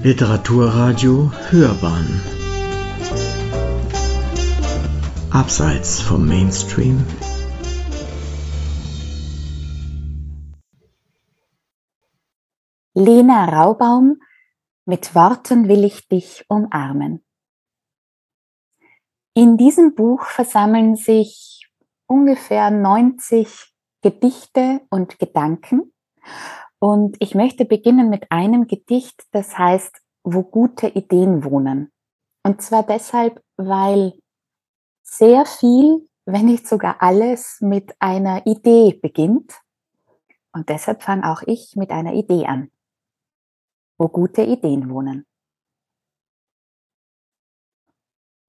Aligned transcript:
Literaturradio 0.00 1.32
Hörbahn 1.50 2.20
Abseits 5.32 6.00
vom 6.00 6.24
Mainstream 6.24 7.04
Lena 12.94 13.46
Raubaum 13.46 14.20
Mit 14.84 15.16
Worten 15.16 15.66
will 15.66 15.82
ich 15.82 16.06
dich 16.06 16.44
umarmen. 16.48 17.24
In 19.34 19.56
diesem 19.56 19.96
Buch 19.96 20.26
versammeln 20.26 20.94
sich 20.94 21.68
ungefähr 22.06 22.70
90 22.70 23.74
Gedichte 24.00 24.80
und 24.90 25.18
Gedanken. 25.18 25.92
Und 26.80 27.16
ich 27.20 27.34
möchte 27.34 27.64
beginnen 27.64 28.08
mit 28.08 28.30
einem 28.30 28.66
Gedicht, 28.66 29.26
das 29.32 29.58
heißt, 29.58 30.00
wo 30.22 30.44
gute 30.44 30.88
Ideen 30.88 31.44
wohnen. 31.44 31.92
Und 32.44 32.62
zwar 32.62 32.84
deshalb, 32.84 33.42
weil 33.56 34.18
sehr 35.02 35.44
viel, 35.44 36.08
wenn 36.24 36.46
nicht 36.46 36.68
sogar 36.68 37.02
alles, 37.02 37.60
mit 37.60 37.94
einer 37.98 38.46
Idee 38.46 38.98
beginnt. 39.00 39.60
Und 40.52 40.68
deshalb 40.68 41.02
fange 41.02 41.30
auch 41.30 41.42
ich 41.46 41.74
mit 41.76 41.90
einer 41.90 42.14
Idee 42.14 42.46
an, 42.46 42.70
wo 43.98 44.08
gute 44.08 44.42
Ideen 44.42 44.90
wohnen. 44.90 45.26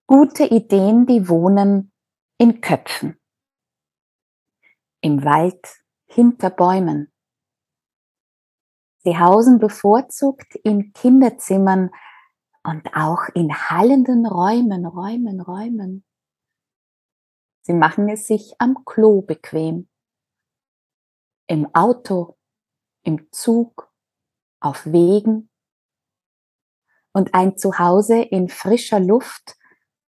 Gute 0.07 0.45
Ideen, 0.45 1.05
die 1.05 1.29
wohnen 1.29 1.91
in 2.39 2.61
Köpfen, 2.61 3.19
im 5.01 5.23
Wald, 5.23 5.83
hinter 6.07 6.49
Bäumen. 6.49 7.11
Sie 9.09 9.17
hausen 9.17 9.57
bevorzugt 9.57 10.53
in 10.57 10.93
Kinderzimmern 10.93 11.89
und 12.61 12.93
auch 12.93 13.23
in 13.33 13.51
hallenden 13.51 14.27
Räumen, 14.27 14.85
Räumen, 14.85 15.41
Räumen. 15.41 16.05
Sie 17.61 17.73
machen 17.73 18.07
es 18.07 18.27
sich 18.27 18.53
am 18.59 18.85
Klo 18.85 19.23
bequem, 19.23 19.89
im 21.47 21.73
Auto, 21.73 22.37
im 23.01 23.31
Zug, 23.31 23.91
auf 24.59 24.85
Wegen. 24.85 25.49
Und 27.11 27.33
ein 27.33 27.57
Zuhause 27.57 28.21
in 28.21 28.47
frischer 28.47 28.99
Luft 28.99 29.57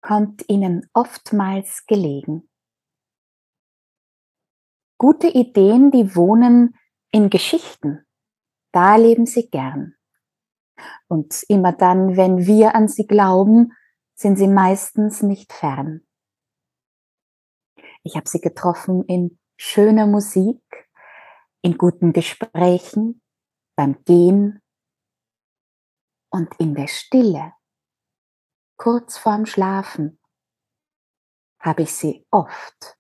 kommt 0.01 0.49
ihnen 0.49 0.89
oftmals 0.95 1.85
gelegen. 1.85 2.49
Gute 4.97 5.29
Ideen, 5.29 5.91
die 5.91 6.17
wohnen 6.17 6.79
in 7.11 7.29
Geschichten. 7.29 8.06
Da 8.77 8.97
leben 8.97 9.25
sie 9.25 9.49
gern. 9.49 9.95
Und 11.09 11.45
immer 11.49 11.73
dann, 11.73 12.19
wenn 12.19 12.47
wir 12.47 12.75
an 12.75 12.89
sie 12.89 13.07
glauben, 13.07 13.73
sind 14.15 14.37
sie 14.37 14.49
meistens 14.49 15.23
nicht 15.23 15.55
fern. 15.55 16.07
Ich 18.03 18.17
habe 18.17 18.29
sie 18.29 18.43
getroffen 18.43 19.03
in 19.05 19.39
schöner 19.57 20.07
Musik, 20.07 20.61
in 21.63 21.79
guten 21.79 22.13
Gesprächen, 22.13 23.23
beim 23.77 24.05
Gehen 24.05 24.61
und 26.29 26.55
in 26.61 26.75
der 26.75 26.89
Stille 26.89 27.55
kurz 28.77 29.17
vorm 29.17 29.47
Schlafen 29.47 30.21
habe 31.61 31.85
ich 31.85 31.95
sie 31.95 32.27
oft, 32.31 32.99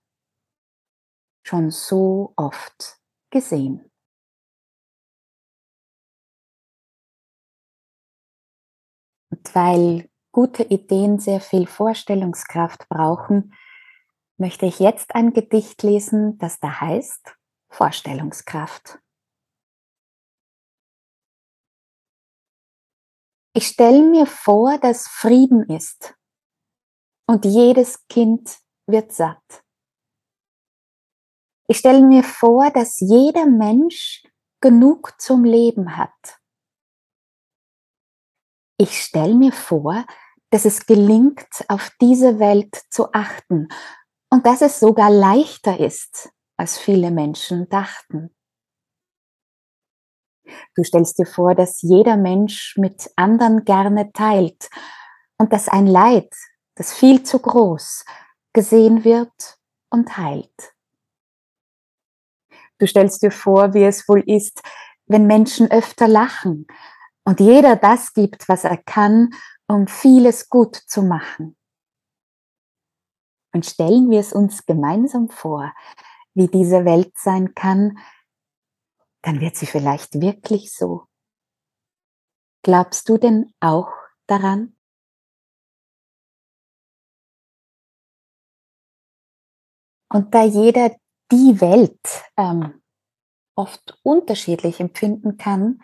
schon 1.42 1.70
so 1.70 2.32
oft 2.34 2.98
gesehen. 3.28 3.92
Und 9.30 9.54
weil 9.54 10.10
gute 10.32 10.62
Ideen 10.62 11.18
sehr 11.18 11.40
viel 11.40 11.66
Vorstellungskraft 11.66 12.88
brauchen, 12.88 13.54
möchte 14.38 14.66
ich 14.66 14.78
jetzt 14.78 15.14
ein 15.14 15.32
Gedicht 15.32 15.82
lesen, 15.82 16.38
das 16.38 16.60
da 16.60 16.80
heißt 16.80 17.36
Vorstellungskraft. 17.68 18.98
Ich 23.54 23.68
stelle 23.68 24.02
mir 24.02 24.26
vor, 24.26 24.76
dass 24.78 25.08
Frieden 25.08 25.62
ist 25.70 26.14
und 27.26 27.46
jedes 27.46 28.06
Kind 28.08 28.58
wird 28.86 29.12
satt. 29.12 29.64
Ich 31.66 31.78
stelle 31.78 32.02
mir 32.02 32.22
vor, 32.22 32.70
dass 32.70 33.00
jeder 33.00 33.46
Mensch 33.46 34.24
genug 34.60 35.18
zum 35.18 35.44
Leben 35.44 35.96
hat. 35.96 36.38
Ich 38.78 39.02
stelle 39.02 39.34
mir 39.34 39.52
vor, 39.52 40.04
dass 40.50 40.66
es 40.66 40.86
gelingt, 40.86 41.48
auf 41.68 41.90
diese 42.00 42.38
Welt 42.38 42.74
zu 42.90 43.12
achten 43.12 43.68
und 44.30 44.44
dass 44.44 44.60
es 44.60 44.80
sogar 44.80 45.10
leichter 45.10 45.80
ist, 45.80 46.30
als 46.58 46.78
viele 46.78 47.10
Menschen 47.10 47.68
dachten. 47.70 48.34
Du 50.74 50.84
stellst 50.84 51.18
dir 51.18 51.26
vor, 51.26 51.54
dass 51.54 51.80
jeder 51.80 52.16
Mensch 52.16 52.76
mit 52.76 53.10
anderen 53.16 53.64
gerne 53.64 54.12
teilt 54.12 54.68
und 55.38 55.52
dass 55.52 55.68
ein 55.68 55.86
Leid, 55.86 56.32
das 56.74 56.92
viel 56.92 57.22
zu 57.22 57.38
groß, 57.38 58.04
gesehen 58.52 59.04
wird 59.04 59.58
und 59.90 60.16
heilt. 60.18 60.74
Du 62.78 62.86
stellst 62.86 63.22
dir 63.22 63.32
vor, 63.32 63.72
wie 63.72 63.84
es 63.84 64.06
wohl 64.06 64.22
ist, 64.26 64.60
wenn 65.06 65.26
Menschen 65.26 65.70
öfter 65.70 66.08
lachen 66.08 66.66
und 67.26 67.40
jeder 67.40 67.74
das 67.76 68.12
gibt, 68.12 68.48
was 68.48 68.62
er 68.64 68.76
kann, 68.76 69.34
um 69.66 69.88
vieles 69.88 70.48
gut 70.48 70.76
zu 70.76 71.02
machen. 71.02 71.56
Und 73.52 73.66
stellen 73.66 74.10
wir 74.10 74.20
es 74.20 74.32
uns 74.32 74.64
gemeinsam 74.64 75.28
vor, 75.28 75.74
wie 76.34 76.46
diese 76.46 76.84
Welt 76.84 77.18
sein 77.18 77.54
kann, 77.54 77.98
dann 79.22 79.40
wird 79.40 79.56
sie 79.56 79.66
vielleicht 79.66 80.20
wirklich 80.20 80.72
so. 80.72 81.06
Glaubst 82.62 83.08
du 83.08 83.18
denn 83.18 83.52
auch 83.58 83.90
daran? 84.28 84.76
Und 90.08 90.32
da 90.32 90.44
jeder 90.44 90.94
die 91.32 91.60
Welt 91.60 91.98
ähm, 92.36 92.82
oft 93.56 93.98
unterschiedlich 94.04 94.78
empfinden 94.78 95.38
kann, 95.38 95.80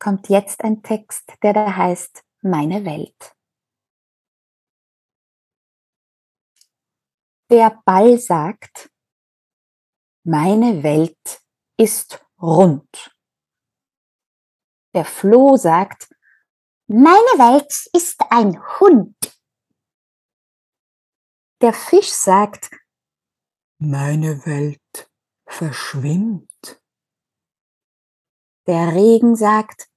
kommt 0.00 0.28
jetzt 0.28 0.64
ein 0.64 0.82
Text, 0.82 1.32
der 1.42 1.52
da 1.52 1.76
heißt 1.76 2.24
Meine 2.42 2.84
Welt. 2.84 3.36
Der 7.50 7.82
Ball 7.84 8.18
sagt, 8.18 8.90
meine 10.24 10.82
Welt 10.82 11.42
ist 11.76 12.24
rund. 12.40 13.14
Der 14.94 15.04
Floh 15.04 15.56
sagt, 15.56 16.08
meine 16.86 17.38
Welt 17.38 17.72
ist 17.92 18.20
ein 18.30 18.58
Hund. 18.78 19.16
Der 21.60 21.72
Fisch 21.72 22.10
sagt, 22.10 22.70
meine 23.78 24.46
Welt 24.46 25.10
verschwimmt. 25.44 26.80
Der 28.66 28.94
Regen 28.94 29.34
sagt, 29.36 29.89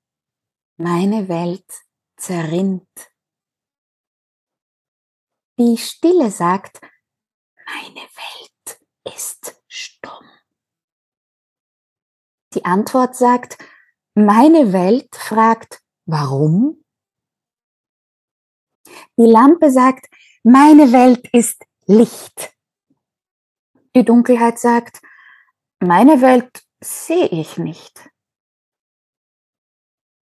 meine 0.77 1.27
Welt 1.27 1.69
zerrinnt. 2.17 2.89
Die 5.59 5.77
Stille 5.77 6.31
sagt, 6.31 6.81
meine 7.65 8.01
Welt 8.01 8.81
ist 9.15 9.61
stumm. 9.67 10.29
Die 12.53 12.65
Antwort 12.65 13.15
sagt, 13.15 13.57
meine 14.15 14.73
Welt 14.73 15.15
fragt, 15.15 15.81
warum? 16.05 16.83
Die 19.17 19.25
Lampe 19.25 19.71
sagt, 19.71 20.07
meine 20.43 20.91
Welt 20.91 21.27
ist 21.33 21.63
Licht. 21.85 22.53
Die 23.95 24.03
Dunkelheit 24.03 24.59
sagt, 24.59 25.01
meine 25.79 26.21
Welt 26.21 26.63
sehe 26.83 27.27
ich 27.27 27.57
nicht. 27.57 28.09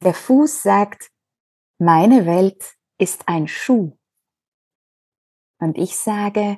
Der 0.03 0.15
Fuß 0.15 0.63
sagt, 0.63 1.11
meine 1.77 2.25
Welt 2.25 2.75
ist 2.97 3.27
ein 3.27 3.47
Schuh. 3.47 3.97
Und 5.59 5.77
ich 5.77 5.95
sage, 5.95 6.57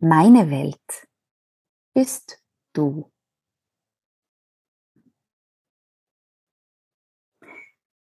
meine 0.00 0.50
Welt 0.50 1.08
bist 1.94 2.42
du. 2.74 3.10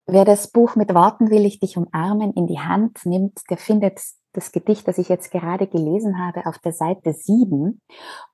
Wer 0.07 0.25
das 0.25 0.53
Buch 0.53 0.77
mit 0.77 0.95
Worten 0.95 1.31
will 1.31 1.45
ich 1.45 1.59
dich 1.59 1.77
umarmen 1.77 2.33
in 2.35 2.47
die 2.47 2.61
Hand 2.61 3.05
nimmt, 3.05 3.41
der 3.51 3.57
findet 3.57 4.01
das 4.35 4.53
Gedicht, 4.53 4.87
das 4.87 4.99
ich 4.99 5.09
jetzt 5.09 5.33
gerade 5.33 5.67
gelesen 5.67 6.21
habe, 6.21 6.47
auf 6.47 6.59
der 6.59 6.73
Seite 6.73 7.13
7. 7.13 7.81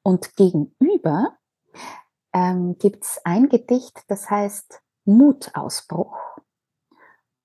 Und 0.03 0.37
gegenüber 0.37 1.39
ähm, 2.35 2.77
gibt 2.79 3.05
es 3.05 3.21
ein 3.25 3.49
Gedicht, 3.49 4.03
das 4.09 4.29
heißt 4.29 4.83
Mutausbruch. 5.09 6.39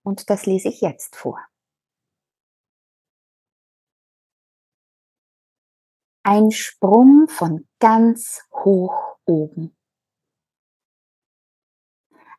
Und 0.04 0.30
das 0.30 0.46
lese 0.46 0.68
ich 0.68 0.82
jetzt 0.82 1.16
vor. 1.16 1.40
Ein 6.24 6.52
Sprung 6.52 7.28
von 7.28 7.68
ganz 7.80 8.48
hoch 8.52 9.18
oben. 9.26 9.76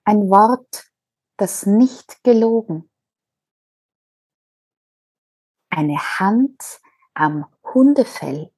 Ein 0.05 0.29
Wort, 0.29 0.91
das 1.39 1.67
nicht 1.67 2.23
gelogen. 2.23 2.91
Eine 5.71 5.99
Hand 5.99 6.81
am 7.15 7.47
Hundefell. 7.73 8.53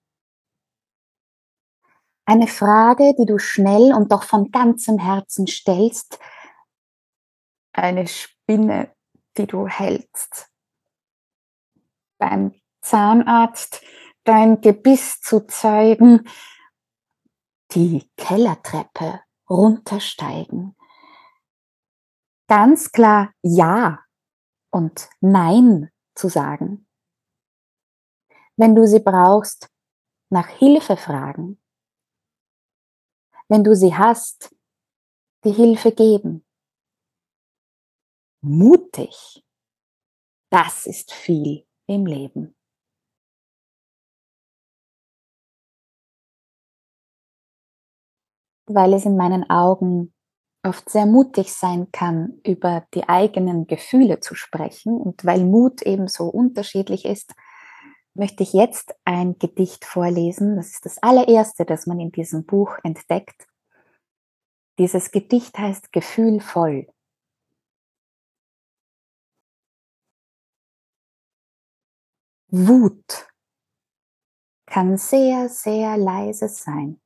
Eine 2.25 2.49
Frage, 2.49 3.15
die 3.17 3.25
du 3.25 3.39
schnell 3.39 3.95
und 3.95 4.11
doch 4.11 4.25
von 4.25 4.51
ganzem 4.51 4.99
Herzen 4.99 5.47
stellst. 5.47 6.19
Eine 7.76 8.06
Spinne, 8.06 8.94
die 9.37 9.46
du 9.46 9.69
hältst. 9.69 10.50
Beim 12.19 12.55
Zahnarzt 12.81 13.82
dein 14.25 14.61
Gebiss 14.61 15.20
zu 15.20 15.46
zeigen. 15.46 16.28
Die 17.73 18.11
Kellertreppe 18.17 19.20
runtersteigen. 19.50 20.76
Ganz 22.49 22.93
klar 22.93 23.32
Ja 23.43 24.05
und 24.70 25.08
Nein 25.20 25.90
zu 26.14 26.28
sagen. 26.28 26.88
Wenn 28.56 28.75
du 28.75 28.87
sie 28.87 29.00
brauchst, 29.00 29.69
nach 30.31 30.49
Hilfe 30.49 30.96
fragen 30.96 31.61
wenn 33.49 33.64
du 33.64 33.75
sie 33.75 33.94
hast, 33.94 34.55
die 35.44 35.52
Hilfe 35.52 35.93
geben. 35.93 36.46
Mutig, 38.43 39.43
das 40.50 40.87
ist 40.87 41.12
viel 41.12 41.67
im 41.88 42.06
Leben. 42.06 42.55
Weil 48.69 48.94
es 48.94 49.05
in 49.05 49.17
meinen 49.17 49.49
Augen 49.49 50.12
oft 50.65 50.91
sehr 50.91 51.06
mutig 51.06 51.53
sein 51.53 51.91
kann, 51.93 52.41
über 52.44 52.87
die 52.94 53.09
eigenen 53.09 53.67
Gefühle 53.67 54.21
zu 54.21 54.35
sprechen 54.35 55.00
und 55.00 55.25
weil 55.25 55.44
Mut 55.44 55.83
eben 55.83 56.09
so 56.09 56.25
unterschiedlich 56.25 57.05
ist, 57.05 57.35
möchte 58.15 58.43
ich 58.43 58.53
jetzt 58.53 58.94
ein 59.05 59.38
Gedicht 59.38 59.85
vorlesen. 59.85 60.56
Das 60.56 60.69
ist 60.73 60.85
das 60.85 61.03
allererste, 61.03 61.65
das 61.65 61.87
man 61.87 62.00
in 62.00 62.11
diesem 62.11 62.44
Buch 62.44 62.77
entdeckt. 62.83 63.47
Dieses 64.79 65.11
Gedicht 65.11 65.56
heißt 65.56 65.93
Gefühlvoll. 65.93 66.88
Wut 72.58 73.29
kann 74.64 74.97
sehr, 74.97 75.50
sehr 75.50 75.99
leise 75.99 76.49
sein. 76.49 77.03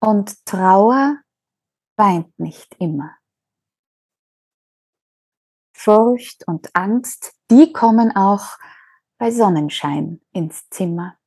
Und 0.00 0.44
Trauer 0.44 1.16
weint 1.96 2.38
nicht 2.38 2.74
immer. 2.78 3.16
Furcht 5.74 6.46
und 6.46 6.76
Angst, 6.76 7.34
die 7.50 7.72
kommen 7.72 8.14
auch 8.14 8.58
bei 9.16 9.30
Sonnenschein 9.30 10.20
ins 10.32 10.68
Zimmer. 10.68 11.18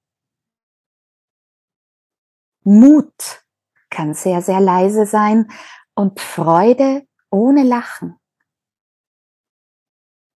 Mut 2.63 3.43
kann 3.89 4.13
sehr, 4.13 4.43
sehr 4.43 4.59
leise 4.59 5.07
sein 5.07 5.51
und 5.95 6.19
Freude 6.19 7.07
ohne 7.31 7.63
Lachen. 7.63 8.19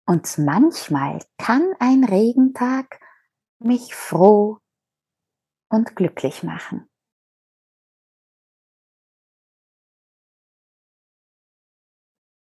Und 0.08 0.38
manchmal 0.38 1.18
kann 1.36 1.74
ein 1.80 2.04
Regentag 2.04 3.00
mich 3.58 3.94
froh 3.94 4.60
und 5.68 5.96
glücklich 5.96 6.44
machen. 6.44 6.88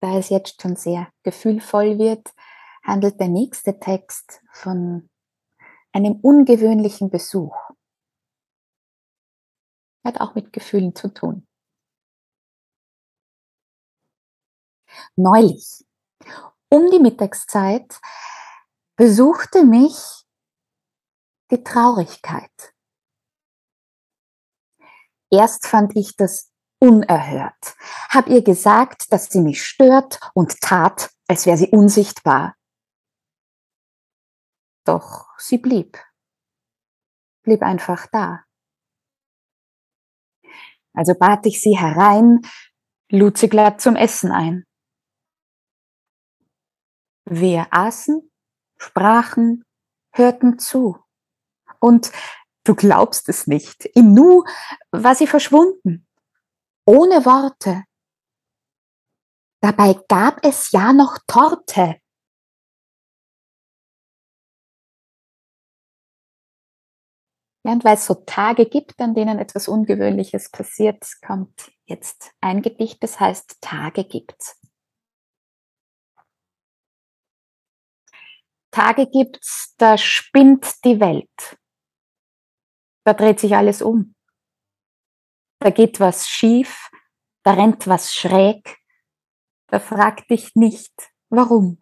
Da 0.02 0.20
es 0.20 0.30
jetzt 0.30 0.62
schon 0.62 0.76
sehr 0.76 1.12
gefühlvoll 1.24 1.98
wird, 1.98 2.32
handelt 2.84 3.20
der 3.20 3.30
nächste 3.30 3.80
Text 3.80 4.44
von 4.52 5.10
einem 5.92 6.20
ungewöhnlichen 6.22 7.10
Besuch. 7.10 7.56
Hat 10.06 10.22
auch 10.22 10.36
mit 10.36 10.54
Gefühlen 10.54 10.96
zu 10.96 11.12
tun. 11.12 11.48
Neulich, 15.16 15.84
um 16.70 16.90
die 16.92 17.00
Mittagszeit, 17.00 18.00
besuchte 18.96 19.64
mich 19.64 20.26
die 21.52 21.64
Traurigkeit. 21.64 22.74
Erst 25.32 25.68
fand 25.68 25.96
ich 25.96 26.16
das 26.16 26.52
unerhört, 26.80 27.76
hab 28.10 28.28
ihr 28.28 28.44
gesagt, 28.44 29.12
dass 29.12 29.26
sie 29.26 29.42
mich 29.42 29.64
stört 29.64 30.20
und 30.34 30.60
tat, 30.62 31.10
als 31.28 31.46
wäre 31.46 31.58
sie 31.58 31.70
unsichtbar. 31.70 32.56
Doch 34.86 35.28
sie 35.38 35.58
blieb. 35.58 35.98
Blieb 37.44 37.62
einfach 37.62 38.08
da. 38.08 38.44
Also 40.94 41.14
bat 41.14 41.46
ich 41.46 41.62
sie 41.62 41.78
herein, 41.78 42.42
lud 43.10 43.38
sie 43.38 43.50
glatt 43.50 43.82
zum 43.82 43.96
Essen 43.96 44.32
ein. 44.32 44.67
Wir 47.30 47.68
aßen, 47.72 48.32
sprachen, 48.78 49.66
hörten 50.14 50.60
zu. 50.60 50.98
Und 51.82 52.14
du 52.64 52.74
glaubst 52.74 53.28
es 53.28 53.48
nicht, 53.48 53.86
im 53.96 54.14
Nu 54.14 54.46
war 54.92 55.14
sie 55.14 55.28
verschwunden, 55.28 56.08
ohne 56.86 57.26
Worte. 57.26 57.84
Dabei 59.62 60.00
gab 60.08 60.46
es 60.46 60.72
ja 60.72 60.94
noch 60.94 61.18
Torte. 61.28 62.00
Ja, 67.66 67.74
und 67.74 67.84
weil 67.84 67.96
es 67.96 68.06
so 68.06 68.14
Tage 68.14 68.68
gibt, 68.68 69.02
an 69.02 69.14
denen 69.14 69.40
etwas 69.40 69.68
Ungewöhnliches 69.68 70.50
passiert, 70.50 71.06
kommt 71.26 71.74
jetzt 71.84 72.32
ein 72.40 72.62
Gedicht, 72.62 73.04
das 73.04 73.20
heißt 73.20 73.58
Tage 73.60 74.06
gibt's. 74.06 74.58
Tage 78.78 79.08
gibt's, 79.08 79.74
da 79.78 79.98
spinnt 79.98 80.86
die 80.86 81.00
Welt. 81.00 81.58
Da 83.06 83.16
dreht 83.16 83.40
sich 83.40 83.56
alles 83.56 83.82
um. 83.82 84.14
Da 85.58 85.72
geht 85.72 86.00
was 86.00 86.28
schief, 86.28 86.92
da 87.44 87.54
rennt 87.54 87.88
was 87.88 88.14
schräg, 88.14 88.78
da 89.66 89.80
frag 89.80 90.28
dich 90.28 90.54
nicht, 90.54 90.94
warum. 91.30 91.80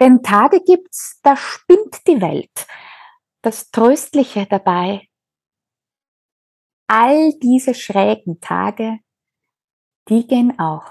Denn 0.00 0.24
Tage 0.24 0.60
gibt's, 0.64 1.20
da 1.22 1.36
spinnt 1.36 2.04
die 2.08 2.20
Welt, 2.20 2.66
das 3.42 3.70
Tröstliche 3.70 4.46
dabei. 4.46 5.06
All 6.88 7.32
diese 7.38 7.74
schrägen 7.74 8.40
Tage, 8.40 8.98
die 10.08 10.26
gehen 10.26 10.58
auch 10.58 10.90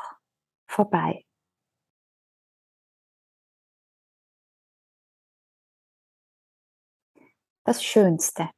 vorbei. 0.70 1.27
Das 7.68 7.84
Schönste. 7.84 8.50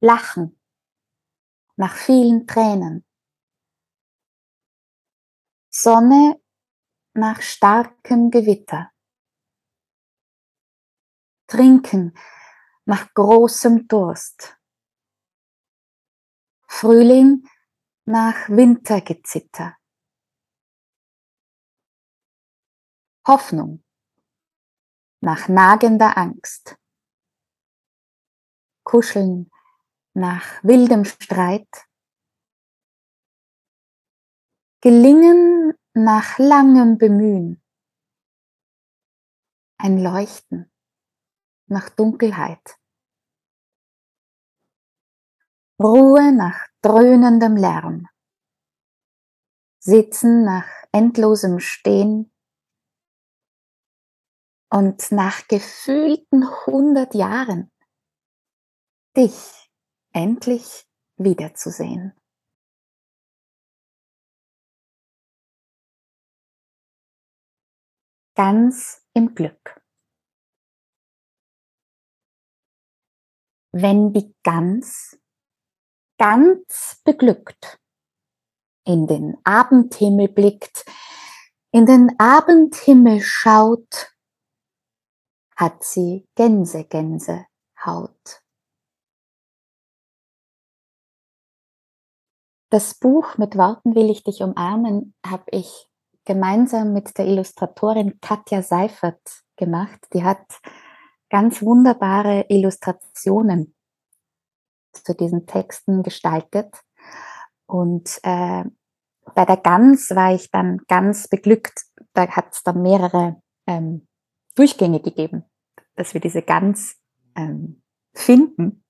Lachen 0.00 0.60
nach 1.74 1.96
vielen 1.96 2.46
Tränen. 2.46 3.04
Sonne 5.68 6.40
nach 7.14 7.42
starkem 7.42 8.30
Gewitter 8.30 8.92
trinken 11.48 12.16
nach 12.84 13.12
großem 13.12 13.88
Durst. 13.88 14.56
Frühling 16.68 17.48
nach 18.04 18.48
Wintergezitter. 18.48 19.76
Hoffnung 23.26 23.82
nach 25.22 25.48
nagender 25.48 26.18
Angst. 26.18 26.76
Kuscheln 28.82 29.50
nach 30.14 30.62
wildem 30.64 31.04
Streit. 31.04 31.68
Gelingen 34.80 35.74
nach 35.94 36.38
langem 36.38 36.98
Bemühen. 36.98 37.62
Ein 39.78 39.98
Leuchten 39.98 40.72
nach 41.66 41.88
Dunkelheit. 41.90 42.76
Ruhe 45.80 46.32
nach 46.32 46.66
dröhnendem 46.80 47.56
Lärm. 47.56 48.08
Sitzen 49.78 50.44
nach 50.44 50.68
endlosem 50.90 51.60
Stehen 51.60 52.31
und 54.72 55.12
nach 55.12 55.46
gefühlten 55.48 56.48
hundert 56.64 57.14
Jahren 57.14 57.70
dich 59.14 59.70
endlich 60.14 60.86
wiederzusehen. 61.16 62.16
Ganz 68.34 69.06
im 69.12 69.34
Glück. 69.34 69.78
Wenn 73.72 74.14
die 74.14 74.34
Gans 74.42 75.20
ganz 76.18 77.02
beglückt 77.04 77.78
in 78.86 79.06
den 79.06 79.36
Abendhimmel 79.44 80.28
blickt, 80.28 80.86
in 81.72 81.84
den 81.84 82.18
Abendhimmel 82.18 83.20
schaut, 83.20 84.11
hat 85.62 85.84
sie 85.84 86.26
Gänsegänse 86.34 87.46
Haut. 87.86 88.42
Das 92.68 92.98
Buch 92.98 93.38
mit 93.38 93.56
Worten 93.56 93.94
will 93.94 94.10
ich 94.10 94.24
dich 94.24 94.42
umarmen 94.42 95.14
habe 95.24 95.44
ich 95.52 95.86
gemeinsam 96.24 96.92
mit 96.92 97.16
der 97.16 97.26
Illustratorin 97.26 98.18
Katja 98.20 98.62
Seifert 98.62 99.20
gemacht. 99.56 100.00
Die 100.12 100.24
hat 100.24 100.44
ganz 101.30 101.62
wunderbare 101.62 102.46
Illustrationen 102.48 103.76
zu 104.92 105.14
diesen 105.14 105.46
Texten 105.46 106.02
gestaltet. 106.02 106.74
Und 107.66 108.18
äh, 108.24 108.64
bei 109.36 109.44
der 109.44 109.58
Gans 109.58 110.10
war 110.10 110.34
ich 110.34 110.50
dann 110.50 110.78
ganz 110.88 111.28
beglückt. 111.28 111.84
Da 112.14 112.26
hat 112.26 112.52
es 112.52 112.64
dann 112.64 112.82
mehrere 112.82 113.40
ähm, 113.68 114.08
Durchgänge 114.54 115.00
gegeben, 115.00 115.44
dass 115.96 116.14
wir 116.14 116.20
diese 116.20 116.42
Gans 116.42 116.96
ähm, 117.36 117.82
finden. 118.14 118.84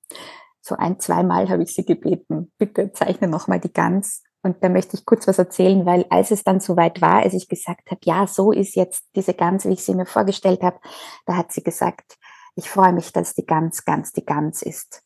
So 0.60 0.76
ein, 0.76 1.00
zweimal 1.00 1.48
habe 1.48 1.62
ich 1.62 1.74
sie 1.74 1.84
gebeten, 1.84 2.52
bitte 2.58 2.92
zeichne 2.92 3.28
nochmal 3.28 3.60
die 3.60 3.72
Gans. 3.72 4.22
Und 4.42 4.62
da 4.62 4.68
möchte 4.68 4.96
ich 4.96 5.04
kurz 5.04 5.28
was 5.28 5.38
erzählen, 5.38 5.86
weil 5.86 6.04
als 6.10 6.30
es 6.32 6.42
dann 6.42 6.60
soweit 6.60 7.00
war, 7.00 7.22
als 7.22 7.34
ich 7.34 7.48
gesagt 7.48 7.90
habe, 7.90 8.00
ja, 8.04 8.26
so 8.26 8.50
ist 8.50 8.74
jetzt 8.74 9.04
diese 9.14 9.34
Gans, 9.34 9.64
wie 9.64 9.72
ich 9.72 9.84
sie 9.84 9.94
mir 9.94 10.06
vorgestellt 10.06 10.62
habe, 10.62 10.80
da 11.26 11.36
hat 11.36 11.52
sie 11.52 11.62
gesagt, 11.62 12.18
ich 12.56 12.68
freue 12.68 12.92
mich, 12.92 13.12
dass 13.12 13.34
die 13.34 13.46
Gans 13.46 13.84
ganz 13.84 14.12
die 14.12 14.24
Gans 14.24 14.62
ist. 14.62 15.02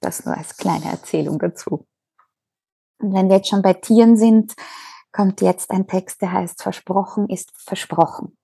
Das 0.00 0.24
nur 0.24 0.36
als 0.36 0.56
kleine 0.56 0.90
Erzählung 0.90 1.38
dazu. 1.38 1.86
Und 3.00 3.12
wenn 3.12 3.28
wir 3.28 3.36
jetzt 3.36 3.50
schon 3.50 3.62
bei 3.62 3.74
Tieren 3.74 4.16
sind, 4.16 4.54
kommt 5.12 5.40
jetzt 5.40 5.70
ein 5.70 5.86
Text, 5.86 6.22
der 6.22 6.32
heißt 6.32 6.62
Versprochen 6.62 7.28
ist 7.28 7.50
versprochen. 7.54 8.37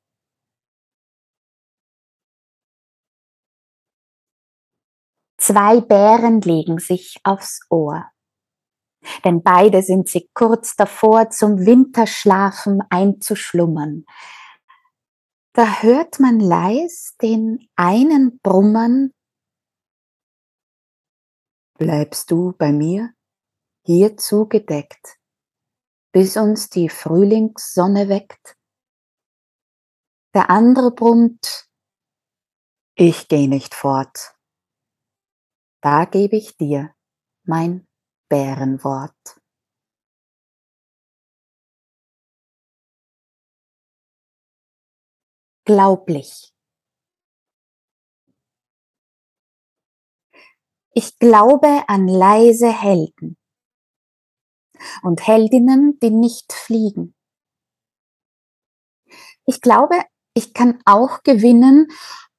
Zwei 5.46 5.82
Bären 5.82 6.40
legen 6.40 6.78
sich 6.78 7.20
aufs 7.22 7.60
Ohr, 7.68 8.10
denn 9.26 9.42
beide 9.42 9.82
sind 9.82 10.08
sie 10.08 10.30
kurz 10.32 10.74
davor, 10.74 11.28
zum 11.28 11.66
Winterschlafen 11.66 12.82
einzuschlummern. 12.88 14.06
Da 15.52 15.82
hört 15.82 16.18
man 16.18 16.40
leis 16.40 17.14
den 17.20 17.68
einen 17.76 18.40
brummern, 18.40 19.10
Bleibst 21.76 22.30
du 22.30 22.52
bei 22.52 22.72
mir? 22.72 23.12
hier 23.84 24.16
zugedeckt, 24.16 25.18
bis 26.10 26.38
uns 26.38 26.70
die 26.70 26.88
Frühlingssonne 26.88 28.08
weckt. 28.08 28.56
Der 30.32 30.48
andere 30.48 30.90
brummt, 30.90 31.68
ich 32.94 33.28
geh 33.28 33.46
nicht 33.46 33.74
fort. 33.74 34.33
Da 35.84 36.06
gebe 36.06 36.36
ich 36.36 36.56
dir 36.56 36.94
mein 37.46 37.86
Bärenwort. 38.30 39.38
Glaublich. 45.66 46.54
Ich 50.94 51.18
glaube 51.18 51.84
an 51.86 52.08
leise 52.08 52.72
Helden, 52.72 53.36
und 55.02 55.26
Heldinnen, 55.26 55.98
die 56.00 56.08
nicht 56.08 56.54
fliegen. 56.54 57.14
Ich 59.44 59.60
glaube, 59.60 59.96
ich 60.32 60.54
kann 60.54 60.80
auch 60.86 61.22
gewinnen 61.24 61.88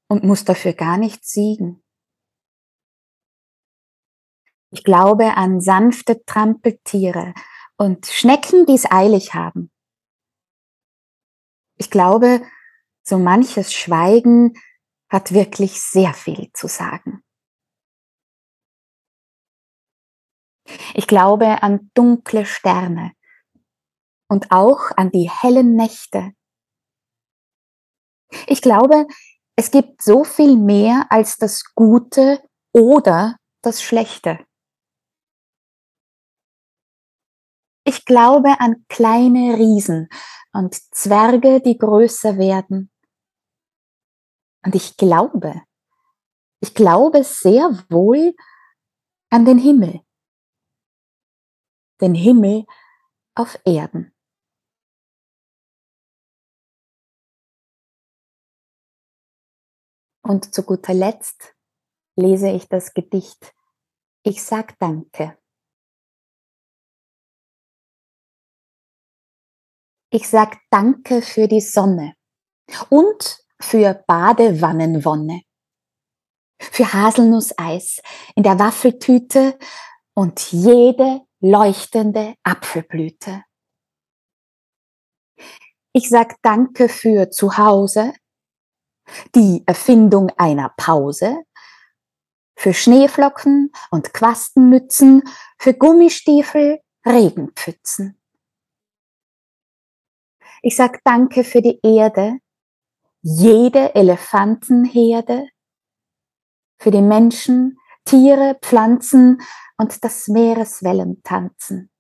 und 0.08 0.24
muss 0.24 0.46
dafür 0.46 0.74
gar 0.74 0.98
nicht 0.98 1.26
siegen. 1.26 1.85
Ich 4.76 4.84
glaube 4.84 5.38
an 5.38 5.62
sanfte 5.62 6.26
Trampeltiere 6.26 7.34
und 7.78 8.08
Schnecken, 8.08 8.66
die 8.66 8.74
es 8.74 8.84
eilig 8.92 9.34
haben. 9.34 9.72
Ich 11.78 11.90
glaube, 11.90 12.42
so 13.02 13.18
manches 13.18 13.74
Schweigen 13.74 14.52
hat 15.10 15.32
wirklich 15.32 15.80
sehr 15.80 16.14
viel 16.14 16.52
zu 16.52 16.68
sagen. 16.68 17.24
Ich 20.94 21.08
glaube 21.08 21.64
an 21.64 21.90
dunkle 21.94 22.46
Sterne 22.46 23.14
und 24.28 24.52
auch 24.52 24.92
an 24.98 25.10
die 25.10 25.30
hellen 25.30 25.78
Nächte. 25.78 26.34
Ich 28.46 28.62
glaube, 28.62 29.08
es 29.56 29.72
gibt 29.72 30.02
so 30.02 30.26
viel 30.26 30.58
mehr 30.58 31.06
als 31.12 31.38
das 31.38 31.64
Gute 31.76 32.44
oder 32.74 33.38
das 33.62 33.82
Schlechte. 33.82 34.46
Ich 37.86 38.06
glaube 38.06 38.60
an 38.60 38.86
kleine 38.90 39.58
Riesen 39.58 40.10
und 40.54 40.76
Zwerge, 40.94 41.62
die 41.62 41.78
größer 41.78 42.38
werden. 42.38 42.92
Und 44.66 44.76
ich 44.76 44.98
glaube, 44.98 45.62
ich 46.62 46.74
glaube 46.74 47.24
sehr 47.24 47.70
wohl 47.90 48.36
an 49.30 49.46
den 49.46 49.60
Himmel 49.60 50.06
den 52.02 52.16
Himmel 52.16 52.66
auf 53.36 53.58
Erden. 53.66 54.14
Und 60.22 60.54
zu 60.54 60.64
guter 60.64 60.94
Letzt 60.94 61.56
lese 62.16 62.50
ich 62.50 62.68
das 62.68 62.94
Gedicht 62.94 63.54
Ich 64.24 64.44
sag 64.44 64.78
Danke. 64.80 65.38
Ich 70.16 70.30
sag 70.30 70.60
Danke 70.72 71.22
für 71.22 71.50
die 71.50 71.60
Sonne 71.60 72.16
und 72.88 73.38
für 73.60 74.02
Badewannenwonne, 74.08 75.42
für 76.58 76.94
Haselnusseis 76.94 78.02
in 78.34 78.44
der 78.44 78.58
Waffeltüte 78.58 79.60
und 80.14 80.54
jede 80.54 81.20
leuchtende 81.42 82.36
Apfelblüte. 82.44 83.44
Ich 85.92 86.08
sag 86.08 86.42
Danke 86.44 86.88
für 86.88 87.30
zu 87.30 87.58
Hause, 87.58 88.14
die 89.36 89.64
Erfindung 89.66 90.30
einer 90.38 90.70
Pause, 90.78 91.44
für 92.58 92.74
Schneeflocken 92.74 93.70
und 93.92 94.14
Quastenmützen, 94.14 95.24
für 95.60 95.74
Gummistiefel, 95.74 96.80
Regenpfützen. 97.06 98.18
Ich 100.68 100.76
sag 100.76 101.04
Danke 101.04 101.44
für 101.44 101.62
die 101.62 101.80
Erde, 101.84 102.40
jede 103.22 103.94
Elefantenherde, 103.94 105.48
für 106.82 106.90
die 106.90 107.04
Menschen, 107.04 107.78
Tiere, 108.04 108.58
Pflanzen 108.64 109.44
und 109.78 110.04
das 110.04 110.28
Meereswellen 110.28 111.22
tanzen. 111.22 111.92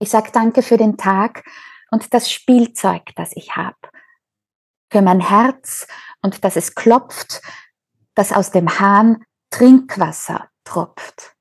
Ich 0.00 0.10
sag 0.10 0.30
Danke 0.34 0.60
für 0.60 0.76
den 0.76 0.98
Tag 0.98 1.48
und 1.92 2.12
das 2.12 2.30
Spielzeug, 2.30 3.04
das 3.16 3.34
ich 3.34 3.56
habe. 3.56 3.88
Für 4.92 5.00
mein 5.00 5.20
Herz 5.20 5.86
und 6.20 6.44
dass 6.44 6.56
es 6.56 6.74
klopft, 6.74 7.40
dass 8.14 8.34
aus 8.34 8.50
dem 8.50 8.78
Hahn 8.78 9.24
Trinkwasser 9.48 10.50
tropft. 10.64 11.34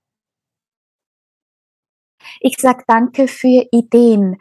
Ich 2.39 2.55
sag 2.57 2.87
Danke 2.87 3.27
für 3.27 3.67
Ideen, 3.73 4.37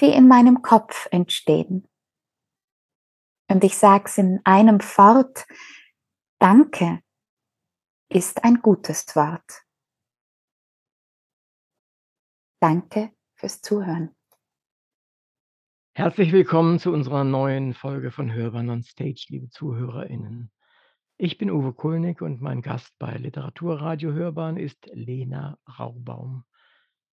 die 0.00 0.12
in 0.12 0.28
meinem 0.28 0.62
Kopf 0.62 1.06
entstehen. 1.10 1.88
Und 3.48 3.62
ich 3.62 3.76
sag's 3.76 4.18
in 4.18 4.40
einem 4.44 4.80
fort, 4.80 5.46
Danke 6.40 7.00
ist 8.08 8.44
ein 8.44 8.60
gutes 8.60 9.14
Wort. 9.14 9.62
Danke 12.60 13.12
fürs 13.34 13.60
Zuhören. 13.60 14.14
Herzlich 15.96 16.32
willkommen 16.32 16.78
zu 16.78 16.92
unserer 16.92 17.22
neuen 17.22 17.72
Folge 17.72 18.10
von 18.10 18.32
Hörbahn 18.32 18.68
on 18.70 18.82
Stage, 18.82 19.26
liebe 19.28 19.48
ZuhörerInnen. 19.50 20.50
Ich 21.16 21.38
bin 21.38 21.50
Uwe 21.50 21.72
Kulnig 21.72 22.20
und 22.20 22.40
mein 22.40 22.62
Gast 22.62 22.92
bei 22.98 23.16
Literaturradio 23.16 24.12
Hörbahn 24.12 24.56
ist 24.56 24.86
Lena 24.92 25.56
Raubaum. 25.78 26.44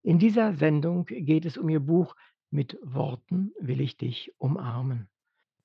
In 0.02 0.18
dieser 0.18 0.54
Sendung 0.54 1.06
geht 1.06 1.44
es 1.44 1.56
um 1.56 1.68
ihr 1.68 1.80
Buch 1.80 2.16
Mit 2.54 2.78
Worten 2.84 3.52
will 3.58 3.80
ich 3.80 3.96
dich 3.96 4.32
umarmen. 4.38 5.08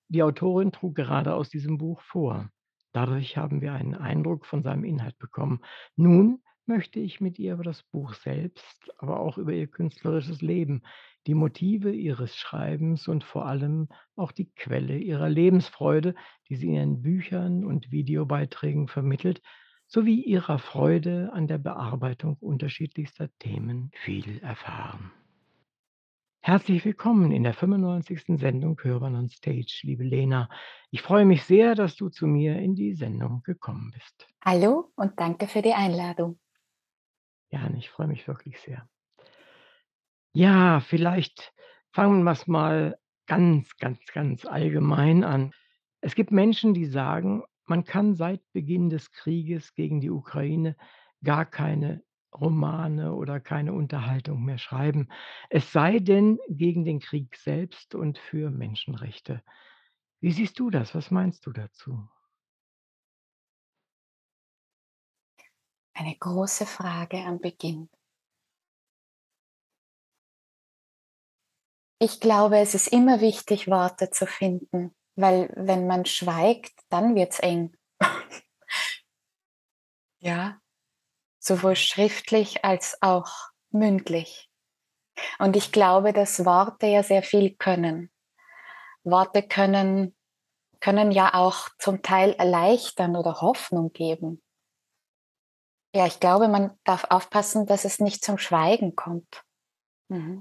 Die 0.08 0.24
Autorin 0.24 0.72
trug 0.72 0.96
gerade 0.96 1.36
aus 1.36 1.48
diesem 1.48 1.78
Buch 1.78 2.02
vor. 2.02 2.50
Dadurch 2.94 3.38
haben 3.38 3.62
wir 3.62 3.74
einen 3.74 3.94
Eindruck 3.94 4.48
von 4.48 4.64
seinem 4.64 4.84
Inhalt 4.84 5.16
bekommen. 5.20 5.60
Nun 5.96 6.42
möchte 6.66 7.00
ich 7.00 7.22
mit 7.22 7.38
ihr 7.38 7.54
über 7.54 7.64
das 7.64 7.84
Buch 7.84 8.16
selbst, 8.16 8.92
aber 8.98 9.20
auch 9.20 9.38
über 9.38 9.54
ihr 9.54 9.68
künstlerisches 9.68 10.42
Leben, 10.42 10.82
die 11.28 11.36
Motive 11.36 11.92
ihres 11.92 12.36
Schreibens 12.36 13.08
und 13.08 13.24
vor 13.24 13.46
allem 13.46 13.90
auch 14.16 14.32
die 14.32 14.50
Quelle 14.56 14.98
ihrer 14.98 15.30
Lebensfreude, 15.30 16.16
die 16.50 16.56
sie 16.56 16.70
in 16.70 16.74
ihren 16.74 17.02
Büchern 17.04 17.66
und 17.66 17.92
Videobeiträgen 17.92 18.88
vermittelt, 18.88 19.44
sowie 19.86 20.24
ihrer 20.24 20.58
Freude 20.58 21.30
an 21.34 21.46
der 21.46 21.60
Bearbeitung 21.60 22.38
unterschiedlichster 22.40 23.30
Themen 23.38 23.92
viel 23.94 24.40
erfahren. 24.40 25.12
Herzlich 26.50 26.84
willkommen 26.84 27.32
in 27.32 27.44
der 27.44 27.54
95. 27.54 28.40
Sendung 28.40 28.76
Hörbern 28.82 29.16
on 29.16 29.30
Stage, 29.30 29.82
liebe 29.84 30.04
Lena. 30.04 30.50
Ich 30.90 31.04
freue 31.04 31.24
mich 31.24 31.44
sehr, 31.44 31.76
dass 31.76 31.96
du 31.96 32.10
zu 32.10 32.26
mir 32.26 32.58
in 32.58 32.74
die 32.74 32.96
Sendung 32.96 33.44
gekommen 33.44 33.92
bist. 33.94 34.28
Hallo 34.44 34.92
und 34.96 35.20
danke 35.20 35.46
für 35.46 35.62
die 35.62 35.76
Einladung. 35.76 36.40
Ja, 37.52 37.70
ich 37.78 37.92
freue 37.92 38.08
mich 38.08 38.28
wirklich 38.28 38.60
sehr. 38.62 38.90
Ja, 40.34 40.80
vielleicht 40.80 41.54
fangen 41.92 42.24
wir 42.24 42.32
es 42.32 42.48
mal 42.48 42.98
ganz, 43.28 43.78
ganz, 43.78 44.00
ganz 44.12 44.44
allgemein 44.44 45.24
an. 45.24 45.54
Es 46.02 46.16
gibt 46.16 46.32
Menschen, 46.32 46.74
die 46.74 46.88
sagen, 46.88 47.44
man 47.66 47.84
kann 47.84 48.16
seit 48.16 48.42
Beginn 48.54 48.90
des 48.90 49.12
Krieges 49.12 49.76
gegen 49.76 50.02
die 50.02 50.10
Ukraine 50.10 50.76
gar 51.24 51.46
keine 51.46 52.02
Romane 52.34 53.14
oder 53.14 53.40
keine 53.40 53.74
Unterhaltung 53.74 54.44
mehr 54.44 54.58
schreiben, 54.58 55.10
es 55.50 55.72
sei 55.72 56.00
denn 56.00 56.40
gegen 56.48 56.86
den 56.86 57.00
Krieg 57.00 57.36
selbst 57.36 57.96
und 57.96 58.18
für 58.18 58.50
Menschenrechte. 58.52 59.44
Wie 60.22 60.32
siehst 60.32 60.60
du 60.60 60.70
das? 60.70 60.96
Was 60.96 61.12
meinst 61.12 61.46
du 61.46 61.52
dazu? 61.52 62.08
Eine 65.94 66.16
große 66.16 66.66
Frage 66.66 67.18
am 67.18 67.40
Beginn. 67.40 67.90
Ich 72.02 72.22
glaube, 72.22 72.60
es 72.60 72.76
ist 72.76 72.88
immer 72.88 73.20
wichtig, 73.20 73.68
Worte 73.68 74.10
zu 74.10 74.26
finden, 74.26 74.96
weil 75.16 75.52
wenn 75.58 75.86
man 75.88 76.06
schweigt, 76.06 76.74
dann 76.90 77.16
wird 77.16 77.34
es 77.34 77.40
eng. 77.40 77.76
ja, 80.20 80.62
sowohl 81.50 81.76
schriftlich 81.76 82.64
als 82.64 82.98
auch 83.02 83.30
mündlich. 83.72 84.50
Und 85.40 85.56
ich 85.56 85.72
glaube, 85.72 86.14
dass 86.14 86.46
Worte 86.46 86.88
ja 86.88 87.04
sehr 87.04 87.24
viel 87.24 87.56
können. 87.56 88.10
Worte 89.04 89.44
können, 89.44 90.16
können 90.80 91.12
ja 91.12 91.34
auch 91.34 91.68
zum 91.78 92.02
Teil 92.02 92.32
erleichtern 92.34 93.16
oder 93.16 93.42
Hoffnung 93.42 93.92
geben. 93.92 94.42
Ja, 95.94 96.06
ich 96.06 96.20
glaube, 96.20 96.48
man 96.48 96.78
darf 96.84 97.06
aufpassen, 97.10 97.66
dass 97.66 97.84
es 97.84 98.00
nicht 98.00 98.24
zum 98.24 98.38
Schweigen 98.38 98.96
kommt. 98.96 99.44
Mhm. 100.08 100.40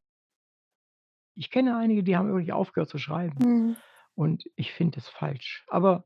Ich 1.35 1.51
kenne 1.51 1.77
einige, 1.77 2.03
die 2.03 2.17
haben 2.17 2.29
wirklich 2.29 2.53
aufgehört 2.53 2.91
zu 2.91 2.99
schreiben. 2.99 3.39
Mhm. 3.39 3.77
Und 4.15 4.45
ich 4.57 4.73
finde 4.73 4.99
es 4.99 5.09
falsch. 5.09 5.65
Aber 5.69 6.05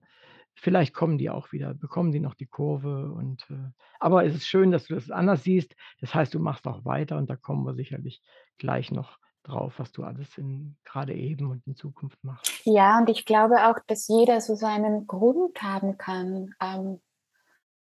vielleicht 0.55 0.95
kommen 0.95 1.19
die 1.19 1.31
auch 1.31 1.53
wieder, 1.53 1.75
bekommen 1.75 2.12
die 2.12 2.21
noch 2.21 2.35
die 2.35 2.47
Kurve. 2.47 3.12
Und, 3.12 3.43
äh, 3.51 3.71
aber 4.01 4.25
es 4.25 4.35
ist 4.35 4.47
schön, 4.47 4.71
dass 4.71 4.87
du 4.87 4.95
das 4.95 5.11
anders 5.11 5.43
siehst. 5.43 5.75
Das 6.01 6.15
heißt, 6.15 6.35
du 6.35 6.38
machst 6.38 6.67
auch 6.67 6.85
weiter 6.85 7.17
und 7.19 7.29
da 7.31 7.37
kommen 7.37 7.65
wir 7.65 7.75
sicherlich 7.75 8.23
gleich 8.59 8.91
noch 8.91 9.19
drauf, 9.43 9.75
was 9.79 9.93
du 9.93 10.05
alles 10.05 10.38
in, 10.38 10.77
gerade 10.85 11.15
eben 11.15 11.51
und 11.51 11.67
in 11.67 11.75
Zukunft 11.75 12.23
machst. 12.23 12.61
Ja, 12.65 12.99
und 12.99 13.11
ich 13.11 13.25
glaube 13.25 13.67
auch, 13.67 13.79
dass 13.87 14.09
jeder 14.09 14.41
so 14.41 14.55
seinen 14.55 15.07
Grund 15.07 15.61
haben 15.62 15.99
kann. 15.99 16.55
Ähm, 16.61 17.01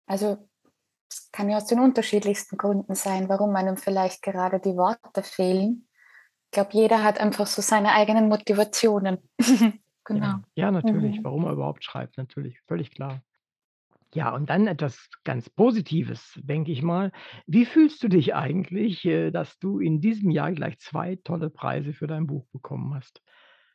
also 0.06 0.48
es 1.10 1.30
kann 1.30 1.50
ja 1.50 1.58
aus 1.58 1.66
den 1.66 1.80
unterschiedlichsten 1.80 2.56
Gründen 2.56 2.94
sein, 2.94 3.28
warum 3.28 3.54
einem 3.54 3.76
vielleicht 3.76 4.22
gerade 4.22 4.60
die 4.60 4.76
Worte 4.76 5.22
fehlen. 5.22 5.88
Ich 6.46 6.52
glaube, 6.52 6.70
jeder 6.72 7.02
hat 7.02 7.18
einfach 7.18 7.46
so 7.46 7.62
seine 7.62 7.92
eigenen 7.92 8.28
Motivationen. 8.28 9.18
genau. 10.04 10.26
Ja, 10.26 10.42
ja 10.54 10.70
natürlich. 10.70 11.18
Mhm. 11.18 11.24
Warum 11.24 11.44
er 11.44 11.52
überhaupt 11.52 11.84
schreibt, 11.84 12.16
natürlich, 12.18 12.60
völlig 12.66 12.90
klar. 12.90 13.22
Ja, 14.14 14.34
und 14.34 14.50
dann 14.50 14.66
etwas 14.66 15.08
ganz 15.24 15.48
Positives, 15.48 16.38
denke 16.42 16.70
ich 16.70 16.82
mal. 16.82 17.12
Wie 17.46 17.64
fühlst 17.64 18.02
du 18.02 18.08
dich 18.08 18.34
eigentlich, 18.34 19.04
äh, 19.06 19.30
dass 19.30 19.58
du 19.58 19.78
in 19.78 20.00
diesem 20.00 20.30
Jahr 20.30 20.52
gleich 20.52 20.78
zwei 20.80 21.16
tolle 21.24 21.48
Preise 21.48 21.94
für 21.94 22.06
dein 22.06 22.26
Buch 22.26 22.46
bekommen 22.52 22.94
hast? 22.94 23.22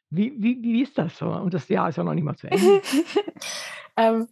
Wie, 0.10 0.36
wie, 0.38 0.62
wie 0.62 0.84
ist 0.84 0.98
das 0.98 1.18
so? 1.18 1.28
Und 1.30 1.54
das 1.54 1.68
Jahr 1.70 1.90
ist 1.90 1.98
ja 1.98 2.04
noch 2.04 2.14
nicht 2.14 2.24
mal 2.24 2.38
zu 2.38 2.48
Ende. 2.48 2.82
ähm, 3.98 4.28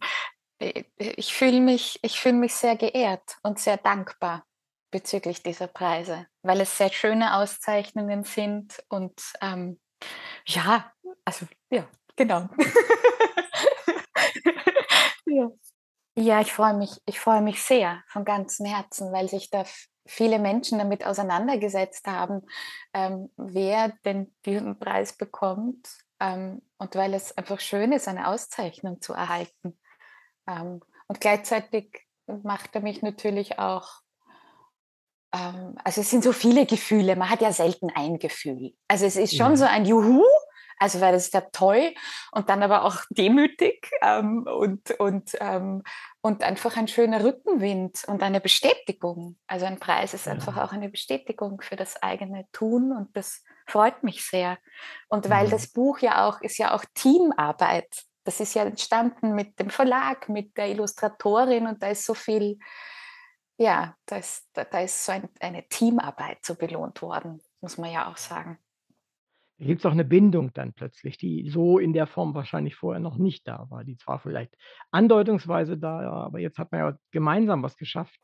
äh, 0.58 0.84
ich 0.98 1.34
fühle 1.34 1.60
mich, 1.60 2.00
fühl 2.06 2.32
mich 2.32 2.54
sehr 2.54 2.76
geehrt 2.76 3.38
und 3.42 3.58
sehr 3.58 3.76
dankbar 3.76 4.44
bezüglich 4.92 5.42
dieser 5.42 5.66
Preise, 5.66 6.26
weil 6.42 6.60
es 6.60 6.78
sehr 6.78 6.90
schöne 6.90 7.36
Auszeichnungen 7.36 8.22
sind 8.24 8.82
und 8.88 9.20
ähm, 9.42 9.78
ja, 10.46 10.92
also 11.26 11.46
ja, 11.70 11.86
genau. 12.16 12.48
ja. 15.26 15.50
ja, 16.16 16.40
ich 16.40 16.52
freue 16.52 16.74
mich, 16.74 17.02
ich 17.04 17.20
freue 17.20 17.42
mich 17.42 17.62
sehr 17.62 18.02
von 18.08 18.24
ganzem 18.24 18.64
Herzen, 18.64 19.12
weil 19.12 19.28
sich 19.28 19.50
da 19.50 19.64
viele 20.06 20.38
Menschen 20.38 20.78
damit 20.78 21.04
auseinandergesetzt 21.04 22.06
haben, 22.06 22.42
ähm, 22.94 23.30
wer 23.36 23.92
denn 24.04 24.34
diesen 24.44 24.78
Preis 24.78 25.12
bekommt 25.12 25.88
ähm, 26.20 26.62
und 26.78 26.94
weil 26.94 27.12
es 27.12 27.36
einfach 27.36 27.60
schön 27.60 27.92
ist, 27.92 28.08
eine 28.08 28.28
Auszeichnung 28.28 29.00
zu 29.00 29.12
erhalten. 29.12 29.78
Ähm, 30.46 30.80
und 31.08 31.20
gleichzeitig 31.20 32.06
macht 32.26 32.74
er 32.74 32.82
mich 32.82 33.02
natürlich 33.02 33.58
auch, 33.58 34.00
ähm, 35.34 35.76
also 35.82 36.02
es 36.02 36.10
sind 36.10 36.22
so 36.22 36.32
viele 36.32 36.66
Gefühle, 36.66 37.16
man 37.16 37.30
hat 37.30 37.42
ja 37.42 37.52
selten 37.52 37.90
ein 37.94 38.18
Gefühl. 38.18 38.74
Also 38.88 39.06
es 39.06 39.16
ist 39.16 39.36
schon 39.36 39.52
ja. 39.52 39.56
so 39.56 39.64
ein 39.64 39.84
Juhu, 39.84 40.22
also 40.78 41.00
weil 41.00 41.12
das 41.12 41.26
ist 41.26 41.34
ja 41.34 41.42
toll 41.52 41.94
und 42.32 42.48
dann 42.48 42.62
aber 42.62 42.84
auch 42.84 42.98
demütig 43.10 43.90
ähm, 44.02 44.46
und, 44.46 44.90
und, 45.00 45.36
ähm, 45.40 45.82
und 46.20 46.42
einfach 46.42 46.76
ein 46.76 46.88
schöner 46.88 47.24
Rückenwind 47.24 48.04
und 48.06 48.22
eine 48.22 48.40
Bestätigung. 48.40 49.38
Also 49.46 49.66
ein 49.66 49.78
Preis 49.78 50.14
ist 50.14 50.26
ja. 50.26 50.32
einfach 50.32 50.56
auch 50.56 50.72
eine 50.72 50.88
Bestätigung 50.88 51.60
für 51.60 51.76
das 51.76 52.02
eigene 52.02 52.46
Tun 52.52 52.92
und 52.92 53.16
das 53.16 53.42
freut 53.66 54.02
mich 54.02 54.24
sehr. 54.24 54.58
Und 55.08 55.30
weil 55.30 55.46
mhm. 55.46 55.50
das 55.50 55.68
Buch 55.68 55.98
ja 56.00 56.26
auch 56.26 56.40
ist 56.40 56.58
ja 56.58 56.74
auch 56.74 56.84
Teamarbeit 56.94 58.06
das 58.26 58.40
ist 58.40 58.54
ja 58.54 58.64
entstanden 58.64 59.34
mit 59.34 59.58
dem 59.60 59.70
Verlag, 59.70 60.28
mit 60.28 60.56
der 60.56 60.68
Illustratorin 60.68 61.66
und 61.68 61.82
da 61.82 61.88
ist 61.88 62.04
so 62.04 62.12
viel, 62.12 62.58
ja, 63.56 63.94
da 64.04 64.16
ist, 64.16 64.48
da, 64.52 64.64
da 64.64 64.80
ist 64.80 65.04
so 65.04 65.12
ein, 65.12 65.28
eine 65.40 65.66
Teamarbeit 65.68 66.44
so 66.44 66.56
belohnt 66.56 67.00
worden, 67.02 67.40
muss 67.60 67.78
man 67.78 67.90
ja 67.90 68.10
auch 68.10 68.16
sagen. 68.16 68.58
Da 69.58 69.64
gibt 69.64 69.80
es 69.80 69.86
auch 69.86 69.92
eine 69.92 70.04
Bindung 70.04 70.52
dann 70.52 70.74
plötzlich, 70.74 71.16
die 71.16 71.48
so 71.48 71.78
in 71.78 71.94
der 71.94 72.06
Form 72.06 72.34
wahrscheinlich 72.34 72.76
vorher 72.76 73.00
noch 73.00 73.16
nicht 73.16 73.48
da 73.48 73.66
war. 73.70 73.84
Die 73.84 73.96
zwar 73.96 74.18
vielleicht 74.18 74.54
andeutungsweise 74.90 75.78
da, 75.78 76.00
aber 76.10 76.40
jetzt 76.40 76.58
hat 76.58 76.72
man 76.72 76.80
ja 76.80 76.98
gemeinsam 77.10 77.62
was 77.62 77.78
geschafft. 77.78 78.14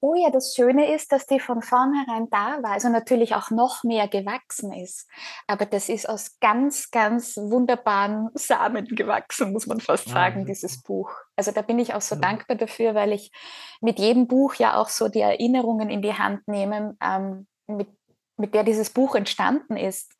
Oh 0.00 0.14
ja, 0.16 0.30
das 0.30 0.52
Schöne 0.56 0.92
ist, 0.92 1.12
dass 1.12 1.26
die 1.26 1.38
von 1.38 1.62
vornherein 1.62 2.28
da 2.30 2.60
war, 2.62 2.72
also 2.72 2.88
natürlich 2.88 3.36
auch 3.36 3.50
noch 3.50 3.84
mehr 3.84 4.08
gewachsen 4.08 4.72
ist. 4.72 5.08
Aber 5.46 5.64
das 5.64 5.88
ist 5.88 6.08
aus 6.08 6.40
ganz, 6.40 6.90
ganz 6.90 7.36
wunderbaren 7.36 8.30
Samen 8.34 8.86
gewachsen, 8.86 9.52
muss 9.52 9.68
man 9.68 9.78
fast 9.78 10.08
sagen, 10.08 10.44
dieses 10.44 10.82
Buch. 10.82 11.12
Also 11.36 11.52
da 11.52 11.62
bin 11.62 11.78
ich 11.78 11.94
auch 11.94 12.00
so 12.00 12.16
ja. 12.16 12.20
dankbar 12.20 12.56
dafür, 12.56 12.96
weil 12.96 13.12
ich 13.12 13.30
mit 13.80 14.00
jedem 14.00 14.26
Buch 14.26 14.54
ja 14.56 14.76
auch 14.76 14.88
so 14.88 15.08
die 15.08 15.20
Erinnerungen 15.20 15.88
in 15.88 16.02
die 16.02 16.14
Hand 16.14 16.48
nehme, 16.48 16.96
ähm, 17.00 17.46
mit, 17.68 17.88
mit 18.36 18.54
der 18.54 18.64
dieses 18.64 18.90
Buch 18.90 19.14
entstanden 19.14 19.76
ist. 19.76 20.16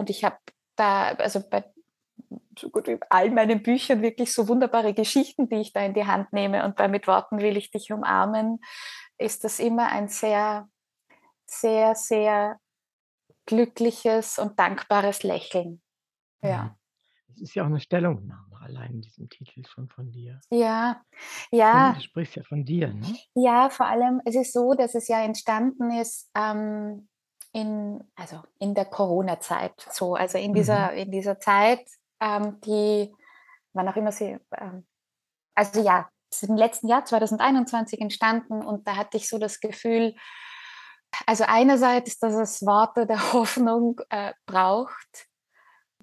Und 0.00 0.08
ich 0.08 0.24
habe 0.24 0.38
da, 0.76 1.08
also 1.10 1.46
bei 1.46 1.62
so 2.58 2.70
gut 2.70 2.86
wie 2.88 2.98
all 3.10 3.30
meinen 3.30 3.62
Büchern 3.62 4.00
wirklich 4.00 4.32
so 4.32 4.48
wunderbare 4.48 4.94
Geschichten, 4.94 5.46
die 5.50 5.56
ich 5.56 5.74
da 5.74 5.84
in 5.84 5.92
die 5.92 6.06
Hand 6.06 6.32
nehme. 6.32 6.64
Und 6.64 6.74
bei 6.74 6.88
Mit 6.88 7.06
Worten 7.06 7.38
will 7.38 7.58
ich 7.58 7.70
dich 7.70 7.92
umarmen, 7.92 8.60
ist 9.18 9.44
das 9.44 9.58
immer 9.58 9.88
ein 9.88 10.08
sehr, 10.08 10.70
sehr, 11.44 11.94
sehr 11.94 12.58
glückliches 13.44 14.38
und 14.38 14.58
dankbares 14.58 15.22
Lächeln. 15.22 15.82
Ja. 16.40 16.74
Es 17.34 17.42
ist 17.42 17.54
ja 17.54 17.64
auch 17.64 17.68
eine 17.68 17.80
Stellungnahme 17.80 18.58
allein 18.58 18.92
in 18.92 19.00
diesem 19.02 19.28
Titel 19.28 19.66
schon 19.66 19.90
von 19.90 20.10
dir. 20.10 20.40
Ja, 20.48 21.02
ja. 21.50 21.92
Du 21.92 22.00
sprichst 22.00 22.36
ja 22.36 22.42
von 22.42 22.64
dir, 22.64 22.88
ne? 22.88 23.18
Ja, 23.34 23.68
vor 23.68 23.84
allem, 23.84 24.22
es 24.24 24.34
ist 24.34 24.54
so, 24.54 24.72
dass 24.72 24.94
es 24.94 25.08
ja 25.08 25.22
entstanden 25.22 25.90
ist, 25.90 26.30
ähm, 26.34 27.06
in, 27.52 28.02
also 28.14 28.42
in 28.58 28.74
der 28.74 28.84
Corona-Zeit, 28.84 29.74
so, 29.90 30.14
also 30.14 30.38
in 30.38 30.54
dieser, 30.54 30.92
mhm. 30.92 30.98
in 30.98 31.10
dieser 31.10 31.38
Zeit, 31.40 31.86
ähm, 32.20 32.60
die, 32.60 33.12
wann 33.72 33.88
auch 33.88 33.96
immer 33.96 34.12
sie, 34.12 34.38
ähm, 34.56 34.86
also 35.54 35.82
ja, 35.82 36.08
im 36.42 36.56
letzten 36.56 36.88
Jahr 36.88 37.04
2021 37.04 38.00
entstanden 38.00 38.64
und 38.64 38.86
da 38.86 38.96
hatte 38.96 39.16
ich 39.16 39.28
so 39.28 39.38
das 39.38 39.58
Gefühl, 39.60 40.14
also 41.26 41.44
einerseits, 41.46 42.18
dass 42.18 42.34
es 42.34 42.62
Worte 42.62 43.06
der 43.06 43.32
Hoffnung 43.32 44.00
äh, 44.10 44.32
braucht, 44.46 45.26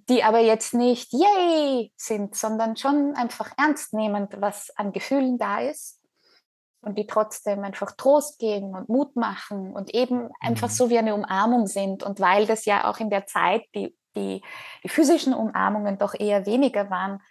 die 0.09 0.23
aber 0.23 0.39
jetzt 0.39 0.73
nicht 0.73 1.11
yay 1.13 1.91
sind, 1.95 2.35
sondern 2.35 2.77
schon 2.77 3.13
einfach 3.15 3.51
ernst 3.57 3.93
nehmend, 3.93 4.35
was 4.39 4.69
an 4.75 4.91
Gefühlen 4.91 5.37
da 5.37 5.61
ist 5.61 6.01
und 6.87 6.97
die 6.97 7.05
trotzdem 7.05 7.63
einfach 7.63 7.91
Trost 7.97 8.39
geben 8.39 8.73
und 8.73 8.87
Mut 8.87 9.15
machen 9.15 9.73
und 9.73 9.93
eben 9.93 10.29
einfach 10.39 10.69
mhm. 10.69 10.73
so 10.73 10.89
wie 10.89 10.97
eine 10.97 11.13
Umarmung 11.13 11.67
sind. 11.67 12.01
Und 12.01 12.19
weil 12.19 12.47
das 12.47 12.65
ja 12.65 12.89
auch 12.89 12.99
in 12.99 13.09
der 13.09 13.25
Zeit 13.25 13.63
die, 13.75 13.95
die, 14.15 14.41
die 14.83 14.89
physischen 14.89 15.33
Umarmungen 15.33 15.97
doch 15.97 16.15
eher 16.17 16.45
weniger 16.45 16.89
waren, 16.89 17.21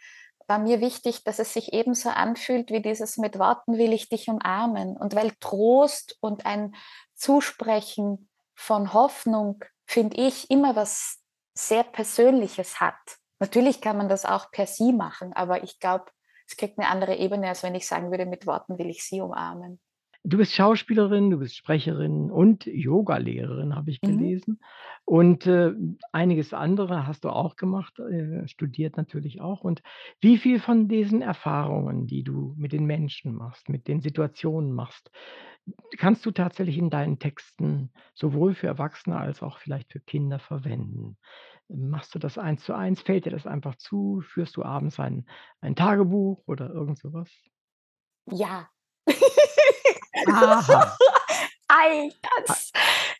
war 0.46 0.58
mir 0.58 0.80
wichtig, 0.80 1.24
dass 1.24 1.38
es 1.38 1.52
sich 1.52 1.72
ebenso 1.72 2.10
anfühlt 2.10 2.70
wie 2.70 2.82
dieses 2.82 3.16
mit 3.16 3.38
Worten 3.38 3.78
will 3.78 3.92
ich 3.92 4.08
dich 4.08 4.28
umarmen. 4.28 4.96
Und 4.96 5.14
weil 5.14 5.32
Trost 5.40 6.16
und 6.20 6.46
ein 6.46 6.74
Zusprechen 7.14 8.28
von 8.54 8.92
Hoffnung, 8.92 9.64
finde 9.86 10.18
ich, 10.18 10.50
immer 10.50 10.76
was 10.76 11.18
sehr 11.54 11.82
Persönliches 11.82 12.80
hat. 12.80 12.94
Natürlich 13.38 13.80
kann 13.80 13.96
man 13.96 14.08
das 14.08 14.24
auch 14.24 14.50
per 14.50 14.66
Sie 14.66 14.92
machen, 14.92 15.32
aber 15.32 15.64
ich 15.64 15.80
glaube, 15.80 16.06
es 16.46 16.56
kriegt 16.56 16.78
eine 16.78 16.88
andere 16.88 17.16
Ebene, 17.16 17.48
als 17.48 17.62
wenn 17.62 17.74
ich 17.74 17.86
sagen 17.86 18.10
würde, 18.10 18.26
mit 18.26 18.46
Worten 18.46 18.78
will 18.78 18.88
ich 18.90 19.04
Sie 19.04 19.20
umarmen. 19.20 19.80
Du 20.28 20.38
bist 20.38 20.52
Schauspielerin, 20.54 21.30
du 21.30 21.38
bist 21.38 21.54
Sprecherin 21.56 22.32
und 22.32 22.66
Yogalehrerin, 22.66 23.76
habe 23.76 23.90
ich 23.92 24.02
Mhm. 24.02 24.36
gelesen. 24.42 24.58
Und, 25.04 25.46
äh, 25.46 25.72
einiges 26.10 26.52
andere 26.52 27.06
hast 27.06 27.24
du 27.24 27.28
auch 27.30 27.54
gemacht, 27.54 28.00
äh, 28.00 28.48
studiert 28.48 28.96
natürlich 28.96 29.40
auch. 29.40 29.60
Und 29.62 29.82
wie 30.20 30.36
viel 30.36 30.58
von 30.58 30.88
diesen 30.88 31.22
Erfahrungen, 31.22 32.08
die 32.08 32.24
du 32.24 32.54
mit 32.56 32.72
den 32.72 32.86
Menschen 32.86 33.34
machst, 33.36 33.68
mit 33.68 33.86
den 33.86 34.00
Situationen 34.00 34.72
machst, 34.72 35.12
kannst 35.96 36.26
du 36.26 36.32
tatsächlich 36.32 36.78
in 36.78 36.90
deinen 36.90 37.18
Texten 37.20 37.92
sowohl 38.14 38.54
für 38.54 38.66
Erwachsene 38.66 39.16
als 39.18 39.42
auch 39.42 39.58
vielleicht 39.58 39.92
für 39.92 40.00
Kinder 40.00 40.38
verwenden? 40.40 41.18
Machst 41.68 42.14
du 42.14 42.18
das 42.18 42.38
eins 42.38 42.62
zu 42.64 42.74
eins? 42.74 43.02
Fällt 43.02 43.26
dir 43.26 43.30
das 43.30 43.46
einfach 43.46 43.76
zu? 43.76 44.22
Führst 44.22 44.56
du 44.56 44.62
abends 44.62 45.00
ein 45.00 45.28
ein 45.60 45.74
Tagebuch 45.74 46.42
oder 46.46 46.70
irgend 46.70 46.98
so 46.98 47.12
was? 47.12 47.30
Ja. 48.30 48.68
Aha. 50.26 50.96
All 51.68 52.12
das. 52.46 52.72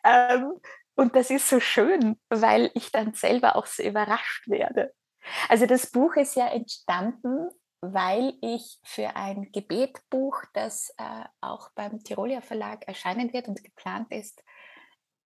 Ähm, 0.03 0.53
und 0.95 1.15
das 1.15 1.29
ist 1.29 1.49
so 1.49 1.59
schön, 1.59 2.17
weil 2.29 2.71
ich 2.73 2.91
dann 2.91 3.13
selber 3.13 3.55
auch 3.55 3.65
so 3.65 3.83
überrascht 3.83 4.47
werde. 4.47 4.93
Also 5.49 5.65
das 5.65 5.91
Buch 5.91 6.15
ist 6.15 6.35
ja 6.35 6.47
entstanden, 6.47 7.49
weil 7.81 8.33
ich 8.41 8.79
für 8.83 9.15
ein 9.15 9.51
Gebetbuch, 9.51 10.41
das 10.53 10.93
äh, 10.97 11.25
auch 11.41 11.69
beim 11.75 12.03
Tirolia 12.03 12.41
Verlag 12.41 12.87
erscheinen 12.87 13.31
wird 13.33 13.47
und 13.47 13.63
geplant 13.63 14.11
ist, 14.11 14.43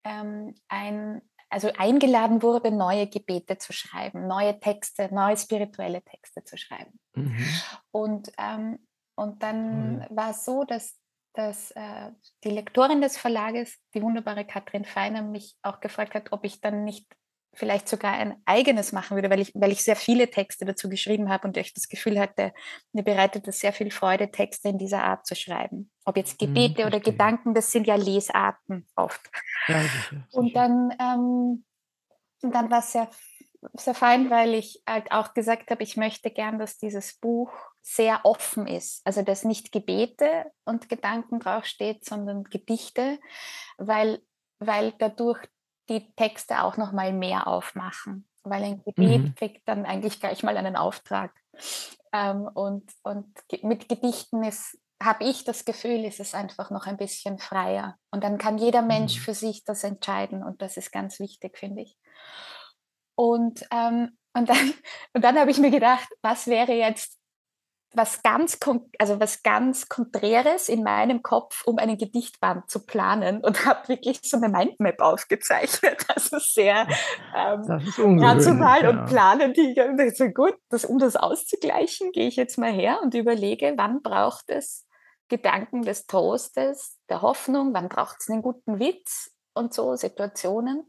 ähm, 0.03 0.55
ein, 0.67 1.21
also 1.49 1.71
eingeladen 1.77 2.41
wurde, 2.41 2.71
neue 2.71 3.07
Gebete 3.07 3.57
zu 3.57 3.73
schreiben, 3.73 4.27
neue 4.27 4.59
Texte, 4.59 5.13
neue 5.13 5.37
spirituelle 5.37 6.01
Texte 6.03 6.43
zu 6.43 6.57
schreiben. 6.57 6.99
Mhm. 7.15 7.45
Und, 7.91 8.31
ähm, 8.37 8.79
und 9.15 9.41
dann 9.43 9.97
mhm. 9.97 10.05
war 10.09 10.31
es 10.31 10.45
so, 10.45 10.63
dass 10.63 10.99
dass 11.33 11.71
äh, 11.71 12.11
die 12.43 12.49
Lektorin 12.49 13.01
des 13.01 13.17
Verlages, 13.17 13.77
die 13.93 14.01
wunderbare 14.01 14.45
Katrin 14.45 14.83
Feiner, 14.83 15.21
mich 15.21 15.55
auch 15.61 15.79
gefragt 15.79 16.13
hat, 16.15 16.31
ob 16.31 16.43
ich 16.43 16.59
dann 16.59 16.83
nicht 16.83 17.05
vielleicht 17.53 17.89
sogar 17.89 18.13
ein 18.13 18.41
eigenes 18.45 18.91
machen 18.91 19.15
würde, 19.15 19.29
weil 19.29 19.39
ich, 19.39 19.51
weil 19.55 19.71
ich 19.71 19.83
sehr 19.83 19.95
viele 19.95 20.29
Texte 20.29 20.65
dazu 20.65 20.87
geschrieben 20.89 21.29
habe 21.29 21.47
und 21.47 21.57
ich 21.57 21.73
das 21.73 21.89
Gefühl 21.89 22.19
hatte, 22.19 22.53
mir 22.93 23.03
bereitet 23.03 23.47
es 23.47 23.59
sehr 23.59 23.73
viel 23.73 23.91
Freude, 23.91 24.31
Texte 24.31 24.69
in 24.69 24.77
dieser 24.77 25.03
Art 25.03 25.25
zu 25.25 25.35
schreiben. 25.35 25.91
Ob 26.05 26.17
jetzt 26.17 26.39
mhm, 26.41 26.47
Gebete 26.47 26.81
mhm, 26.81 26.87
oder 26.87 26.99
Gedanken, 26.99 27.53
das 27.53 27.71
sind 27.71 27.87
ja 27.87 27.95
Lesarten 27.95 28.87
oft. 28.95 29.21
Ja, 29.67 29.81
sicher, 29.81 30.27
Und 30.31 30.55
dann, 30.55 30.93
ähm, 30.99 31.65
dann 32.41 32.69
war 32.69 32.79
es 32.79 32.91
sehr, 32.91 33.09
sehr 33.73 33.95
fein, 33.95 34.29
weil 34.29 34.53
ich 34.53 34.81
halt 34.87 35.11
auch 35.11 35.33
gesagt 35.33 35.71
habe, 35.71 35.83
ich 35.83 35.97
möchte 35.97 36.31
gern, 36.31 36.59
dass 36.59 36.77
dieses 36.77 37.19
Buch 37.19 37.51
sehr 37.81 38.21
offen 38.23 38.67
ist. 38.67 39.05
Also 39.05 39.21
dass 39.21 39.43
nicht 39.43 39.71
Gebete 39.71 40.45
und 40.65 40.87
Gedanken 40.87 41.39
draufsteht, 41.39 42.05
sondern 42.05 42.43
Gedichte, 42.43 43.19
weil, 43.77 44.21
weil 44.59 44.93
dadurch 44.99 45.39
die 45.89 46.13
Texte 46.15 46.63
auch 46.63 46.77
noch 46.77 46.91
mal 46.91 47.11
mehr 47.11 47.47
aufmachen. 47.47 48.27
Weil 48.43 48.63
ein 48.63 48.83
Gebet 48.83 49.21
mhm. 49.21 49.35
kriegt 49.35 49.67
dann 49.67 49.85
eigentlich 49.85 50.19
gleich 50.19 50.43
mal 50.43 50.55
einen 50.55 50.75
Auftrag. 50.75 51.33
Ähm, 52.13 52.47
und, 52.53 52.89
und 53.03 53.27
mit 53.63 53.89
Gedichten 53.89 54.43
ist 54.43 54.77
habe 55.01 55.23
ich 55.23 55.45
das 55.45 55.63
Gefühl, 55.63 56.03
ist 56.03 56.19
es 56.19 56.33
einfach 56.33 56.71
noch 56.71 56.85
ein 56.85 56.97
bisschen 56.97 57.39
freier. 57.39 57.97
Und 58.11 58.23
dann 58.23 58.37
kann 58.37 58.57
jeder 58.57 58.81
Mensch 58.81 59.17
mhm. 59.17 59.21
für 59.21 59.33
sich 59.33 59.63
das 59.63 59.83
entscheiden. 59.83 60.43
Und 60.43 60.61
das 60.61 60.77
ist 60.77 60.91
ganz 60.91 61.19
wichtig, 61.19 61.57
finde 61.57 61.83
ich. 61.83 61.97
Und, 63.15 63.65
ähm, 63.71 64.17
und 64.33 64.49
dann, 64.49 64.73
und 65.13 65.23
dann 65.23 65.37
habe 65.37 65.51
ich 65.51 65.57
mir 65.57 65.71
gedacht, 65.71 66.07
was 66.21 66.47
wäre 66.47 66.73
jetzt 66.73 67.18
was 67.93 68.21
ganz, 68.21 68.57
also 68.99 69.19
was 69.19 69.41
ganz 69.41 69.89
Konträres 69.89 70.69
in 70.69 70.83
meinem 70.83 71.23
Kopf, 71.23 71.63
um 71.65 71.79
einen 71.79 71.97
Gedichtband 71.97 72.69
zu 72.69 72.85
planen 72.85 73.43
und 73.43 73.65
habe 73.65 73.87
wirklich 73.87 74.19
so 74.23 74.37
eine 74.37 74.49
Mindmap 74.49 74.99
aufgezeichnet. 74.99 76.05
Also 76.19 76.39
sehr 76.39 76.87
ähm, 77.35 78.19
rational 78.19 78.83
ja. 78.83 78.89
und 78.89 79.05
planen 79.05 79.53
die. 79.53 79.79
Und 79.79 80.15
so 80.15 80.27
gut, 80.27 80.55
das, 80.69 80.83
um 80.85 80.99
das 80.99 81.15
auszugleichen, 81.15 82.11
gehe 82.11 82.27
ich 82.27 82.35
jetzt 82.35 82.57
mal 82.57 82.71
her 82.71 82.99
und 83.01 83.13
überlege, 83.13 83.73
wann 83.77 84.01
braucht 84.01 84.49
es 84.49 84.85
Gedanken 85.29 85.83
des 85.83 86.07
Trostes, 86.07 86.99
der 87.09 87.21
Hoffnung, 87.21 87.73
wann 87.73 87.89
braucht 87.89 88.17
es 88.19 88.29
einen 88.29 88.41
guten 88.41 88.79
Witz 88.79 89.31
und 89.53 89.73
so 89.73 89.95
Situationen. 89.95 90.83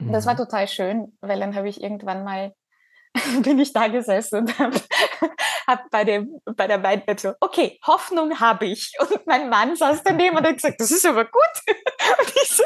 Und 0.00 0.12
das 0.12 0.26
war 0.26 0.34
mhm. 0.34 0.38
total 0.38 0.68
schön, 0.68 1.16
weil 1.20 1.40
dann 1.40 1.54
habe 1.54 1.68
ich 1.68 1.82
irgendwann 1.82 2.24
mal 2.24 2.54
bin 3.42 3.58
ich 3.58 3.72
da 3.72 3.88
gesessen 3.88 4.40
und 4.40 4.58
habe 4.58 4.76
hab 5.70 5.90
bei, 5.90 6.04
dem, 6.04 6.40
bei 6.56 6.66
der 6.66 6.78
Mindmap 6.78 7.20
so, 7.20 7.32
okay, 7.40 7.78
Hoffnung 7.86 8.40
habe 8.40 8.66
ich. 8.66 8.92
Und 9.00 9.26
mein 9.26 9.48
Mann 9.48 9.76
saß 9.76 10.02
daneben 10.02 10.36
und 10.36 10.46
hat 10.46 10.54
gesagt, 10.54 10.80
das 10.80 10.90
ist 10.90 11.06
aber 11.06 11.24
gut. 11.24 11.32
Und 12.18 12.32
ich 12.42 12.48
so, 12.48 12.64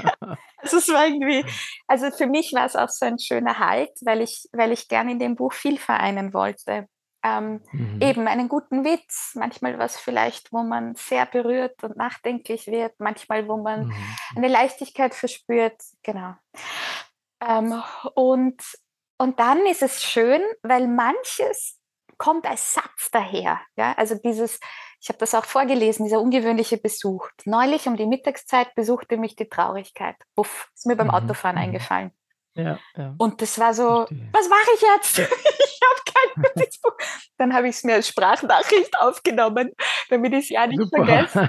ja. 0.00 0.36
Also 0.58 0.76
es 0.78 0.88
war 0.88 1.06
irgendwie, 1.06 1.44
also 1.86 2.10
für 2.10 2.26
mich 2.26 2.52
war 2.52 2.66
es 2.66 2.76
auch 2.76 2.88
so 2.88 3.06
ein 3.06 3.18
schöner 3.18 3.58
Halt, 3.58 3.90
weil 4.02 4.20
ich, 4.20 4.48
weil 4.52 4.72
ich 4.72 4.88
gerne 4.88 5.12
in 5.12 5.18
dem 5.18 5.36
Buch 5.36 5.52
viel 5.52 5.78
vereinen 5.78 6.32
wollte. 6.34 6.86
Ähm, 7.24 7.62
mhm. 7.70 8.00
Eben 8.00 8.28
einen 8.28 8.48
guten 8.48 8.84
Witz, 8.84 9.32
manchmal 9.36 9.78
was 9.78 9.96
vielleicht, 9.96 10.52
wo 10.52 10.62
man 10.62 10.96
sehr 10.96 11.24
berührt 11.26 11.82
und 11.84 11.96
nachdenklich 11.96 12.66
wird, 12.66 12.94
manchmal, 12.98 13.46
wo 13.48 13.56
man 13.56 13.86
mhm. 13.86 13.94
eine 14.36 14.48
Leichtigkeit 14.48 15.14
verspürt, 15.14 15.80
genau. 16.02 16.34
Ähm, 17.40 17.80
und 18.14 18.60
und 19.22 19.38
dann 19.38 19.64
ist 19.66 19.82
es 19.82 20.02
schön, 20.02 20.42
weil 20.64 20.88
manches 20.88 21.78
kommt 22.22 22.46
als 22.46 22.74
Satz 22.74 23.10
daher. 23.10 23.60
Ja? 23.74 23.94
Also 23.96 24.14
dieses, 24.14 24.60
ich 25.00 25.08
habe 25.08 25.18
das 25.18 25.34
auch 25.34 25.44
vorgelesen, 25.44 26.04
dieser 26.04 26.20
ungewöhnliche 26.20 26.78
Besuch. 26.78 27.28
Neulich 27.44 27.88
um 27.88 27.96
die 27.96 28.06
Mittagszeit 28.06 28.72
besuchte 28.76 29.16
mich 29.16 29.34
die 29.34 29.48
Traurigkeit. 29.48 30.14
Puff, 30.36 30.68
ist 30.72 30.86
mir 30.86 30.94
beim 30.94 31.08
mhm. 31.08 31.14
Autofahren 31.14 31.56
mhm. 31.56 31.62
eingefallen. 31.62 32.12
Ja, 32.54 32.78
ja. 32.96 33.14
Und 33.18 33.42
das 33.42 33.58
war 33.58 33.74
so, 33.74 34.06
Verstehe. 34.06 34.28
was 34.30 34.48
mache 34.48 34.70
ich 34.76 34.82
jetzt? 34.82 35.18
ich 35.18 35.80
habe 35.82 36.02
kein 36.14 36.42
Notizbuch. 36.42 36.96
Dann 37.38 37.54
habe 37.54 37.68
ich 37.68 37.74
es 37.76 37.82
mir 37.82 37.94
als 37.94 38.06
Sprachnachricht 38.06 38.96
aufgenommen, 39.00 39.72
damit 40.08 40.32
ich 40.32 40.44
es 40.44 40.48
ja 40.50 40.66
nicht 40.68 40.78
Super. 40.78 41.04
vergesse. 41.04 41.48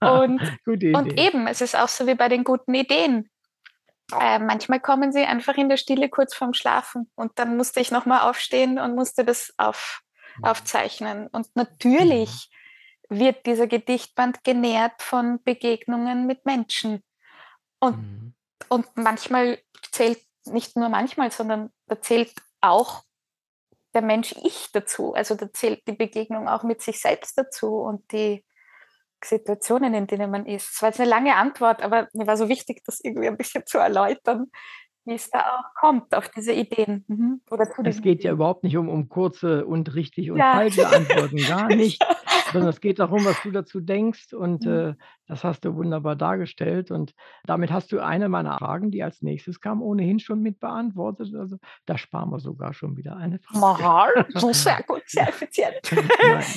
Und, 0.00 0.40
und 0.94 1.20
eben, 1.20 1.46
es 1.46 1.60
ist 1.60 1.76
auch 1.76 1.88
so 1.88 2.06
wie 2.06 2.14
bei 2.14 2.30
den 2.30 2.42
guten 2.42 2.72
Ideen. 2.72 3.28
Äh, 4.18 4.38
manchmal 4.38 4.80
kommen 4.80 5.12
sie 5.12 5.24
einfach 5.24 5.56
in 5.56 5.68
der 5.68 5.76
Stille 5.76 6.08
kurz 6.08 6.34
vorm 6.34 6.54
Schlafen 6.54 7.10
und 7.16 7.32
dann 7.38 7.58
musste 7.58 7.80
ich 7.80 7.90
nochmal 7.90 8.30
aufstehen 8.30 8.78
und 8.78 8.94
musste 8.94 9.24
das 9.24 9.52
auf. 9.58 10.00
Aufzeichnen. 10.42 11.26
Und 11.28 11.54
natürlich 11.54 12.50
mhm. 13.08 13.18
wird 13.18 13.46
dieser 13.46 13.66
Gedichtband 13.66 14.44
genährt 14.44 15.02
von 15.02 15.42
Begegnungen 15.42 16.26
mit 16.26 16.44
Menschen. 16.44 17.02
Und, 17.78 17.96
mhm. 17.96 18.34
und 18.68 18.86
manchmal 18.96 19.58
zählt, 19.92 20.20
nicht 20.44 20.76
nur 20.76 20.88
manchmal, 20.88 21.30
sondern 21.30 21.70
da 21.86 22.00
zählt 22.00 22.32
auch 22.60 23.02
der 23.94 24.02
Mensch 24.02 24.34
Ich 24.42 24.70
dazu. 24.72 25.14
Also 25.14 25.34
da 25.34 25.52
zählt 25.52 25.86
die 25.88 25.92
Begegnung 25.92 26.48
auch 26.48 26.62
mit 26.62 26.82
sich 26.82 27.00
selbst 27.00 27.36
dazu 27.38 27.76
und 27.76 28.12
die, 28.12 28.44
Situationen, 29.24 29.94
in 29.94 30.06
denen 30.06 30.30
man 30.30 30.46
ist. 30.46 30.74
Es 30.74 30.82
war 30.82 30.90
jetzt 30.90 31.00
eine 31.00 31.08
lange 31.08 31.34
Antwort, 31.36 31.82
aber 31.82 32.08
mir 32.12 32.26
war 32.26 32.36
so 32.36 32.48
wichtig, 32.48 32.82
das 32.84 33.00
irgendwie 33.00 33.28
ein 33.28 33.36
bisschen 33.36 33.66
zu 33.66 33.78
erläutern, 33.78 34.50
wie 35.06 35.14
es 35.14 35.30
da 35.30 35.38
auch 35.38 35.74
kommt 35.74 36.14
auf 36.14 36.28
diese 36.28 36.52
Ideen. 36.52 37.04
Mhm. 37.08 37.40
Oder 37.50 37.66
es 37.84 38.02
geht 38.02 38.24
ja 38.24 38.32
überhaupt 38.32 38.64
nicht 38.64 38.76
um, 38.76 38.88
um 38.88 39.08
kurze 39.08 39.64
und 39.64 39.94
richtig 39.94 40.30
und 40.30 40.38
ja. 40.38 40.54
falsche 40.54 40.86
Antworten, 40.86 41.36
gar 41.36 41.68
nicht, 41.74 42.04
sondern 42.56 42.70
es 42.70 42.80
geht 42.80 42.98
darum, 42.98 43.24
was 43.24 43.40
du 43.42 43.50
dazu 43.50 43.80
denkst 43.80 44.32
und, 44.32 44.64
Mhm. 44.64 44.72
äh, 44.72 44.94
das 45.28 45.42
hast 45.42 45.64
du 45.64 45.74
wunderbar 45.74 46.14
dargestellt 46.14 46.90
und 46.92 47.12
damit 47.46 47.72
hast 47.72 47.90
du 47.90 47.98
eine 47.98 48.28
meiner 48.28 48.58
Fragen, 48.58 48.92
die 48.92 49.02
als 49.02 49.22
Nächstes 49.22 49.60
kam, 49.60 49.82
ohnehin 49.82 50.20
schon 50.20 50.40
mit 50.40 50.60
beantwortet. 50.60 51.34
Also, 51.34 51.56
da 51.84 51.98
sparen 51.98 52.30
wir 52.30 52.38
sogar 52.38 52.72
schon 52.74 52.96
wieder 52.96 53.16
eine 53.16 53.40
Frage. 53.40 53.58
Moral, 53.58 54.26
so 54.34 54.52
sehr 54.52 54.82
gut, 54.86 55.02
sehr 55.06 55.28
effizient. 55.28 55.74
Nein, 55.90 56.04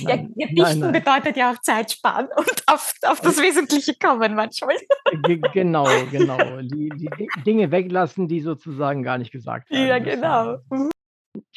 nein, 0.03 0.33
ja, 0.35 0.45
nein, 0.45 0.55
Dichten 0.55 0.79
nein. 0.81 0.91
bedeutet 0.91 1.35
ja 1.35 1.51
auch 1.51 1.57
Zeit 1.61 1.91
sparen 1.91 2.27
und 2.37 2.63
auf, 2.67 2.93
auf 3.07 3.21
das 3.21 3.41
Wesentliche 3.41 3.95
kommen 3.99 4.35
manchmal. 4.35 4.75
Ge 5.23 5.41
genau, 5.51 5.85
genau. 6.11 6.37
Die 6.61 6.89
die 6.89 7.09
Di 7.17 7.27
Dinge 7.45 7.71
weglassen, 7.71 8.27
die 8.27 8.41
sozusagen 8.41 9.01
gar 9.01 9.17
nicht 9.17 9.31
gesagt 9.31 9.71
werden 9.71 9.87
Ja, 9.87 9.99
müssen. 9.99 10.21
genau. 10.21 10.57
Mhm. 10.69 10.89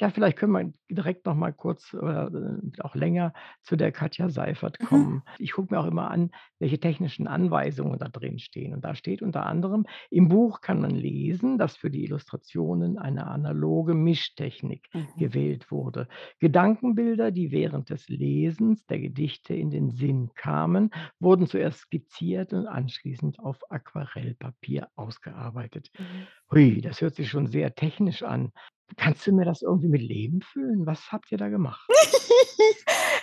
Tja, 0.03 0.11
vielleicht 0.11 0.37
können 0.37 0.53
wir 0.53 0.73
direkt 0.91 1.27
noch 1.27 1.37
mal 1.37 1.53
kurz 1.53 1.95
oder, 1.95 2.27
äh, 2.35 2.81
auch 2.81 2.97
länger 2.97 3.33
zu 3.63 3.77
der 3.77 3.93
Katja 3.93 4.29
Seifert 4.31 4.81
Mhm. 4.81 4.83
kommen. 4.83 5.23
Ich 5.39 5.53
gucke 5.53 5.73
mir 5.73 5.81
auch 5.81 5.87
immer 5.87 6.11
an, 6.11 6.33
welche 6.59 6.81
technischen 6.81 7.29
Anweisungen 7.29 8.01
da 8.01 8.09
drin 8.09 8.41
stehen. 8.41 8.75
Und 8.75 8.85
da 8.85 8.97
steht 8.97 9.23
unter 9.23 9.47
anderem: 9.47 9.87
„Im 10.11 10.27
Buch 10.29 10.61
kann 10.61 10.81
man 10.81 10.91
lesen, 10.91 11.57
dass 11.57 11.77
für 11.77 11.89
die 11.89 12.03
Illustrationen 12.03 12.99
eine 12.99 13.29
analoge 13.29 13.95
Mischtechnik 13.95 14.89
Mhm. 14.95 15.19
gewählt 15.19 15.71
wurde. 15.71 16.09
Gedankenbilder, 16.41 17.31
die 17.31 17.53
während 17.53 17.89
des 17.91 18.09
Lesens 18.09 18.85
der 18.87 18.99
Gedichte 18.99 19.55
in 19.55 19.71
den 19.71 19.91
Sinn 19.91 20.31
kamen, 20.35 20.91
wurden 21.21 21.47
zuerst 21.47 21.79
skizziert 21.79 22.53
und 22.53 22.67
anschließend 22.67 23.39
auf 23.39 23.61
Aquarellpapier 23.71 24.89
ausgearbeitet.“ 24.97 25.91
Mhm. 25.99 26.27
Hui, 26.51 26.81
das 26.81 27.01
hört 27.01 27.15
sich 27.15 27.29
schon 27.29 27.47
sehr 27.47 27.75
technisch 27.75 28.23
an. 28.23 28.53
Kannst 28.97 29.27
du 29.27 29.33
mir 29.33 29.45
das 29.45 29.63
irgendwie 29.63 29.89
mit 29.89 30.03
Leben 30.03 30.43
füllen? 30.43 30.87
Was 30.87 31.13
habt 31.13 31.33
ihr 31.33 31.39
da 31.39 31.49
gemacht? 31.49 31.89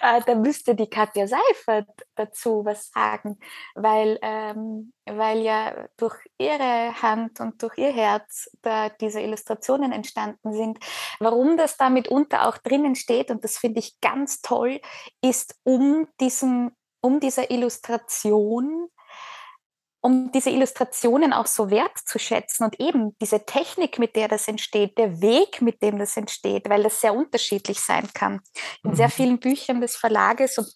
Äh, 0.02 0.22
da 0.26 0.36
müsste 0.36 0.76
die 0.76 0.90
Katja 0.90 1.28
Seifert 1.28 1.90
dazu 2.16 2.66
was 2.66 2.90
sagen, 2.90 3.38
weil, 3.76 4.18
ähm, 4.22 4.94
weil 5.06 5.40
ja 5.40 5.88
durch 5.98 6.16
ihre 6.38 7.02
Hand 7.02 7.40
und 7.40 7.62
durch 7.62 7.78
ihr 7.78 7.94
Herz 7.94 8.50
da 8.62 8.90
diese 8.90 9.22
Illustrationen 9.22 9.92
entstanden 9.92 10.54
sind. 10.54 10.80
Warum 11.20 11.58
das 11.58 11.78
da 11.78 11.90
mitunter 11.90 12.48
auch 12.48 12.58
drinnen 12.58 12.96
steht, 12.96 13.30
und 13.30 13.44
das 13.44 13.58
finde 13.58 13.80
ich 13.80 14.00
ganz 14.02 14.42
toll, 14.42 14.82
ist 15.22 15.60
um 15.64 16.08
diesen, 16.20 16.72
um 17.02 17.20
dieser 17.20 17.52
Illustration 17.52 18.90
um 20.02 20.32
diese 20.32 20.50
Illustrationen 20.50 21.34
auch 21.34 21.46
so 21.48 21.70
wertzuschätzen 21.70 22.66
und 22.66 22.80
eben 22.80 23.16
diese 23.22 23.46
Technik, 23.46 24.00
mit 24.00 24.16
der 24.16 24.28
das 24.28 24.48
entsteht, 24.48 24.98
der 24.98 25.22
Weg, 25.22 25.62
mit 25.62 25.82
dem 25.82 26.00
das 26.00 26.16
entsteht, 26.16 26.70
weil 26.70 26.84
das 26.84 27.02
sehr 27.02 27.14
unterschiedlich 27.14 27.80
sein 27.82 28.08
kann. 28.14 28.42
In 28.84 28.96
sehr 28.96 29.08
Mhm. 29.08 29.12
vielen 29.12 29.40
Büchern 29.40 29.82
des 29.82 29.96
Verlages 29.98 30.58
und 30.58 30.68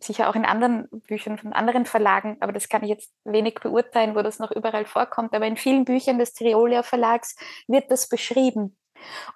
sicher 0.00 0.28
auch 0.28 0.34
in 0.34 0.44
anderen 0.44 0.88
Büchern 1.06 1.38
von 1.38 1.52
anderen 1.52 1.86
Verlagen, 1.86 2.36
aber 2.40 2.52
das 2.52 2.68
kann 2.68 2.82
ich 2.82 2.88
jetzt 2.90 3.12
wenig 3.24 3.54
beurteilen, 3.62 4.16
wo 4.16 4.22
das 4.22 4.40
noch 4.40 4.50
überall 4.50 4.84
vorkommt, 4.84 5.32
aber 5.34 5.46
in 5.46 5.56
vielen 5.56 5.84
Büchern 5.84 6.18
des 6.18 6.34
Triolia 6.34 6.82
Verlags 6.82 7.36
wird 7.68 7.88
das 7.90 8.08
beschrieben. 8.08 8.76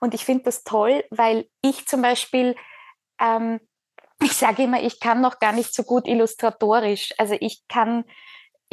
Und 0.00 0.14
ich 0.14 0.24
finde 0.24 0.44
das 0.44 0.64
toll, 0.64 1.04
weil 1.10 1.48
ich 1.62 1.86
zum 1.86 2.02
Beispiel, 2.02 2.56
ähm, 3.20 3.60
ich 4.22 4.32
sage 4.32 4.64
immer, 4.64 4.82
ich 4.82 5.00
kann 5.00 5.20
noch 5.20 5.38
gar 5.38 5.52
nicht 5.52 5.74
so 5.74 5.82
gut 5.82 6.06
illustratorisch. 6.08 7.12
Also 7.18 7.36
ich 7.38 7.62
kann 7.68 8.04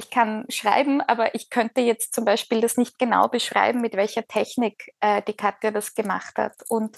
ich 0.03 0.09
kann 0.09 0.45
schreiben, 0.49 1.01
aber 1.01 1.35
ich 1.35 1.49
könnte 1.49 1.81
jetzt 1.81 2.13
zum 2.13 2.25
Beispiel 2.25 2.61
das 2.61 2.77
nicht 2.77 2.99
genau 2.99 3.27
beschreiben, 3.27 3.81
mit 3.81 3.95
welcher 3.95 4.25
Technik 4.27 4.93
äh, 4.99 5.21
die 5.21 5.35
Katja 5.35 5.71
das 5.71 5.95
gemacht 5.95 6.37
hat. 6.37 6.53
Und 6.69 6.97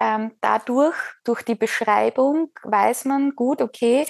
ähm, 0.00 0.32
dadurch, 0.40 0.96
durch 1.24 1.42
die 1.42 1.54
Beschreibung, 1.54 2.50
weiß 2.62 3.04
man 3.04 3.34
gut, 3.36 3.62
okay, 3.62 4.06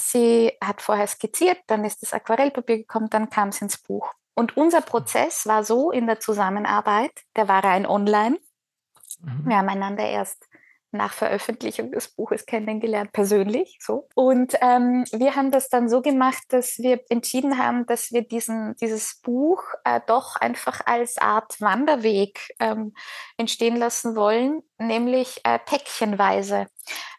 sie 0.00 0.52
hat 0.62 0.82
vorher 0.82 1.06
skizziert, 1.06 1.58
dann 1.66 1.84
ist 1.84 2.02
das 2.02 2.12
Aquarellpapier 2.12 2.78
gekommen, 2.78 3.10
dann 3.10 3.30
kam 3.30 3.48
es 3.48 3.60
ins 3.60 3.78
Buch. 3.78 4.12
Und 4.34 4.56
unser 4.56 4.80
Prozess 4.80 5.46
war 5.46 5.64
so 5.64 5.90
in 5.90 6.06
der 6.06 6.20
Zusammenarbeit, 6.20 7.12
der 7.34 7.48
war 7.48 7.64
rein 7.64 7.86
online. 7.86 8.38
Mhm. 9.20 9.48
Wir 9.48 9.56
haben 9.56 9.68
einander 9.68 10.04
erst 10.04 10.46
nach 10.90 11.12
Veröffentlichung 11.12 11.92
des 11.92 12.08
Buches 12.08 12.46
kennengelernt, 12.46 13.12
persönlich 13.12 13.78
so. 13.80 14.08
Und 14.14 14.54
ähm, 14.60 15.04
wir 15.12 15.36
haben 15.36 15.50
das 15.50 15.68
dann 15.68 15.88
so 15.88 16.00
gemacht, 16.00 16.42
dass 16.48 16.78
wir 16.78 17.00
entschieden 17.10 17.58
haben, 17.58 17.86
dass 17.86 18.12
wir 18.12 18.22
diesen, 18.22 18.74
dieses 18.76 19.20
Buch 19.20 19.62
äh, 19.84 20.00
doch 20.06 20.36
einfach 20.36 20.80
als 20.86 21.18
Art 21.18 21.60
Wanderweg 21.60 22.54
ähm, 22.58 22.94
entstehen 23.36 23.76
lassen 23.76 24.16
wollen, 24.16 24.62
nämlich 24.78 25.40
äh, 25.44 25.58
päckchenweise, 25.58 26.68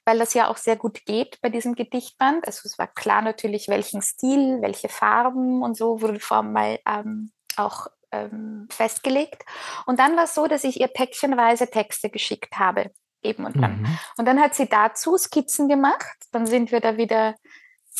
weil 0.03 0.17
das 0.17 0.34
ja 0.34 0.47
auch 0.47 0.58
sehr 0.58 0.75
gut 0.75 1.05
geht 1.05 1.39
bei 1.41 1.49
diesem 1.49 1.75
Gedichtband. 1.75 2.47
Also 2.47 2.62
es 2.65 2.79
war 2.79 2.88
klar 2.88 3.21
natürlich, 3.21 3.67
welchen 3.67 4.01
Stil, 4.01 4.62
welche 4.62 4.89
Farben 4.89 5.62
und 5.62 5.77
so 5.77 6.01
wurde 6.01 6.19
vor 6.19 6.41
mal 6.41 6.79
ähm, 6.88 7.32
auch 7.55 7.88
ähm, 8.12 8.67
festgelegt. 8.71 9.43
Und 9.86 9.99
dann 9.99 10.15
war 10.15 10.23
es 10.23 10.34
so, 10.34 10.47
dass 10.47 10.63
ich 10.63 10.79
ihr 10.79 10.88
päckchenweise 10.88 11.69
Texte 11.69 12.10
geschickt 12.10 12.58
habe 12.58 12.91
eben 13.21 13.45
und 13.45 13.55
dann. 13.62 13.82
Mhm. 13.82 13.99
Und 14.17 14.25
dann 14.25 14.39
hat 14.39 14.55
sie 14.55 14.67
dazu 14.67 15.17
Skizzen 15.17 15.67
gemacht. 15.67 16.17
Dann 16.32 16.45
sind 16.45 16.71
wir 16.71 16.79
da 16.79 16.97
wieder 16.97 17.36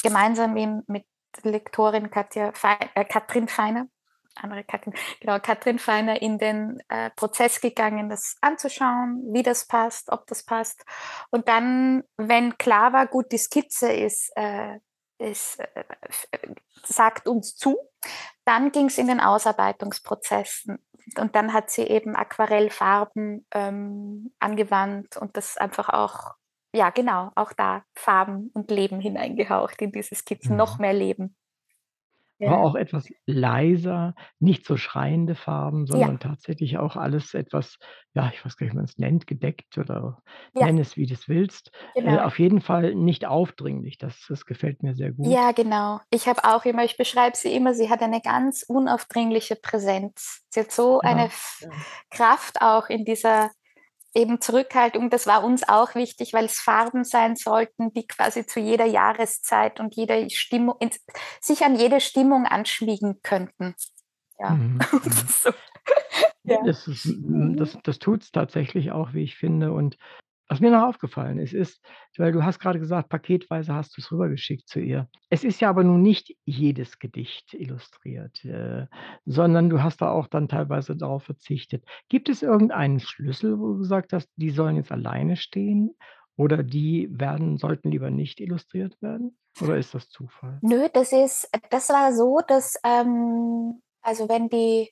gemeinsam 0.02 0.56
eben 0.58 0.84
mit 0.88 1.06
Lektorin 1.44 2.10
Katja 2.10 2.52
Fe 2.54 2.78
äh, 2.96 3.06
Katrin 3.06 3.48
Feiner, 3.48 3.88
andere 4.36 4.64
Katrin, 4.64 4.94
genau, 5.20 5.40
Katrin 5.40 5.80
Feiner 5.80 6.22
in 6.22 6.38
den 6.38 6.82
äh, 6.90 7.10
Prozess 7.12 7.62
gegangen, 7.62 8.10
das 8.10 8.38
anzuschauen, 8.42 9.24
wie 9.32 9.44
das 9.44 9.68
passt, 9.68 10.12
ob 10.12 10.26
das 10.28 10.44
passt. 10.44 10.84
Und 11.30 11.48
dann, 11.48 12.04
wenn 12.18 12.58
klar 12.58 12.94
war, 12.94 13.08
gut, 13.08 13.32
die 13.32 13.38
Skizze 13.38 13.92
ist, 13.92 14.32
äh, 14.36 14.80
ist 15.18 15.60
äh, 15.60 15.84
sagt 16.84 17.28
uns 17.28 17.56
zu, 17.56 17.78
dann 18.50 18.72
ging 18.72 18.88
es 18.88 18.98
in 18.98 19.06
den 19.08 19.20
Ausarbeitungsprozessen 19.20 20.80
und 21.20 21.36
dann 21.36 21.54
hat 21.54 21.70
sie 21.70 21.84
eben 21.84 22.16
Aquarellfarben 22.16 23.46
ähm, 23.54 24.34
angewandt 24.40 25.18
und 25.18 25.38
das 25.38 25.56
einfach 25.58 25.90
auch, 25.90 26.34
ja 26.74 26.90
genau, 26.90 27.32
auch 27.36 27.54
da 27.54 27.84
Farben 27.96 28.50
und 28.56 28.72
Leben 28.72 29.00
hineingehaucht 29.00 29.80
in 29.84 29.92
diese 29.92 30.16
Skizzen, 30.16 30.54
Mhm. 30.54 30.58
noch 30.58 30.80
mehr 30.80 30.94
Leben. 30.94 31.36
Aber 32.44 32.58
Ja. 32.58 32.62
auch 32.62 32.76
etwas 32.76 33.08
leiser, 33.26 34.16
nicht 34.40 34.66
so 34.66 34.78
schreiende 34.78 35.36
Farben, 35.36 35.86
Ja. 35.92 36.10
sondern 36.10 36.20
tatsächlich 36.20 36.78
auch 36.78 36.96
alles 36.96 37.34
etwas, 37.34 37.78
ja, 38.14 38.32
ich 38.34 38.44
weiß 38.46 38.56
gar 38.58 38.66
nicht, 38.66 38.74
wie 38.74 38.78
man 38.78 38.86
es 38.86 38.98
nennt, 38.98 39.28
gedeckt 39.28 39.78
oder 39.78 40.22
Ja. 40.56 40.68
nenn 40.68 40.78
es, 40.78 40.96
wie 40.98 41.06
du's 41.08 41.28
willst. 41.30 41.72
Äh, 42.02 42.18
Genau. 42.18 42.20
auf 42.20 42.40
jeden 42.40 42.62
Fall 42.62 42.96
nicht 42.96 43.26
aufdringlich. 43.26 43.98
Das 43.98 44.26
das 44.30 44.46
gefällt 44.46 44.84
mir 44.84 44.96
sehr 44.96 45.12
gut. 45.12 45.38
Ja, 45.38 45.52
genau. 45.52 46.00
Ich 46.12 46.28
habe 46.30 46.46
auch 46.46 46.64
immer, 46.64 46.86
ich 46.86 46.96
beschreibe 46.96 47.36
sie 47.36 47.54
immer, 47.54 47.74
sie 47.74 47.90
hat 47.90 48.02
eine 48.02 48.22
ganz 48.22 48.64
unaufdringliche 48.64 49.58
Präsenz. 49.58 50.44
Sie 50.50 50.62
hat 50.62 50.72
so 50.72 51.02
eine 51.02 51.30
Ja, 51.30 51.60
ja. 51.60 51.86
Kraft 52.10 52.62
auch 52.62 52.88
in 52.88 53.04
dieser 53.04 53.52
eben 54.14 54.42
Zurückhaltung. 54.42 55.10
Das 55.10 55.28
war 55.28 55.44
uns 55.44 55.68
auch 55.68 55.96
wichtig, 55.96 56.34
weil 56.34 56.46
es 56.46 56.60
Farben 56.60 57.04
sein 57.04 57.36
sollten, 57.36 57.94
die 57.94 58.08
quasi 58.08 58.46
zu 58.46 58.60
jeder 58.60 58.86
Jahreszeit 58.86 59.80
und 59.80 59.96
jeder 59.96 60.30
Stimmung, 60.30 60.76
sich 61.42 61.64
an 61.64 61.76
jede 61.76 62.02
Stimmung 62.02 62.46
anschmiegen 62.46 63.22
könnten. 63.22 63.76
Ja. 64.40 64.52
Mhm, 64.52 64.80
so. 65.28 65.52
Ja, 66.44 66.64
das 66.64 66.88
ist 66.88 67.14
das 67.26 67.78
das 67.84 68.00
tut's 68.00 68.32
tatsächlich 68.32 68.92
auch, 68.92 69.14
wie 69.14 69.24
ich 69.24 69.36
finde. 69.36 69.72
Und 69.74 69.98
was 70.50 70.60
mir 70.60 70.72
noch 70.72 70.88
aufgefallen 70.88 71.38
ist, 71.38 71.54
ist 71.54 71.80
weil 72.18 72.32
du 72.32 72.44
hast 72.44 72.60
grade 72.60 72.80
gesagt, 72.80 73.10
paketweise 73.10 73.74
hast 73.74 73.96
du's 73.96 74.12
rübergeschickt 74.12 74.68
zu 74.68 74.80
ihr. 74.80 75.08
Es 75.30 75.44
ist 75.44 75.62
ja 75.62 75.70
aber 75.70 75.84
nun 75.84 76.02
nicht 76.02 76.36
jedes 76.44 76.98
Gedicht 77.00 77.54
illustriert, 77.54 78.44
äh, 78.44 78.88
sondern 79.26 79.70
du 79.70 79.84
hast 79.84 80.02
da 80.02 80.10
auch 80.12 80.28
dann 80.28 80.48
teilweise 80.48 80.98
darauf 80.98 81.24
verzichtet. 81.24 81.86
Gibt 82.10 82.30
es 82.30 82.42
irgendeinen 82.42 83.00
Schlüssel, 83.00 83.60
wo 83.60 83.74
du 83.74 83.78
gesagt 83.78 84.12
hast, 84.12 84.28
die 84.36 84.50
sollen 84.50 84.76
jetzt 84.76 84.92
alleine 84.92 85.38
stehen 85.38 85.96
oder 86.36 86.64
die 86.64 87.08
werden 87.12 87.58
sollten 87.58 87.92
lieber 87.92 88.10
nicht 88.10 88.40
illustriert 88.40 89.00
werden? 89.02 89.38
Oder 89.62 89.78
ist 89.78 89.94
das 89.94 90.10
Zufall? 90.10 90.58
Nö, 90.62 90.88
das 90.92 91.12
ist 91.12 91.50
das 91.70 91.90
war 91.90 92.12
so, 92.14 92.40
dass, 92.48 92.76
ähm 92.84 93.82
also 94.02 94.30
wenn 94.30 94.50
die 94.50 94.90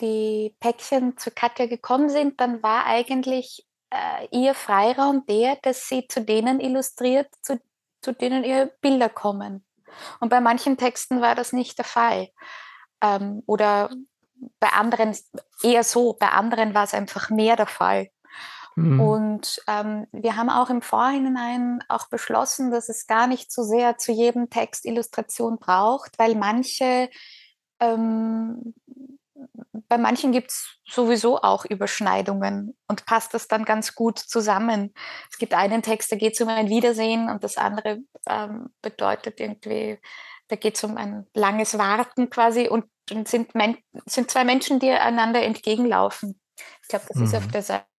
die 0.00 0.56
Päckchen 0.60 1.16
zu 1.16 1.30
Katja 1.30 1.66
gekommen 1.66 2.08
sind, 2.08 2.40
dann 2.40 2.62
war 2.62 2.86
eigentlich, 2.86 3.64
äh, 3.94 4.28
ihr 4.30 4.54
Freiraum 4.54 5.24
der, 5.26 5.56
dass 5.62 5.88
sie 5.88 6.06
zu 6.08 6.22
denen 6.22 6.60
illustriert, 6.60 7.28
zu 7.42 7.60
zu 8.04 8.12
denen 8.12 8.44
ihre 8.44 8.72
Bilder 8.80 9.08
kommen. 9.08 9.64
Und 10.20 10.28
bei 10.28 10.40
manchen 10.40 10.76
Texten 10.76 11.20
war 11.20 11.34
das 11.34 11.52
nicht 11.52 11.78
der 11.78 11.84
Fall. 11.84 12.28
Ähm, 13.00 13.42
oder 13.46 13.90
bei 14.60 14.68
anderen 14.68 15.16
eher 15.62 15.84
so, 15.84 16.12
bei 16.12 16.28
anderen 16.28 16.74
war's 16.74 16.94
einfach 16.94 17.30
mehr 17.30 17.56
der 17.56 17.66
Fall. 17.66 18.10
Mhm. 18.76 19.00
Und, 19.00 19.62
ähm, 19.68 20.06
wir 20.12 20.36
haben 20.36 20.50
auch 20.50 20.68
im 20.68 20.82
Vorhinein 20.82 21.82
auch 21.88 22.08
beschlossen, 22.08 22.70
dass 22.70 22.88
es 22.88 23.06
gar 23.06 23.26
nicht 23.26 23.52
so 23.52 23.62
sehr 23.62 23.96
zu 23.98 24.12
jedem 24.12 24.50
Text 24.50 24.84
Illustration 24.84 25.58
braucht, 25.58 26.18
weil 26.18 26.34
manche, 26.34 27.08
ähm 27.80 28.74
bei 29.88 29.98
manchen 29.98 30.32
gibt 30.32 30.50
es 30.50 30.78
sowieso 30.88 31.40
auch 31.40 31.64
Überschneidungen 31.64 32.76
und 32.88 33.06
passt 33.06 33.34
das 33.34 33.48
dann 33.48 33.64
ganz 33.64 33.94
gut 33.94 34.18
zusammen. 34.18 34.94
Es 35.30 35.38
gibt 35.38 35.54
einen 35.54 35.82
Text, 35.82 36.12
da 36.12 36.16
geht 36.16 36.34
es 36.34 36.40
um 36.40 36.48
ein 36.48 36.68
Wiedersehen 36.68 37.28
und 37.28 37.44
das 37.44 37.56
andere 37.56 38.00
ähm, 38.28 38.70
bedeutet 38.82 39.40
irgendwie, 39.40 39.98
da 40.48 40.56
geht 40.56 40.76
es 40.76 40.84
um 40.84 40.96
ein 40.96 41.26
langes 41.34 41.78
Warten 41.78 42.30
quasi 42.30 42.68
und, 42.68 42.84
und 43.10 43.28
sind, 43.28 43.52
sind 44.06 44.30
zwei 44.30 44.44
Menschen, 44.44 44.78
die 44.78 44.90
einander 44.90 45.42
entgegenlaufen. 45.42 46.40
Ich 46.82 46.88
glaube, 46.88 47.06
das 47.08 47.16
mhm. 47.16 47.24
ist 47.24 47.34
auf 47.34 47.48
der 47.48 47.62
Seite 47.62 47.93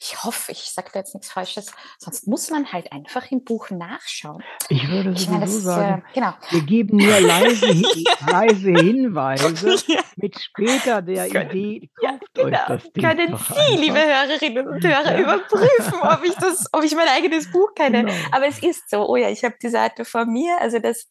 ich 0.00 0.24
hoffe, 0.24 0.52
ich 0.52 0.70
sage 0.70 0.90
da 0.92 1.00
jetzt 1.00 1.14
nichts 1.14 1.30
Falsches, 1.30 1.72
sonst 1.98 2.26
muss 2.26 2.50
man 2.50 2.72
halt 2.72 2.92
einfach 2.92 3.30
im 3.30 3.44
Buch 3.44 3.70
nachschauen. 3.70 4.42
Ich 4.68 4.88
würde 4.88 5.10
ich 5.10 5.28
meine, 5.28 5.48
so 5.48 5.60
sagen, 5.60 6.04
äh, 6.08 6.14
genau. 6.14 6.34
wir 6.50 6.62
geben 6.62 6.96
nur 6.98 7.20
leise, 7.20 7.66
leise 8.30 8.70
Hinweise 8.70 9.76
ja. 9.86 10.00
mit 10.16 10.38
später 10.40 11.02
der 11.02 11.28
können, 11.28 11.50
Idee. 11.50 11.90
Ja, 12.00 12.18
genau. 12.34 12.78
Können 12.94 13.36
Sie, 13.36 13.76
liebe 13.76 13.98
Hörerinnen 13.98 14.68
und 14.68 14.84
Hörer, 14.84 15.12
ja. 15.12 15.20
überprüfen, 15.20 16.00
ob 16.00 16.24
ich, 16.24 16.34
das, 16.34 16.66
ob 16.72 16.84
ich 16.84 16.94
mein 16.94 17.08
eigenes 17.08 17.50
Buch 17.50 17.74
kenne. 17.74 18.04
Genau. 18.04 18.14
Aber 18.32 18.46
es 18.46 18.62
ist 18.62 18.90
so, 18.90 19.08
oh 19.08 19.16
ja, 19.16 19.30
ich 19.30 19.44
habe 19.44 19.56
die 19.62 19.68
Seite 19.68 20.04
vor 20.04 20.24
mir, 20.26 20.60
also 20.60 20.78
das 20.78 21.08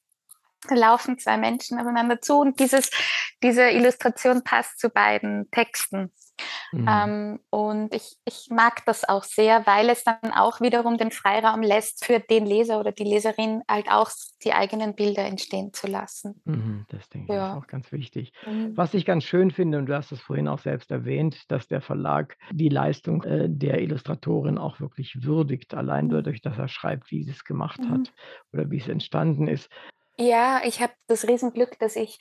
laufen 0.69 1.19
zwei 1.19 1.38
Menschen 1.38 1.79
aufeinander 1.79 2.21
zu 2.21 2.39
und 2.39 2.59
dieses, 2.59 2.89
diese 3.43 3.69
Illustration 3.69 4.43
passt 4.43 4.79
zu 4.79 4.89
beiden 4.89 5.49
Texten. 5.51 6.11
Mhm. 6.71 6.88
Ähm, 6.89 7.39
und 7.50 7.93
ich, 7.93 8.17
ich 8.26 8.48
mag 8.50 8.86
das 8.86 9.08
auch 9.08 9.24
sehr, 9.24 9.65
weil 9.65 9.89
es 9.89 10.04
dann 10.04 10.32
auch 10.34 10.62
wiederum 10.62 10.98
den 10.98 11.12
Freiraum 11.12 11.62
lässt, 11.62 12.06
für 12.06 12.19
den 12.19 12.45
Leser 12.45 12.80
oder 12.80 12.91
die 12.91 13.04
Leserin 13.04 13.62
halt 13.69 13.89
auch 13.89 14.10
die 14.43 14.54
eigenen 14.54 14.95
Bilder 14.95 15.24
entstehen 15.24 15.74
zu 15.74 15.88
lassen. 15.88 16.41
Mhm, 16.45 16.86
das 16.89 17.10
denke 17.10 17.34
ich 17.34 17.38
ist 17.38 17.43
auch 17.43 17.67
ganz 17.67 17.91
wichtig. 17.91 18.34
Mhm. 18.45 18.76
Was 18.76 18.93
ich 18.93 19.06
ganz 19.06 19.24
schön 19.24 19.52
finde, 19.52 19.78
und 19.78 19.86
du 19.88 19.95
hast 19.95 20.12
es 20.12 20.21
vorhin 20.21 20.48
auch 20.48 20.60
selbst 20.60 20.91
erwähnt, 20.91 21.50
dass 21.50 21.67
der 21.67 21.82
Verlag 21.82 22.38
die 22.52 22.69
Leistung 22.69 23.24
äh, 23.24 23.48
der 23.50 23.82
Illustratorin 23.82 24.58
auch 24.58 24.80
wirklich 24.80 25.24
würdigt, 25.24 25.74
allein 25.74 26.08
mhm. 26.08 26.12
dadurch, 26.12 26.41
dass 26.41 26.58
er 26.58 26.67
schreibt, 26.67 27.12
wie 27.12 27.24
sie 27.24 27.32
es 27.32 27.43
gemacht 27.43 27.80
hat 27.80 28.00
mhm. 28.00 28.10
oder 28.54 28.69
wie 28.69 28.78
es 28.78 28.88
entstanden 28.88 29.48
ist. 29.48 29.69
Ja, 30.17 30.62
ich 30.63 30.82
habe 30.82 30.93
das 31.08 31.28
Riesenglück, 31.28 31.78
dass 31.80 31.95
ich 31.95 32.19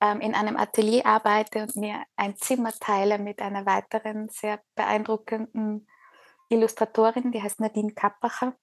in 0.00 0.34
einem 0.34 0.56
Atelier 0.56 1.06
arbeite 1.06 1.62
und 1.62 1.76
mir 1.76 2.02
ein 2.16 2.36
Zimmer 2.36 2.72
teile 2.78 3.18
mit 3.18 3.40
einer 3.40 3.64
weiteren 3.64 4.28
sehr 4.28 4.60
beeindruckenden 4.74 5.88
Illustratorin, 6.48 7.32
die 7.32 7.42
heißt 7.42 7.60
Nadine 7.60 7.92
Kappacher. 7.92 8.54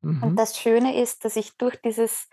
Mhm. 0.00 0.22
Und 0.22 0.36
das 0.36 0.58
Schöne 0.58 1.00
ist, 1.00 1.24
dass 1.24 1.36
ich 1.36 1.56
durch 1.56 1.80
dieses 1.82 2.28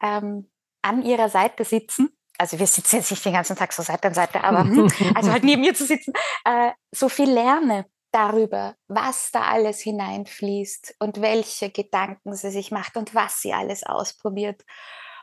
ähm, 0.00 0.50
an 0.82 1.02
ihrer 1.02 1.28
Seite 1.28 1.64
sitzen, 1.64 2.16
also 2.38 2.58
wir 2.58 2.66
sitzen 2.66 2.96
jetzt 2.96 3.10
nicht 3.10 3.24
den 3.24 3.32
ganzen 3.32 3.56
Tag 3.56 3.72
so 3.72 3.82
Seite 3.82 4.08
an 4.08 4.14
Seite, 4.14 4.42
aber 4.42 4.64
hm, 4.64 4.88
also 5.14 5.30
halt 5.30 5.44
neben 5.44 5.62
ihr 5.62 5.74
zu 5.74 5.84
sitzen, 5.84 6.12
äh, 6.44 6.72
so 6.90 7.08
viel 7.08 7.30
lerne 7.30 7.86
darüber, 8.10 8.76
was 8.86 9.30
da 9.32 9.42
alles 9.42 9.80
hineinfließt 9.80 10.96
und 11.00 11.20
welche 11.20 11.70
Gedanken 11.70 12.34
sie 12.34 12.50
sich 12.50 12.70
macht 12.70 12.96
und 12.96 13.14
was 13.14 13.40
sie 13.40 13.52
alles 13.52 13.84
ausprobiert. 13.84 14.64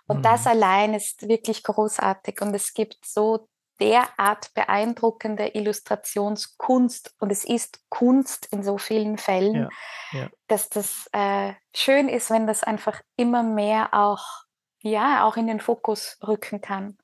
Und 0.07 0.17
mhm. 0.17 0.23
das 0.23 0.47
allein 0.47 0.93
ist 0.93 1.27
wirklich 1.27 1.63
großartig. 1.63 2.41
Und 2.41 2.53
es 2.53 2.73
gibt 2.73 3.05
so 3.05 3.47
derart 3.81 4.53
beeindruckende 4.53 5.47
Illustrationskunst 5.55 7.15
und 7.19 7.31
es 7.31 7.43
ist 7.43 7.81
Kunst 7.89 8.45
in 8.51 8.61
so 8.61 8.77
vielen 8.77 9.17
Fällen, 9.17 9.55
ja, 9.55 10.19
ja. 10.19 10.29
dass 10.47 10.69
das 10.69 11.09
äh, 11.13 11.53
schön 11.75 12.07
ist, 12.07 12.29
wenn 12.29 12.45
das 12.45 12.63
einfach 12.63 13.01
immer 13.15 13.41
mehr 13.41 13.93
auch, 13.93 14.43
ja, 14.83 15.25
auch 15.25 15.35
in 15.35 15.47
den 15.47 15.59
Fokus 15.59 16.19
rücken 16.25 16.61
kann, 16.61 16.99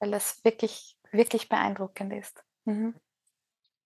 weil 0.00 0.10
das 0.10 0.44
wirklich, 0.44 0.96
wirklich 1.12 1.48
beeindruckend 1.48 2.12
ist. 2.12 2.42
Mhm. 2.64 2.96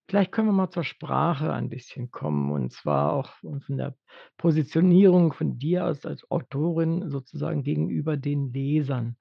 Vielleicht 0.09 0.31
können 0.31 0.49
wir 0.49 0.53
mal 0.53 0.69
zur 0.69 0.83
Sprache 0.83 1.53
ein 1.53 1.69
bisschen 1.69 2.11
kommen 2.11 2.51
und 2.51 2.71
zwar 2.73 3.13
auch 3.13 3.31
von 3.39 3.77
der 3.77 3.95
Positionierung 4.37 5.33
von 5.33 5.57
dir 5.57 5.85
als 5.85 6.05
als 6.05 6.29
Autorin 6.29 7.09
sozusagen 7.09 7.63
gegenüber 7.63 8.17
den 8.17 8.51
Lesern. 8.51 9.17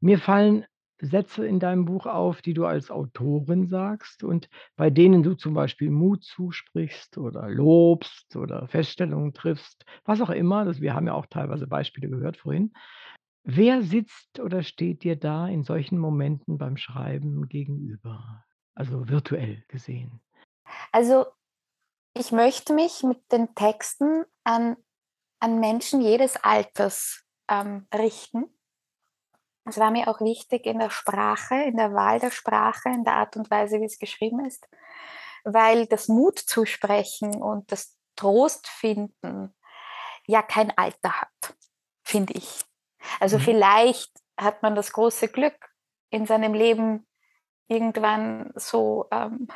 Mir 0.00 0.18
fallen 0.18 0.64
Sätze 1.00 1.46
in 1.46 1.60
deinem 1.60 1.84
Buch 1.84 2.06
auf, 2.06 2.40
die 2.40 2.54
du 2.54 2.64
als 2.66 2.90
Autorin 2.90 3.66
sagst 3.66 4.24
und 4.24 4.48
bei 4.76 4.90
denen 4.90 5.22
du 5.22 5.34
zum 5.34 5.54
Beispiel 5.54 5.90
Mut 5.90 6.24
zusprichst 6.24 7.18
oder 7.18 7.48
lobst 7.48 8.36
oder 8.36 8.68
Feststellungen 8.68 9.34
triffst, 9.34 9.84
was 10.04 10.20
auch 10.20 10.30
immer. 10.30 10.64
Das 10.64 10.80
wir 10.80 10.94
haben 10.94 11.06
ja 11.06 11.14
auch 11.14 11.26
teilweise 11.26 11.66
Beispiele 11.66 12.08
gehört 12.08 12.36
vorhin. 12.38 12.72
Wer 13.44 13.82
sitzt 13.82 14.40
oder 14.40 14.62
steht 14.62 15.04
dir 15.04 15.16
da 15.16 15.48
in 15.48 15.64
solchen 15.64 15.98
Momenten 15.98 16.58
beim 16.58 16.76
Schreiben 16.76 17.48
gegenüber? 17.48 18.44
Also 18.74 19.08
virtuell 19.08 19.64
gesehen. 19.68 20.20
Also 20.92 21.26
ich 22.14 22.32
möchte 22.32 22.72
mich 22.72 23.02
mit 23.02 23.30
den 23.32 23.54
Texten 23.54 24.24
an, 24.44 24.76
an 25.40 25.60
Menschen 25.60 26.00
jedes 26.00 26.36
Alters 26.36 27.24
ähm, 27.48 27.86
richten. 27.94 28.46
Es 29.64 29.78
war 29.78 29.90
mir 29.90 30.08
auch 30.08 30.20
wichtig 30.20 30.66
in 30.66 30.78
der 30.78 30.90
Sprache, 30.90 31.54
in 31.54 31.76
der 31.76 31.94
Wahl 31.94 32.20
der 32.20 32.30
Sprache, 32.30 32.90
in 32.90 33.04
der 33.04 33.14
Art 33.14 33.36
und 33.36 33.50
Weise, 33.50 33.80
wie 33.80 33.86
es 33.86 33.98
geschrieben 33.98 34.44
ist, 34.44 34.68
weil 35.44 35.86
das 35.86 36.08
Mut 36.08 36.38
zu 36.38 36.66
sprechen 36.66 37.42
und 37.42 37.72
das 37.72 37.96
Trost 38.16 38.68
finden 38.68 39.54
ja 40.26 40.42
kein 40.42 40.76
Alter 40.76 41.20
hat, 41.20 41.56
finde 42.02 42.34
ich. 42.34 42.64
Also 43.20 43.38
mhm. 43.38 43.42
vielleicht 43.42 44.12
hat 44.38 44.62
man 44.62 44.74
das 44.74 44.92
große 44.92 45.28
Glück 45.28 45.70
in 46.10 46.26
seinem 46.26 46.54
Leben 46.54 47.06
irgendwann 47.68 48.52
so 48.56 49.06
ähm, 49.10 49.48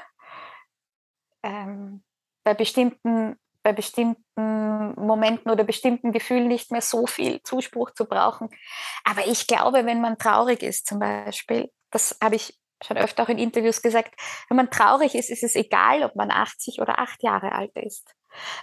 ähm, 1.43 2.03
bei 2.45 2.55
bestimmten 2.55 3.37
bei 3.63 3.73
bestimmten 3.73 4.95
Momenten 4.95 5.51
oder 5.51 5.65
bestimmten 5.65 6.13
Gefühlen 6.13 6.49
nicht 6.49 6.71
mehr 6.71 6.81
so 6.81 7.07
viel 7.07 7.43
Zuspruch 7.43 7.91
zu 7.91 8.07
brauchen. 8.07 8.49
Aber 9.05 9.27
ich 9.27 9.47
glaube, 9.47 9.85
wenn 9.85 10.01
man 10.01 10.17
traurig 10.17 10.63
ist 10.63 10.87
zum 10.87 11.01
Beispiel, 11.01 11.71
das 11.91 12.17
habe 12.23 12.37
ich 12.37 12.59
schon 12.83 12.97
öfter 12.97 13.25
auch 13.25 13.29
in 13.29 13.39
Interviews 13.39 13.83
gesagt, 13.83 14.15
wenn 14.49 14.57
man 14.57 14.71
traurig 14.71 15.15
ist, 15.15 15.31
ist 15.31 15.43
es 15.43 15.55
egal, 15.55 16.05
ob 16.05 16.15
man 16.17 16.31
80 16.31 16.81
oder 16.81 16.99
8 16.99 17.23
Jahre 17.23 17.53
alt 17.53 17.77
ist, 17.77 18.15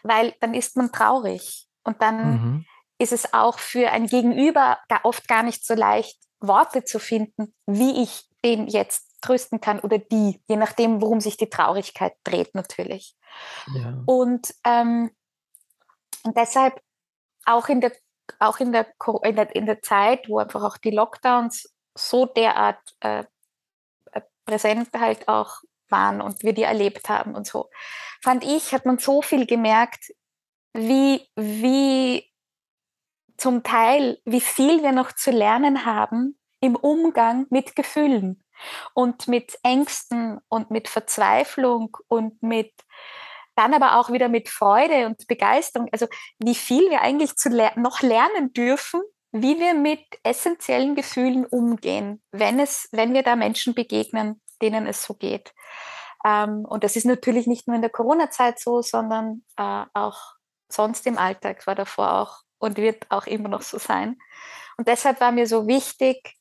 weil 0.04 0.34
dann 0.40 0.54
ist 0.54 0.78
man 0.78 0.92
traurig 0.92 1.68
und 1.84 2.02
dann 2.02 2.32
mhm. 2.32 2.66
ist 2.98 3.12
es 3.12 3.34
auch 3.34 3.60
für 3.60 3.92
ein 3.92 4.08
Gegenüber 4.08 4.80
oft 5.04 5.28
gar 5.28 5.44
nicht 5.44 5.66
so 5.66 5.74
leicht, 5.74 6.18
Worte 6.40 6.84
zu 6.84 7.00
finden, 7.00 7.54
wie 7.66 8.02
ich 8.04 8.28
den 8.44 8.68
jetzt 8.68 9.05
trösten 9.26 9.62
kann 9.62 9.80
oder 9.80 9.98
die, 9.98 10.42
je 10.48 10.56
nachdem, 10.56 11.02
worum 11.02 11.20
sich 11.20 11.38
die 11.38 11.50
Traurigkeit 11.50 12.14
dreht 12.24 12.56
natürlich. 12.56 13.16
Ja. 13.74 14.02
Und, 14.06 14.54
ähm, 14.64 15.12
und 16.24 16.38
deshalb 16.38 16.82
auch 17.46 17.68
in 17.68 17.82
der 17.82 17.92
auch 18.40 18.60
in 18.60 18.72
der, 18.72 18.88
in 19.24 19.36
der, 19.36 19.56
in 19.56 19.66
der 19.66 19.82
Zeit, 19.82 20.28
wo 20.28 20.40
einfach 20.40 20.64
auch 20.64 20.78
die 20.78 20.92
Lockdowns 20.92 21.74
so 21.96 22.26
derart 22.26 22.80
äh, 23.02 23.24
äh, 24.12 24.22
präsent 24.46 24.90
halt 24.94 25.28
auch 25.28 25.62
waren 25.90 26.22
und 26.22 26.44
wir 26.44 26.54
die 26.54 26.64
erlebt 26.64 27.10
haben 27.10 27.36
und 27.36 27.46
so, 27.46 27.70
fand 28.22 28.44
ich, 28.44 28.74
hat 28.74 28.86
man 28.86 28.98
so 28.98 29.22
viel 29.22 29.46
gemerkt, 29.46 30.12
wie, 30.74 31.30
wie 31.36 32.26
zum 33.38 33.64
Teil, 33.64 34.20
wie 34.26 34.42
viel 34.42 34.82
wir 34.82 34.92
noch 34.92 35.12
zu 35.12 35.32
lernen 35.32 35.86
haben 35.86 36.40
im 36.60 36.76
Umgang 36.76 37.46
mit 37.50 37.76
Gefühlen 37.76 38.44
und 38.94 39.28
mit 39.28 39.58
Ängsten 39.64 40.40
und 40.50 40.72
mit 40.72 40.88
Verzweiflung 40.88 41.98
und 42.08 42.42
mit 42.42 42.72
dann 43.56 43.74
aber 43.74 44.00
auch 44.00 44.12
wieder 44.12 44.28
mit 44.28 44.50
Freude 44.50 45.06
und 45.06 45.28
Begeisterung. 45.28 45.88
Also 45.92 46.08
wie 46.40 46.56
viel 46.56 46.90
wir 46.90 47.02
eigentlich 47.02 47.36
zu 47.36 47.50
ler 47.50 47.72
noch 47.78 48.02
lernen 48.02 48.52
dürfen, 48.54 49.02
wie 49.32 49.60
wir 49.60 49.74
mit 49.74 50.04
essentiellen 50.24 50.96
Gefühlen 50.96 51.46
umgehen, 51.46 52.22
wenn 52.32 52.60
es, 52.60 52.88
wenn 52.92 53.14
wir 53.14 53.24
da 53.24 53.36
Menschen 53.36 53.74
begegnen, 53.74 54.42
denen 54.62 54.88
es 54.88 55.04
so 55.04 55.14
geht. 55.14 55.54
Ähm, 56.26 56.66
und 56.66 56.84
das 56.84 56.96
ist 56.96 57.06
natürlich 57.06 57.48
nicht 57.48 57.68
nur 57.68 57.76
in 57.76 57.82
der 57.82 57.92
Corona-Zeit 57.92 58.60
so, 58.60 58.82
sondern 58.82 59.44
äh, 59.58 59.84
auch 59.94 60.36
sonst 60.70 61.06
im 61.06 61.18
Alltag 61.18 61.68
war 61.68 61.76
davor 61.76 62.14
auch 62.14 62.40
und 62.58 62.78
wird 62.78 63.06
auch 63.10 63.28
immer 63.28 63.50
noch 63.50 63.62
so 63.62 63.78
sein. 63.78 64.18
Und 64.78 64.88
deshalb 64.88 65.20
war 65.22 65.32
mir 65.32 65.48
so 65.48 65.68
wichtig, 65.68 66.36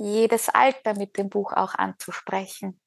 jedes 0.00 0.48
Alter 0.48 0.94
mit 0.94 1.16
dem 1.18 1.28
Buch 1.28 1.52
auch 1.52 1.74
anzusprechen. 1.74 2.80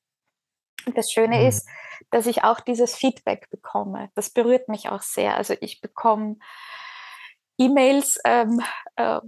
Und 0.85 0.97
das 0.97 1.11
Schöne 1.11 1.39
mhm. 1.39 1.47
ist, 1.47 1.67
dass 2.11 2.25
ich 2.25 2.43
auch 2.43 2.59
dieses 2.59 2.95
Feedback 2.95 3.49
bekomme. 3.49 4.09
Das 4.15 4.29
berührt 4.29 4.67
mich 4.67 4.89
auch 4.89 5.01
sehr. 5.01 5.37
Also 5.37 5.55
ich 5.61 5.79
bekomme 5.79 6.37
E-Mails 7.57 8.19
ähm, 8.25 8.61
äh, 8.95 9.19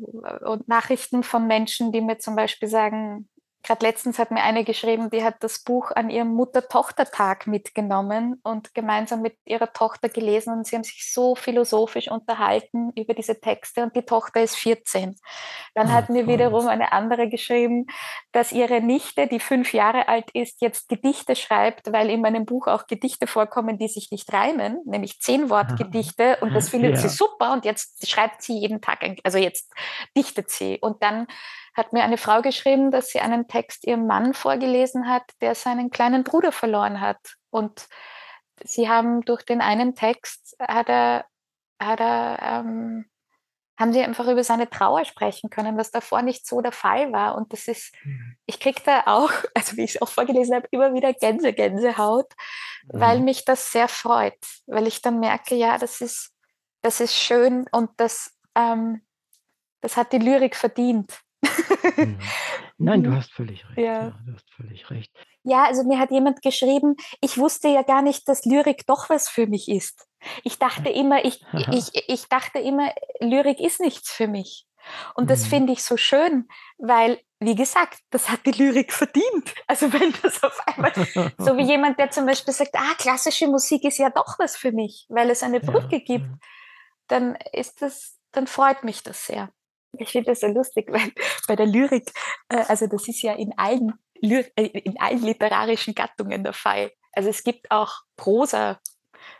und 0.46 0.68
Nachrichten 0.68 1.24
von 1.24 1.48
Menschen, 1.48 1.92
die 1.92 2.02
mir 2.02 2.18
zum 2.18 2.36
Beispiel 2.36 2.68
sagen, 2.68 3.30
Gerade 3.66 3.84
letztens 3.84 4.20
hat 4.20 4.30
mir 4.30 4.44
eine 4.44 4.64
geschrieben, 4.64 5.10
die 5.10 5.24
hat 5.24 5.38
das 5.40 5.58
Buch 5.58 5.90
an 5.90 6.12
ihrem 6.12 6.36
Mutter-Tochter-Tag 6.36 7.48
mitgenommen 7.48 8.40
und 8.44 8.76
gemeinsam 8.76 9.24
mit 9.24 9.38
ihrer 9.44 9.74
Tochter 9.74 10.08
gelesen 10.08 10.54
und 10.54 10.68
sie 10.68 10.76
haben 10.76 10.84
sich 10.84 11.12
so 11.12 11.34
philosophisch 11.34 12.12
unterhalten 12.12 12.92
über 12.96 13.16
diese 13.16 13.42
Texte 13.42 13.82
und 13.82 13.96
die 13.96 14.04
Tochter 14.04 14.44
ist 14.44 14.56
14. 14.58 15.16
Dann 15.74 15.88
oh, 15.88 15.92
hat 15.92 16.10
mir 16.10 16.28
wiederum 16.28 16.68
eine 16.68 16.92
andere 16.92 17.28
geschrieben, 17.28 17.88
dass 18.32 18.52
ihre 18.52 18.82
Nichte, 18.82 19.26
die 19.26 19.40
fünf 19.40 19.74
Jahre 19.74 20.10
alt 20.10 20.30
ist, 20.34 20.62
jetzt 20.62 20.88
Gedichte 20.88 21.36
schreibt, 21.36 21.92
weil 21.92 22.12
in 22.12 22.22
meinem 22.22 22.46
Buch 22.46 22.68
auch 22.68 22.86
Gedichte 22.86 23.26
vorkommen, 23.26 23.80
die 23.80 23.88
sich 23.88 24.12
nicht 24.12 24.32
reimen, 24.32 24.78
nämlich 24.86 25.20
zehn 25.22 25.50
Wortgedichte 25.50 26.38
und 26.42 26.54
das 26.54 26.70
findet 26.70 26.92
ja. 26.92 26.98
sie 26.98 27.10
super 27.10 27.52
und 27.54 27.66
jetzt 27.66 28.08
schreibt 28.08 28.44
sie 28.44 28.60
jeden 28.60 28.80
Tag, 28.80 29.00
also 29.24 29.40
jetzt 29.40 29.74
dichtet 30.16 30.52
sie 30.52 30.78
und 30.80 31.02
dann 31.02 31.26
hat 31.76 31.92
mir 31.92 32.04
eine 32.04 32.18
Frau 32.18 32.42
geschrieben, 32.42 32.90
dass 32.90 33.10
sie 33.10 33.20
einen 33.20 33.48
Text 33.48 33.86
ihrem 33.86 34.08
Mann 34.08 34.34
vorgelesen 34.34 35.10
hat, 35.10 35.24
der 35.42 35.56
seinen 35.56 35.92
kleinen 35.92 36.24
Bruder 36.24 36.52
verloren 36.52 37.02
hat. 37.02 37.20
Und 37.50 37.88
sie 38.64 38.90
haben 38.90 39.22
durch 39.22 39.44
den 39.44 39.62
einen 39.62 39.94
Text, 39.94 40.56
hat 40.60 40.88
er, 40.88 41.26
hat 41.80 42.00
er, 42.00 42.40
ähm, 42.42 43.10
haben 43.78 43.92
sie 43.92 44.02
einfach 44.02 44.26
über 44.28 44.42
seine 44.46 44.70
Trauer 44.70 45.04
sprechen 45.04 45.50
können, 45.50 45.78
was 45.78 45.92
davor 45.92 46.22
nicht 46.22 46.48
so 46.48 46.62
der 46.62 46.72
Fall 46.72 47.12
war. 47.12 47.36
Und 47.36 47.52
das 47.52 47.68
ist, 47.68 47.94
mhm. 48.06 48.38
ich 48.46 48.62
kriege 48.62 48.82
da 48.86 49.04
auch, 49.08 49.32
also 49.54 49.76
wie 49.76 49.84
ich 49.84 49.96
es 49.96 50.02
auch 50.02 50.08
vorgelesen 50.08 50.56
habe, 50.56 50.70
immer 50.72 50.94
wieder 50.94 51.14
Gänse, 51.14 51.52
Gänsehaut, 51.52 52.32
mhm. 52.86 53.02
weil 53.02 53.20
mich 53.20 53.44
das 53.44 53.74
sehr 53.74 53.90
freut, 53.90 54.40
weil 54.66 54.88
ich 54.88 55.02
dann 55.02 55.20
merke, 55.20 55.56
ja, 55.56 55.78
das 55.78 56.00
ist, 56.00 56.32
das 56.84 57.02
ist 57.02 57.16
schön 57.16 57.66
und 57.74 57.90
das, 57.98 58.34
ähm, 58.56 59.06
das 59.82 59.98
hat 59.98 60.14
die 60.14 60.20
Lyrik 60.20 60.56
verdient. 60.56 61.25
Nein, 62.78 63.04
du 63.04 63.12
mhm. 63.12 63.16
hast 63.16 63.32
völlig 63.32 63.66
recht. 63.70 63.78
Ja. 63.78 63.84
ja. 63.84 64.20
du 64.26 64.34
hast 64.34 64.50
völlig 64.54 64.90
recht. 64.90 65.12
Ja, 65.44 65.66
also 65.66 65.84
mir 65.84 66.00
hat 66.00 66.12
jemand 66.12 66.42
geschrieben, 66.42 66.96
ich 67.22 67.38
wusste 67.38 67.68
ja 67.68 67.84
gar 67.84 68.02
nicht, 68.02 68.28
dass 68.28 68.46
Lyrik 68.46 68.86
doch 68.88 69.10
was 69.10 69.30
für 69.30 69.48
mich 69.48 69.70
ist. 69.70 70.08
Ich 70.44 70.58
dachte 70.58 70.90
immer, 70.90 71.24
ich, 71.24 71.46
ich, 71.72 72.10
ich 72.10 72.28
dachte 72.28 72.60
immer, 72.60 72.92
Lyrik 73.20 73.60
ist 73.60 73.80
nichts 73.80 74.12
für 74.12 74.28
mich. 74.28 74.66
Und 75.16 75.30
das 75.30 75.46
mhm. 75.46 75.50
finde 75.50 75.74
ich 75.74 75.84
so 75.84 75.98
schön, 75.98 76.48
weil, 76.78 77.20
wie 77.40 77.56
gesagt, 77.56 78.00
das 78.10 78.30
hat 78.30 78.46
die 78.46 78.52
Lyrik 78.52 78.92
verdient. 78.92 79.54
Also 79.68 79.92
wenn 79.92 80.14
das 80.22 80.44
auf 80.44 80.60
einmal, 80.68 80.94
so 81.38 81.58
wie 81.58 81.64
jemand, 81.68 81.98
der 81.98 82.12
zum 82.12 82.26
Beispiel 82.26 82.54
sagt, 82.54 82.76
ah, 82.76 82.94
klassische 82.98 83.48
Musik 83.48 83.84
ist 83.84 83.98
ja 83.98 84.10
doch 84.10 84.38
was 84.38 84.56
für 84.56 84.72
mich, 84.72 85.06
weil 85.10 85.30
es 85.30 85.44
eine 85.44 85.60
Brücke 85.60 85.98
ja, 85.98 86.04
gibt, 86.04 86.28
dann 87.08 87.36
ist 87.52 87.82
das, 87.82 88.20
dann 88.32 88.48
freut 88.48 88.84
mich 88.84 89.02
das 89.04 89.26
sehr. 89.26 89.50
Ich 90.00 90.10
finde 90.10 90.32
das 90.32 90.42
so 90.42 90.48
lustig, 90.48 90.88
weil 90.92 91.12
bei 91.48 91.56
der 91.56 91.66
Lyrik, 91.66 92.12
äh, 92.50 92.64
also 92.68 92.88
das 92.88 93.08
ist 93.08 93.22
ja 93.22 93.34
in 93.34 93.54
allen, 93.58 93.94
äh, 94.22 94.66
in 94.66 95.00
allen 95.00 95.22
literarischen 95.22 95.96
Gattungen 95.96 96.44
der 96.44 96.54
Fall. 96.54 96.92
Also 97.14 97.30
es 97.30 97.44
gibt 97.44 97.72
auch 97.72 97.92
Prosa, 98.18 98.80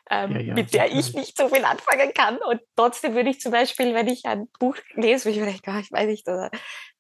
ähm, 0.10 0.32
ja, 0.32 0.40
ja, 0.40 0.54
mit 0.54 0.74
der 0.74 0.92
ich 0.92 1.14
nicht 1.14 1.38
so 1.38 1.50
viel 1.50 1.66
anfangen 1.66 2.14
kann. 2.14 2.38
Und 2.38 2.62
trotzdem 2.76 3.16
würde 3.16 3.30
ich 3.30 3.40
zum 3.40 3.52
Beispiel, 3.52 3.94
wenn 3.94 4.08
ich 4.08 4.26
ein 4.26 4.48
Buch 4.60 4.78
lese, 4.94 5.30
ich 5.30 5.38
denke, 5.38 5.72
oh, 5.72 5.80
ich 5.80 5.92
weiß 5.92 6.08
nicht, 6.08 6.28
oder 6.28 6.52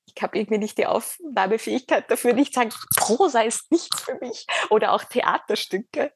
ich 0.05 0.21
habe 0.21 0.37
irgendwie 0.37 0.57
nicht 0.57 0.77
die 0.77 0.85
Aufnahmefähigkeit 0.85 2.09
dafür, 2.09 2.33
nicht 2.33 2.53
sagen, 2.53 2.71
Prosa 2.95 3.41
ist 3.41 3.71
nichts 3.71 4.01
für 4.01 4.15
mich. 4.15 4.45
Oder 4.69 4.93
auch 4.93 5.03
Theaterstücke. 5.03 6.13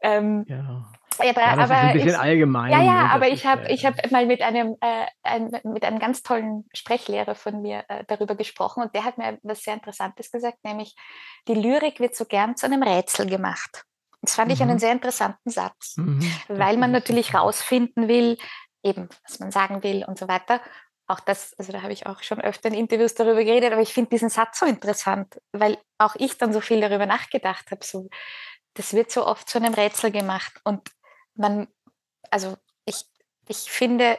Ähm, 0.00 0.44
ja. 0.48 0.92
Ja, 1.18 1.30
aber, 1.30 1.40
ja, 1.40 1.56
das 1.56 1.70
aber 1.70 1.74
ist 1.74 1.86
ein 1.86 1.92
bisschen 1.94 2.08
ich, 2.10 2.18
allgemein. 2.18 2.72
Ja, 2.72 2.82
ja, 2.82 3.02
ne? 3.04 3.10
aber 3.10 3.28
ich 3.28 3.46
habe 3.46 3.70
ich 3.70 3.84
hab 3.86 4.10
mal 4.10 4.26
mit 4.26 4.42
einem, 4.42 4.76
äh, 4.80 5.06
ein, 5.22 5.50
mit 5.64 5.84
einem 5.84 5.98
ganz 5.98 6.22
tollen 6.22 6.68
Sprechlehrer 6.74 7.34
von 7.34 7.62
mir 7.62 7.84
äh, 7.88 8.04
darüber 8.06 8.34
gesprochen 8.34 8.82
und 8.82 8.94
der 8.94 9.04
hat 9.04 9.18
mir 9.18 9.28
etwas 9.28 9.62
sehr 9.62 9.74
Interessantes 9.74 10.30
gesagt, 10.30 10.58
nämlich 10.64 10.94
die 11.48 11.54
Lyrik 11.54 12.00
wird 12.00 12.14
so 12.14 12.24
gern 12.24 12.56
zu 12.56 12.66
einem 12.66 12.82
Rätsel 12.82 13.26
gemacht. 13.26 13.84
Das 14.22 14.34
fand 14.34 14.48
mhm. 14.48 14.54
ich 14.54 14.62
einen 14.62 14.74
mhm. 14.74 14.78
sehr 14.78 14.92
interessanten 14.92 15.50
Satz, 15.50 15.96
mhm. 15.96 16.20
weil 16.48 16.76
man 16.76 16.90
natürlich 16.92 17.34
rausfinden 17.34 18.08
will, 18.08 18.38
eben, 18.82 19.08
was 19.26 19.40
man 19.40 19.50
sagen 19.50 19.82
will 19.82 20.04
und 20.04 20.18
so 20.18 20.28
weiter. 20.28 20.60
Auch 21.08 21.20
das, 21.20 21.54
also 21.58 21.72
da 21.72 21.82
habe 21.82 21.92
ich 21.92 22.06
auch 22.06 22.22
schon 22.22 22.40
öfter 22.40 22.68
in 22.68 22.74
Interviews 22.74 23.14
darüber 23.14 23.44
geredet, 23.44 23.72
aber 23.72 23.82
ich 23.82 23.94
finde 23.94 24.10
diesen 24.10 24.28
Satz 24.28 24.58
so 24.58 24.66
interessant, 24.66 25.40
weil 25.52 25.78
auch 25.98 26.16
ich 26.16 26.36
dann 26.36 26.52
so 26.52 26.60
viel 26.60 26.80
darüber 26.80 27.06
nachgedacht 27.06 27.70
habe. 27.70 27.84
So, 27.84 28.08
das 28.74 28.92
wird 28.92 29.10
so 29.10 29.24
oft 29.24 29.48
zu 29.48 29.58
einem 29.58 29.74
Rätsel 29.74 30.10
gemacht 30.10 30.60
und 30.64 30.90
man, 31.36 31.68
also 32.30 32.56
ich, 32.84 33.04
ich 33.48 33.70
finde, 33.70 34.18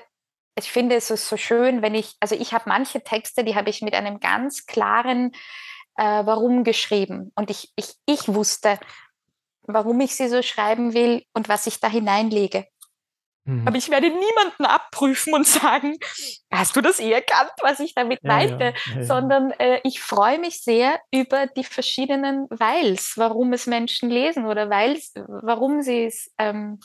ich 0.56 0.72
finde 0.72 0.96
es 0.96 1.10
ist 1.10 1.28
so 1.28 1.38
schön, 1.38 1.82
wenn 1.82 1.96
ich, 1.96 2.16
also 2.20 2.36
ich 2.36 2.54
habe 2.54 2.66
manche 2.68 3.04
Texte, 3.04 3.44
die 3.44 3.56
habe 3.56 3.70
ich 3.70 3.82
mit 3.82 3.94
einem 3.94 4.20
ganz 4.20 4.66
klaren 4.66 5.32
äh, 5.96 6.26
Warum 6.26 6.64
geschrieben. 6.64 7.32
Und 7.36 7.50
ich, 7.50 7.72
ich, 7.76 7.94
ich 8.06 8.28
wusste, 8.28 8.80
warum 9.64 10.00
ich 10.00 10.16
sie 10.16 10.30
so 10.30 10.42
schreiben 10.42 10.94
will 10.94 11.24
und 11.34 11.50
was 11.50 11.68
ich 11.68 11.80
da 11.80 11.90
hineinlege. 11.90 12.66
Mhm. 13.48 13.68
Aber 13.68 13.78
ich 13.78 13.90
werde 13.90 14.10
niemanden 14.10 14.66
abprüfen 14.66 15.34
und 15.34 15.48
sagen, 15.48 15.98
hast 16.52 16.76
du 16.76 16.82
das 16.82 17.00
eh 17.00 17.12
erkannt, 17.12 17.52
was 17.62 17.80
ich 17.80 17.96
damit 17.96 18.20
ja, 18.22 18.34
meinte? 18.34 18.74
Ja, 18.86 18.96
ja, 18.96 19.04
Sondern 19.04 19.52
äh, 19.52 19.80
ich 19.84 20.02
freue 20.02 20.38
mich 20.38 20.62
sehr 20.62 21.00
über 21.12 21.48
die 21.48 21.64
verschiedenen 21.64 22.48
Weils, 22.50 23.14
warum 23.16 23.54
es 23.54 23.66
Menschen 23.66 24.10
lesen 24.10 24.46
oder 24.46 24.70
weils, 24.70 25.14
warum 25.28 25.82
sie 25.82 26.06
es 26.06 26.34
ähm, 26.38 26.80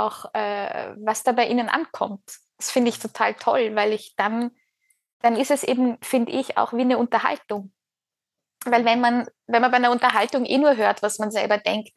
auch, 0.00 0.32
äh, 0.34 0.94
was 0.98 1.22
da 1.22 1.32
bei 1.32 1.46
ihnen 1.46 1.68
ankommt. 1.68 2.22
Das 2.56 2.70
finde 2.70 2.90
ich 2.90 2.98
total 2.98 3.34
toll, 3.34 3.74
weil 3.74 3.92
ich 3.92 4.14
dann, 4.16 4.52
dann 5.20 5.36
ist 5.36 5.50
es 5.50 5.62
eben, 5.62 5.98
finde 6.02 6.32
ich, 6.32 6.56
auch 6.58 6.72
wie 6.72 6.82
eine 6.82 6.98
Unterhaltung. 6.98 7.72
Weil 8.64 8.84
wenn 8.84 9.00
man, 9.00 9.26
wenn 9.46 9.62
man 9.62 9.70
bei 9.70 9.78
einer 9.78 9.90
Unterhaltung 9.90 10.44
eh 10.44 10.58
nur 10.58 10.76
hört, 10.76 11.02
was 11.02 11.18
man 11.18 11.30
selber 11.30 11.58
denkt, 11.58 11.90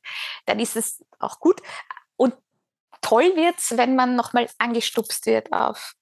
dann 0.45 0.59
ist 0.59 0.75
es 0.75 1.05
auch 1.19 1.39
gut. 1.39 1.61
Und 2.15 2.33
toll 3.01 3.35
wird 3.35 3.57
es, 3.59 3.77
wenn 3.77 3.95
man 3.95 4.15
nochmal 4.15 4.49
angestupst 4.57 5.25
wird 5.27 5.53
auf, 5.53 5.93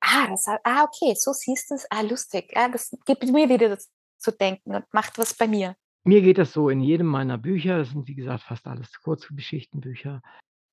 ah, 0.00 0.26
das, 0.28 0.46
ah, 0.48 0.84
okay, 0.84 1.14
so 1.16 1.32
siehst 1.32 1.70
du 1.70 1.74
es, 1.74 1.86
ah, 1.90 2.00
lustig, 2.00 2.52
ah, 2.56 2.68
das 2.68 2.96
gibt 3.06 3.24
mir 3.24 3.48
wieder 3.48 3.68
das 3.68 3.88
zu 4.18 4.32
denken 4.32 4.74
und 4.74 4.92
macht 4.92 5.18
was 5.18 5.34
bei 5.34 5.46
mir. 5.46 5.76
Mir 6.02 6.22
geht 6.22 6.38
das 6.38 6.52
so 6.52 6.70
in 6.70 6.80
jedem 6.80 7.06
meiner 7.06 7.38
Bücher, 7.38 7.78
das 7.78 7.90
sind 7.90 8.08
wie 8.08 8.14
gesagt 8.14 8.44
fast 8.44 8.66
alles 8.66 9.00
Kurzgeschichtenbücher, 9.02 10.22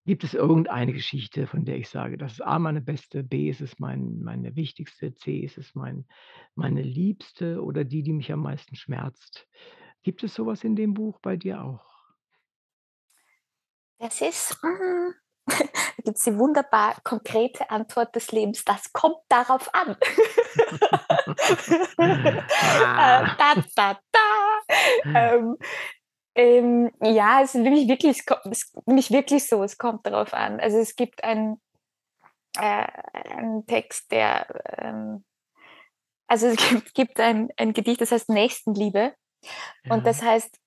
Gibt 0.07 0.23
es 0.23 0.33
irgendeine 0.33 0.93
Geschichte, 0.93 1.47
von 1.47 1.65
der 1.65 1.75
ich 1.75 1.89
sage, 1.89 2.17
das 2.17 2.31
ist 2.31 2.41
A 2.41 2.59
meine 2.59 2.79
beste, 2.79 3.23
B 3.23 3.49
ist 3.49 3.59
es 3.59 3.77
mein 3.77 4.21
meine 4.23 4.55
wichtigste, 4.55 5.13
C 5.13 5.39
ist 5.39 5.57
es 5.57 5.75
mein 5.75 6.07
meine 6.55 6.81
liebste 6.81 7.61
oder 7.61 7.83
die, 7.83 8.03
die 8.03 8.13
mich 8.13 8.31
am 8.31 8.39
meisten 8.39 8.77
schmerzt? 8.77 9.49
Gibt 10.03 10.23
es 10.23 10.33
sowas 10.33 10.63
in 10.63 10.77
dem 10.77 10.93
Buch 10.93 11.19
bei 11.19 11.35
dir 11.35 11.61
auch? 11.61 11.83
Das 13.99 14.21
ist, 14.21 14.57
hm, 14.61 15.13
da 15.45 15.55
gibt 16.05 16.17
es 16.17 16.23
die 16.23 16.37
wunderbar 16.37 17.01
konkrete 17.03 17.69
Antwort 17.69 18.15
des 18.15 18.31
Lebens. 18.31 18.63
Das 18.63 18.93
kommt 18.93 19.17
darauf 19.27 19.69
an. 19.75 19.97
Ah. 21.99 22.43
Äh, 22.77 23.37
da, 23.37 23.63
da, 23.75 23.99
da. 24.11 24.27
Ähm, 25.13 25.57
ähm, 26.37 26.91
ja, 27.01 27.41
es 27.41 27.55
ist 27.55 27.61
nämlich 27.61 27.87
wirklich, 27.87 28.23
es 28.45 28.73
nämlich 28.85 29.09
wirklich 29.09 29.47
so, 29.47 29.63
es 29.63 29.79
kommt 29.79 30.05
darauf 30.05 30.33
an. 30.33 30.59
Also 30.59 30.77
es 30.77 30.95
gibt 30.95 31.23
einen, 31.23 31.59
äh, 32.57 32.87
einen 33.31 33.65
Text, 33.65 34.11
der, 34.11 34.47
ähm, 34.77 35.25
also 36.27 36.47
es 36.47 36.57
gibt, 36.57 36.93
gibt 36.93 37.19
ein, 37.19 37.49
ein 37.57 37.73
Gedicht, 37.73 38.01
das 38.01 38.11
heißt 38.11 38.29
Nächstenliebe. 38.29 39.15
Ja. 39.83 39.93
Und 39.93 40.05
das 40.05 40.21
heißt, 40.21 40.59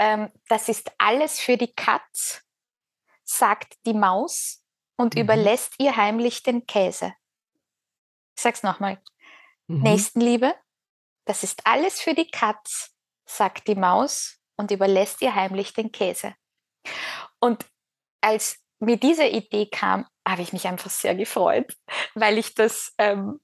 ähm, 0.00 0.28
das 0.48 0.68
ist 0.68 0.90
alles 0.98 1.38
für 1.38 1.56
die 1.56 1.72
Katz, 1.72 2.42
sagt 3.22 3.74
die 3.86 3.94
Maus 3.94 4.64
und 4.96 5.14
mhm. 5.14 5.20
überlässt 5.20 5.74
ihr 5.78 5.96
heimlich 5.96 6.42
den 6.42 6.66
Käse. 6.66 7.14
Ich 8.34 8.42
sag's 8.42 8.64
nochmal. 8.64 9.00
Mhm. 9.68 9.82
Nächstenliebe, 9.82 10.56
das 11.26 11.44
ist 11.44 11.64
alles 11.64 12.00
für 12.00 12.14
die 12.14 12.28
Katz, 12.28 12.92
sagt 13.24 13.68
die 13.68 13.76
Maus 13.76 14.41
und 14.62 14.70
überlässt 14.70 15.20
ihr 15.22 15.34
heimlich 15.34 15.74
den 15.74 15.92
Käse. 15.92 16.34
Und 17.40 17.66
als 18.20 18.58
mir 18.78 18.96
diese 18.96 19.26
Idee 19.26 19.66
kam, 19.66 20.06
habe 20.26 20.42
ich 20.42 20.52
mich 20.52 20.66
einfach 20.66 20.90
sehr 20.90 21.14
gefreut, 21.14 21.76
weil 22.14 22.38
ich 22.38 22.54
das, 22.54 22.94
ähm, 22.98 23.40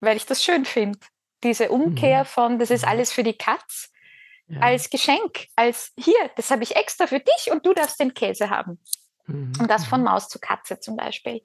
weil 0.00 0.16
ich 0.16 0.26
das 0.26 0.44
schön 0.44 0.64
finde. 0.64 0.98
Diese 1.42 1.70
Umkehr 1.70 2.20
mhm. 2.20 2.26
von, 2.26 2.58
das 2.58 2.70
ist 2.70 2.82
mhm. 2.82 2.90
alles 2.90 3.12
für 3.12 3.22
die 3.22 3.36
Katz, 3.36 3.90
ja. 4.48 4.60
als 4.60 4.90
Geschenk, 4.90 5.46
als 5.56 5.92
hier, 5.96 6.30
das 6.36 6.50
habe 6.50 6.62
ich 6.62 6.76
extra 6.76 7.06
für 7.06 7.20
dich 7.20 7.50
und 7.50 7.64
du 7.64 7.72
darfst 7.72 7.98
den 7.98 8.12
Käse 8.12 8.50
haben. 8.50 8.78
Mhm. 9.26 9.52
Und 9.58 9.70
das 9.70 9.86
von. 9.86 10.02
Maus 10.02 10.28
zu 10.28 10.38
Katze 10.38 10.80
zum 10.80 10.96
Beispiel. 10.96 11.40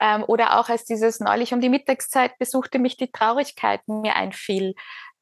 Ähm, 0.00 0.24
oder 0.26 0.58
auch 0.58 0.70
als 0.70 0.84
dieses 0.84 1.20
neulich 1.20 1.52
um 1.52 1.60
die 1.60 1.68
Mittagszeit 1.68 2.38
besuchte 2.38 2.78
mich 2.78 2.96
die 2.96 3.12
Traurigkeit 3.12 3.86
mir 3.88 4.14
einfiel 4.16 4.74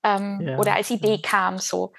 ähm, 0.05 0.41
ja. 0.41 0.59
oder 0.59 0.75
als 0.75 0.91
Idee 0.91 1.21
kam 1.21 1.59
so 1.59 1.93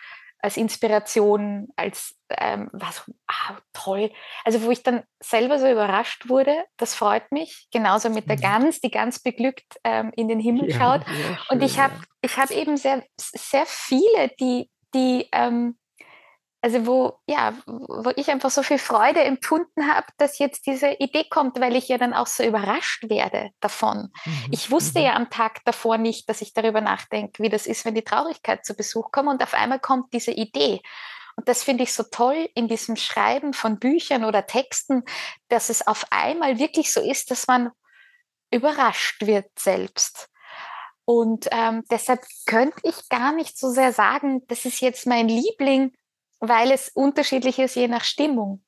als 0.46 0.58
Inspiration, 0.58 1.70
als 1.76 2.16
ähm, 2.30 2.70
was 2.72 3.04
ah, 3.28 3.58
toll. 3.74 4.12
Also 4.44 4.62
wo 4.62 4.70
ich 4.70 4.84
dann 4.84 5.02
selber 5.20 5.58
so 5.58 5.68
überrascht 5.68 6.30
wurde, 6.30 6.54
das 6.78 6.94
freut 6.94 7.32
mich. 7.32 7.68
Genauso 7.72 8.12
mit 8.12 8.30
der 8.30 8.38
mhm. 8.38 8.42
Gans, 8.42 8.80
die 8.80 8.92
ganz 8.92 9.18
beglückt 9.18 9.80
ähm, 9.84 10.12
in 10.16 10.28
den 10.28 10.40
Himmel 10.40 10.70
ja, 10.70 10.78
schaut. 10.78 11.06
Schön, 11.08 11.38
und 11.50 11.64
ich 11.64 11.80
habe 11.80 11.96
ja. 11.96 12.02
ich 12.22 12.38
hab 12.38 12.52
eben 12.52 12.78
sehr, 12.78 13.04
sehr 13.18 13.66
viele, 13.66 14.30
die, 14.40 14.70
die 14.94 15.28
ähm, 15.32 15.80
also 16.66 16.88
wo, 16.88 17.20
ja, 17.28 17.54
wo 17.68 18.12
ich 18.16 18.32
einfach 18.32 18.50
so 18.50 18.64
viel 18.64 18.80
Freude 18.80 19.24
empfunden 19.24 19.88
habe, 19.88 20.08
dass 20.18 20.40
jetzt 20.40 20.66
diese 20.66 20.94
Idee 20.94 21.26
kommt, 21.30 21.62
weil 21.62 21.76
ich 21.76 21.90
ja 21.90 22.00
dann 22.00 22.16
auch 22.16 22.26
so 22.26 22.42
überrascht 22.42 23.08
werde 23.08 23.52
davon. 23.60 24.12
Mhm. 24.26 24.48
Ich 24.50 24.72
wusste 24.72 24.98
mhm. 24.98 25.06
ja 25.06 25.16
am 25.16 25.30
Tag 25.30 25.64
davor 25.66 26.00
nicht, 26.00 26.28
dass 26.28 26.42
ich 26.42 26.54
darüber 26.54 26.82
nachdenke, 26.82 27.44
wie 27.44 27.50
das 27.50 27.68
ist, 27.68 27.86
wenn 27.86 27.94
die 27.94 28.04
Traurigkeit 28.04 28.66
zu 28.66 28.74
Besuch 28.74 29.12
kommt 29.12 29.30
und 29.30 29.44
auf 29.44 29.54
einmal 29.54 29.80
kommt 29.80 30.12
diese 30.12 30.32
Idee. 30.32 30.82
Und 31.36 31.48
das 31.48 31.62
finde 31.62 31.84
ich 31.84 31.94
so 31.94 32.02
toll 32.02 32.50
in 32.56 32.68
diesem 32.68 32.96
Schreiben 32.96 33.54
von 33.54 33.78
Büchern 33.78 34.26
oder 34.26 34.48
Texten, 34.48 35.04
dass 35.50 35.70
es 35.70 35.86
auf 35.86 36.08
einmal 36.10 36.58
wirklich 36.58 36.92
so 36.92 37.00
ist, 37.00 37.30
dass 37.30 37.46
man 37.46 37.70
überrascht 38.50 39.28
wird 39.28 39.52
selbst. 39.60 40.30
Und 41.08 41.48
ähm, 41.52 41.84
deshalb 41.92 42.26
könnte 42.48 42.80
ich 42.82 43.08
gar 43.10 43.34
nicht 43.34 43.56
so 43.56 43.70
sehr 43.70 43.94
sagen, 43.94 44.42
das 44.48 44.66
ist 44.66 44.82
jetzt 44.82 45.06
mein 45.06 45.28
Liebling, 45.28 45.92
weil 46.40 46.72
es 46.72 46.90
unterschiedlich 46.90 47.60
ist 47.60 47.76
je 47.76 47.88
nach 47.88 48.04
Stimmung. 48.04 48.64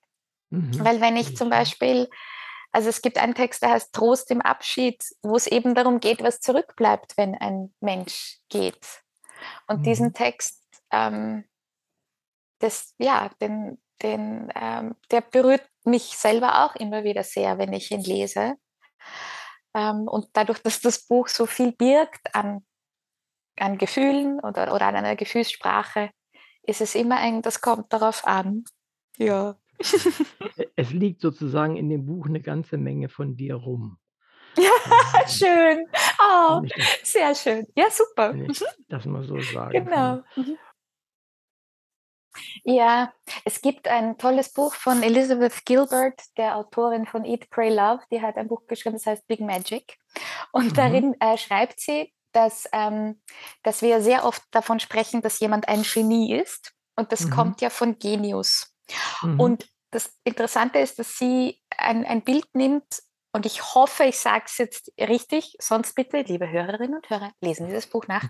Mhm. 0.49 0.83
Weil 0.83 1.01
wenn 1.01 1.17
ich 1.17 1.35
zum 1.35 1.49
Beispiel, 1.49 2.09
also 2.71 2.89
es 2.89 3.01
gibt 3.01 3.17
einen 3.17 3.35
Text, 3.35 3.61
der 3.61 3.71
heißt 3.71 3.93
Trost 3.93 4.31
im 4.31 4.41
Abschied, 4.41 5.03
wo 5.21 5.35
es 5.35 5.47
eben 5.47 5.75
darum 5.75 5.99
geht, 5.99 6.23
was 6.23 6.39
zurückbleibt, 6.39 7.17
wenn 7.17 7.35
ein 7.35 7.73
Mensch 7.79 8.39
geht. 8.49 9.03
Und 9.67 9.79
mhm. 9.79 9.83
diesen 9.83 10.13
Text, 10.13 10.63
ähm, 10.91 11.45
das, 12.59 12.95
ja, 12.97 13.29
den, 13.41 13.81
den, 14.01 14.51
ähm, 14.55 14.95
der 15.11 15.21
berührt 15.21 15.67
mich 15.83 16.17
selber 16.17 16.65
auch 16.65 16.75
immer 16.75 17.03
wieder 17.03 17.23
sehr, 17.23 17.57
wenn 17.57 17.73
ich 17.73 17.91
ihn 17.91 18.01
lese. 18.01 18.55
Ähm, 19.73 20.07
und 20.07 20.29
dadurch, 20.33 20.59
dass 20.59 20.81
das 20.81 21.05
Buch 21.05 21.27
so 21.27 21.45
viel 21.45 21.71
birgt 21.71 22.33
an, 22.33 22.65
an 23.57 23.77
Gefühlen 23.77 24.39
oder, 24.39 24.73
oder 24.73 24.87
an 24.87 24.95
einer 24.95 25.15
Gefühlssprache, 25.15 26.11
ist 26.67 26.81
es 26.81 26.95
immer 26.95 27.17
ein, 27.17 27.41
das 27.41 27.61
kommt 27.61 27.91
darauf 27.91 28.25
an. 28.27 28.65
Ja. 29.17 29.55
Es 30.75 30.91
liegt 30.91 31.21
sozusagen 31.21 31.75
in 31.75 31.89
dem 31.89 32.05
Buch 32.05 32.27
eine 32.27 32.41
ganze 32.41 32.77
Menge 32.77 33.09
von 33.09 33.35
dir 33.35 33.55
rum. 33.55 33.97
Ja, 34.55 34.69
schön. 35.27 35.85
Oh, 36.19 36.61
das, 36.61 37.11
sehr 37.11 37.35
schön. 37.35 37.67
Ja, 37.75 37.89
super. 37.89 38.33
Mhm. 38.33 38.53
das 38.87 39.05
mal 39.05 39.23
so 39.23 39.39
sagen 39.39 39.71
Genau. 39.71 40.21
Kann. 40.21 40.23
Mhm. 40.35 40.57
Ja, 42.63 43.13
es 43.45 43.61
gibt 43.61 43.87
ein 43.87 44.17
tolles 44.17 44.53
Buch 44.53 44.73
von 44.73 45.01
Elizabeth 45.01 45.65
Gilbert, 45.65 46.21
der 46.37 46.55
Autorin 46.55 47.05
von 47.05 47.25
Eat, 47.25 47.49
Pray, 47.49 47.69
Love. 47.69 48.01
Die 48.11 48.21
hat 48.21 48.37
ein 48.37 48.47
Buch 48.47 48.65
geschrieben, 48.67 48.95
das 48.95 49.05
heißt 49.05 49.27
Big 49.27 49.39
Magic. 49.39 49.97
Und 50.51 50.71
mhm. 50.71 50.75
darin 50.75 51.15
äh, 51.19 51.37
schreibt 51.37 51.79
sie, 51.79 52.13
dass, 52.37 52.69
ähm, 52.71 53.19
dass 53.63 53.81
wir 53.81 54.01
sehr 54.01 54.23
oft 54.23 54.43
davon 54.51 54.79
sprechen, 54.79 55.23
dass 55.23 55.39
jemand 55.39 55.67
ein 55.67 55.81
Genie 55.81 56.35
ist. 56.35 56.71
Und 56.95 57.11
das 57.11 57.25
mhm. 57.25 57.29
kommt 57.31 57.61
ja 57.61 57.71
von 57.71 57.97
Genius. 57.97 58.75
Mhm. 59.23 59.39
Und 59.39 59.69
das 59.89 60.11
Interessante 60.23 60.77
ist, 60.77 60.99
dass 60.99 61.17
sie 61.17 61.59
ein, 61.75 62.05
ein 62.05 62.21
Bild 62.21 62.47
nimmt, 62.53 63.01
und 63.33 63.45
ich 63.45 63.75
hoffe, 63.75 64.05
ich 64.05 64.17
sage 64.17 64.45
es 64.47 64.57
jetzt 64.57 64.91
richtig, 64.99 65.55
sonst 65.59 65.93
bitte, 65.93 66.21
liebe 66.21 66.49
Hörerinnen 66.49 66.95
und 66.95 67.09
Hörer, 67.09 67.31
lesen 67.41 67.67
Sie 67.67 67.73
das 67.73 67.85
Buch 67.85 68.07
nach. 68.07 68.23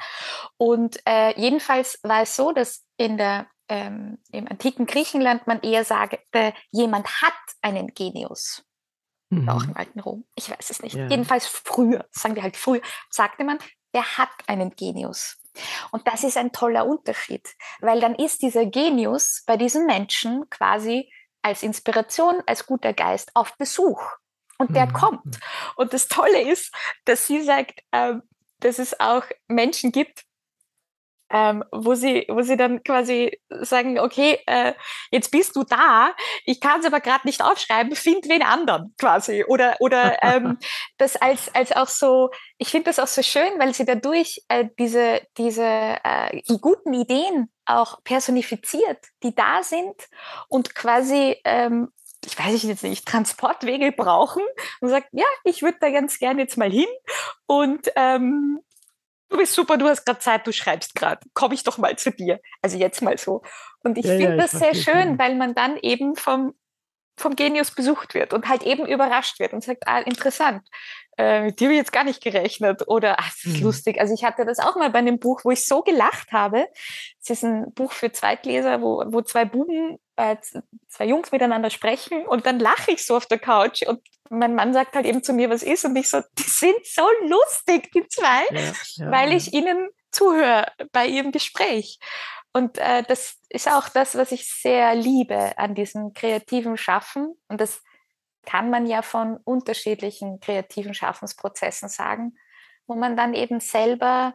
Und 0.57 0.99
äh, 1.05 1.39
jedenfalls 1.39 1.99
war 2.03 2.23
es 2.23 2.35
so, 2.35 2.51
dass 2.51 2.85
in 2.97 3.17
der, 3.17 3.47
ähm, 3.69 4.17
im 4.31 4.47
antiken 4.47 4.85
Griechenland 4.85 5.47
man 5.47 5.61
eher 5.61 5.85
sagte, 5.85 6.53
jemand 6.71 7.21
hat 7.21 7.33
einen 7.61 7.93
Genius. 7.93 8.65
Mhm. 9.29 9.47
Auch 9.47 9.63
im 9.63 9.77
alten 9.77 9.99
Rom, 9.99 10.25
ich 10.35 10.49
weiß 10.49 10.69
es 10.69 10.81
nicht. 10.81 10.95
Ja. 10.95 11.07
Jedenfalls 11.07 11.47
früher, 11.47 12.05
sagen 12.11 12.35
wir 12.35 12.43
halt 12.43 12.57
früher, 12.57 12.81
sagte 13.09 13.43
man, 13.43 13.59
der 13.97 14.17
hat 14.17 14.29
einen 14.45 14.75
Genius. 14.75 15.37
Und 15.91 16.07
das 16.07 16.23
ist 16.23 16.37
ein 16.37 16.51
toller 16.51 16.85
Unterschied, 16.85 17.49
weil 17.79 17.99
dann 17.99 18.13
ist 18.13 18.43
dieser 18.43 18.67
Genius 18.67 19.43
bei 19.47 19.57
diesen 19.57 19.87
Menschen 19.87 20.47
quasi 20.51 21.11
als 21.41 21.63
Inspiration, 21.63 22.43
als 22.45 22.67
guter 22.67 22.93
Geist 22.93 23.31
auf 23.33 23.57
Besuch. 23.57 23.99
Und 24.59 24.75
der 24.75 24.85
mhm. 24.85 24.93
kommt. 24.93 25.39
Und 25.75 25.93
das 25.93 26.07
Tolle 26.07 26.41
ist, 26.41 26.71
dass 27.05 27.25
sie 27.25 27.41
sagt, 27.41 27.81
äh, 27.91 28.13
dass 28.59 28.77
es 28.77 28.99
auch 28.99 29.23
Menschen 29.47 29.91
gibt, 29.91 30.25
ähm, 31.30 31.63
wo, 31.71 31.95
sie, 31.95 32.25
wo 32.30 32.41
sie 32.41 32.57
dann 32.57 32.84
quasi 32.84 33.39
sagen, 33.49 33.99
okay, 33.99 34.39
äh, 34.45 34.73
jetzt 35.11 35.32
bist 35.32 35.55
du 35.55 35.63
da, 35.63 36.13
ich 36.45 36.61
kann 36.61 36.80
es 36.80 36.86
aber 36.86 36.99
gerade 36.99 37.28
nicht 37.28 37.43
aufschreiben, 37.43 37.95
find 37.95 38.30
wen 38.30 38.43
anderen 38.43 38.93
quasi. 38.97 39.43
Oder, 39.47 39.75
oder 39.80 40.17
ähm, 40.23 40.57
das 40.97 41.15
als, 41.15 41.53
als 41.53 41.71
auch 41.71 41.88
so, 41.88 42.30
ich 42.57 42.69
finde 42.69 42.86
das 42.86 42.99
auch 42.99 43.07
so 43.07 43.21
schön, 43.21 43.51
weil 43.57 43.73
sie 43.73 43.86
dadurch 43.86 44.41
äh, 44.47 44.65
diese, 44.80 45.21
diese 45.38 45.63
äh, 45.63 46.41
guten 46.61 46.93
Ideen 46.93 47.49
auch 47.65 48.03
personifiziert, 48.03 49.07
die 49.23 49.36
da 49.36 49.61
sind 49.61 49.95
und 50.47 50.73
quasi 50.73 51.36
ähm, 51.43 51.89
ich 52.25 52.38
weiß 52.38 52.61
jetzt 52.63 52.84
nicht, 52.84 53.05
Transportwege 53.05 53.91
brauchen 53.91 54.43
und 54.82 54.89
sagt, 54.89 55.07
ja, 55.11 55.25
ich 55.43 55.61
würde 55.61 55.78
da 55.80 55.89
ganz 55.91 56.19
gerne 56.19 56.41
jetzt 56.41 56.57
mal 56.57 56.69
hin 56.69 56.88
und 57.45 57.88
ähm, 57.95 58.59
du 59.30 59.38
bist 59.38 59.53
super, 59.53 59.78
du 59.78 59.88
hast 59.88 60.05
gerade 60.05 60.19
Zeit, 60.19 60.47
du 60.47 60.51
schreibst 60.51 60.95
gerade, 60.95 61.21
komme 61.34 61.53
ich 61.53 61.63
doch 61.63 61.78
mal 61.78 61.97
zu 61.97 62.11
dir. 62.11 62.39
Also 62.61 62.78
jetzt 62.78 63.01
mal 63.01 63.17
so. 63.17 63.41
Und 63.84 63.97
ich 63.97 64.05
ja, 64.05 64.17
finde 64.17 64.32
ja, 64.32 64.38
das 64.38 64.51
sehr 64.51 64.75
schön, 64.75 65.19
weil 65.19 65.36
man 65.36 65.53
dann 65.53 65.78
eben 65.78 66.15
vom, 66.15 66.53
vom 67.17 67.36
Genius 67.36 67.71
besucht 67.71 68.13
wird 68.13 68.34
und 68.34 68.47
halt 68.47 68.63
eben 68.63 68.86
überrascht 68.86 69.39
wird 69.39 69.53
und 69.53 69.63
sagt, 69.63 69.88
ah, 69.88 69.99
interessant, 69.99 70.67
äh, 71.17 71.41
mit 71.41 71.59
dir 71.59 71.65
habe 71.65 71.73
ich 71.73 71.80
jetzt 71.80 71.91
gar 71.91 72.03
nicht 72.03 72.23
gerechnet 72.23 72.88
oder 72.88 73.19
ach, 73.19 73.30
das 73.30 73.45
ist 73.45 73.59
mhm. 73.59 73.65
lustig. 73.65 73.99
Also 73.99 74.13
ich 74.13 74.23
hatte 74.23 74.45
das 74.45 74.59
auch 74.59 74.75
mal 74.75 74.91
bei 74.91 74.99
einem 74.99 75.19
Buch, 75.19 75.41
wo 75.43 75.51
ich 75.51 75.65
so 75.65 75.82
gelacht 75.82 76.32
habe. 76.32 76.67
Es 77.21 77.30
ist 77.30 77.43
ein 77.43 77.73
Buch 77.73 77.91
für 77.91 78.11
Zweitleser, 78.11 78.82
wo, 78.82 79.03
wo 79.07 79.21
zwei 79.21 79.45
Buben, 79.45 79.97
äh, 80.18 80.36
zwei 80.88 81.05
Jungs 81.05 81.32
miteinander 81.32 81.70
sprechen 81.70 82.26
und 82.26 82.45
dann 82.45 82.59
lache 82.59 82.91
ich 82.91 83.05
so 83.05 83.15
auf 83.15 83.28
der 83.28 83.39
Couch 83.39 83.84
und 83.84 84.01
mein 84.30 84.55
Mann 84.55 84.74
sagt 84.74 84.95
halt 84.95 85.05
eben 85.05 85.24
zu 85.24 85.32
mir, 85.32 85.49
was 85.49 85.63
ist 85.63 85.86
und 85.86 85.95
ich 85.95 86.09
so, 86.09 86.22
die 86.38 86.43
sind 86.43 86.86
so 86.86 87.07
lustig, 87.28 87.91
die 87.93 88.05
zwei, 88.07 88.43
ja, 88.51 88.74
ja, 88.95 89.11
weil 89.11 89.34
ich 89.34 89.53
ihnen 89.53 89.89
zuhöre 90.11 90.65
bei 90.91 91.07
ihrem 91.07 91.32
Gespräch. 91.32 91.99
Und 92.53 92.78
äh, 92.80 93.03
das 93.03 93.38
ist 93.49 93.70
auch 93.70 93.88
das, 93.89 94.15
was 94.15 94.32
ich 94.32 94.51
sehr 94.51 94.95
liebe 94.95 95.57
an 95.57 95.76
diesem 95.76 96.13
kreativen 96.13 96.76
Schaffen. 96.76 97.36
Und 97.47 97.61
das 97.61 97.84
kann 98.45 98.70
man 98.70 98.88
ja 98.88 99.01
von 99.01 99.38
unterschiedlichen 99.43 100.39
kreativen 100.39 100.93
Schaffensprozessen 100.93 101.89
sagen, 101.89 102.36
wo 102.88 102.95
man 102.95 103.15
dann 103.15 103.34
eben 103.34 103.59
selber 103.59 104.34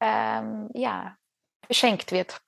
ähm, 0.00 0.68
ja, 0.74 1.16
beschenkt 1.66 2.12
wird. 2.12 2.40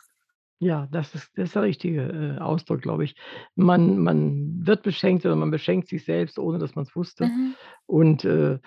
Ja, 0.58 0.88
das 0.90 1.14
ist, 1.14 1.36
das 1.36 1.48
ist 1.48 1.54
der 1.54 1.62
richtige 1.62 2.36
äh, 2.38 2.40
Ausdruck, 2.40 2.80
glaube 2.80 3.04
ich. 3.04 3.14
Man, 3.56 3.98
man 3.98 4.66
wird 4.66 4.82
beschenkt 4.82 5.26
oder 5.26 5.36
man 5.36 5.50
beschenkt 5.50 5.88
sich 5.88 6.04
selbst, 6.04 6.38
ohne 6.38 6.58
dass 6.58 6.74
man 6.74 6.84
es 6.84 6.96
wusste. 6.96 7.26
Mhm. 7.26 7.54
Und 7.84 8.24
äh, 8.24 8.58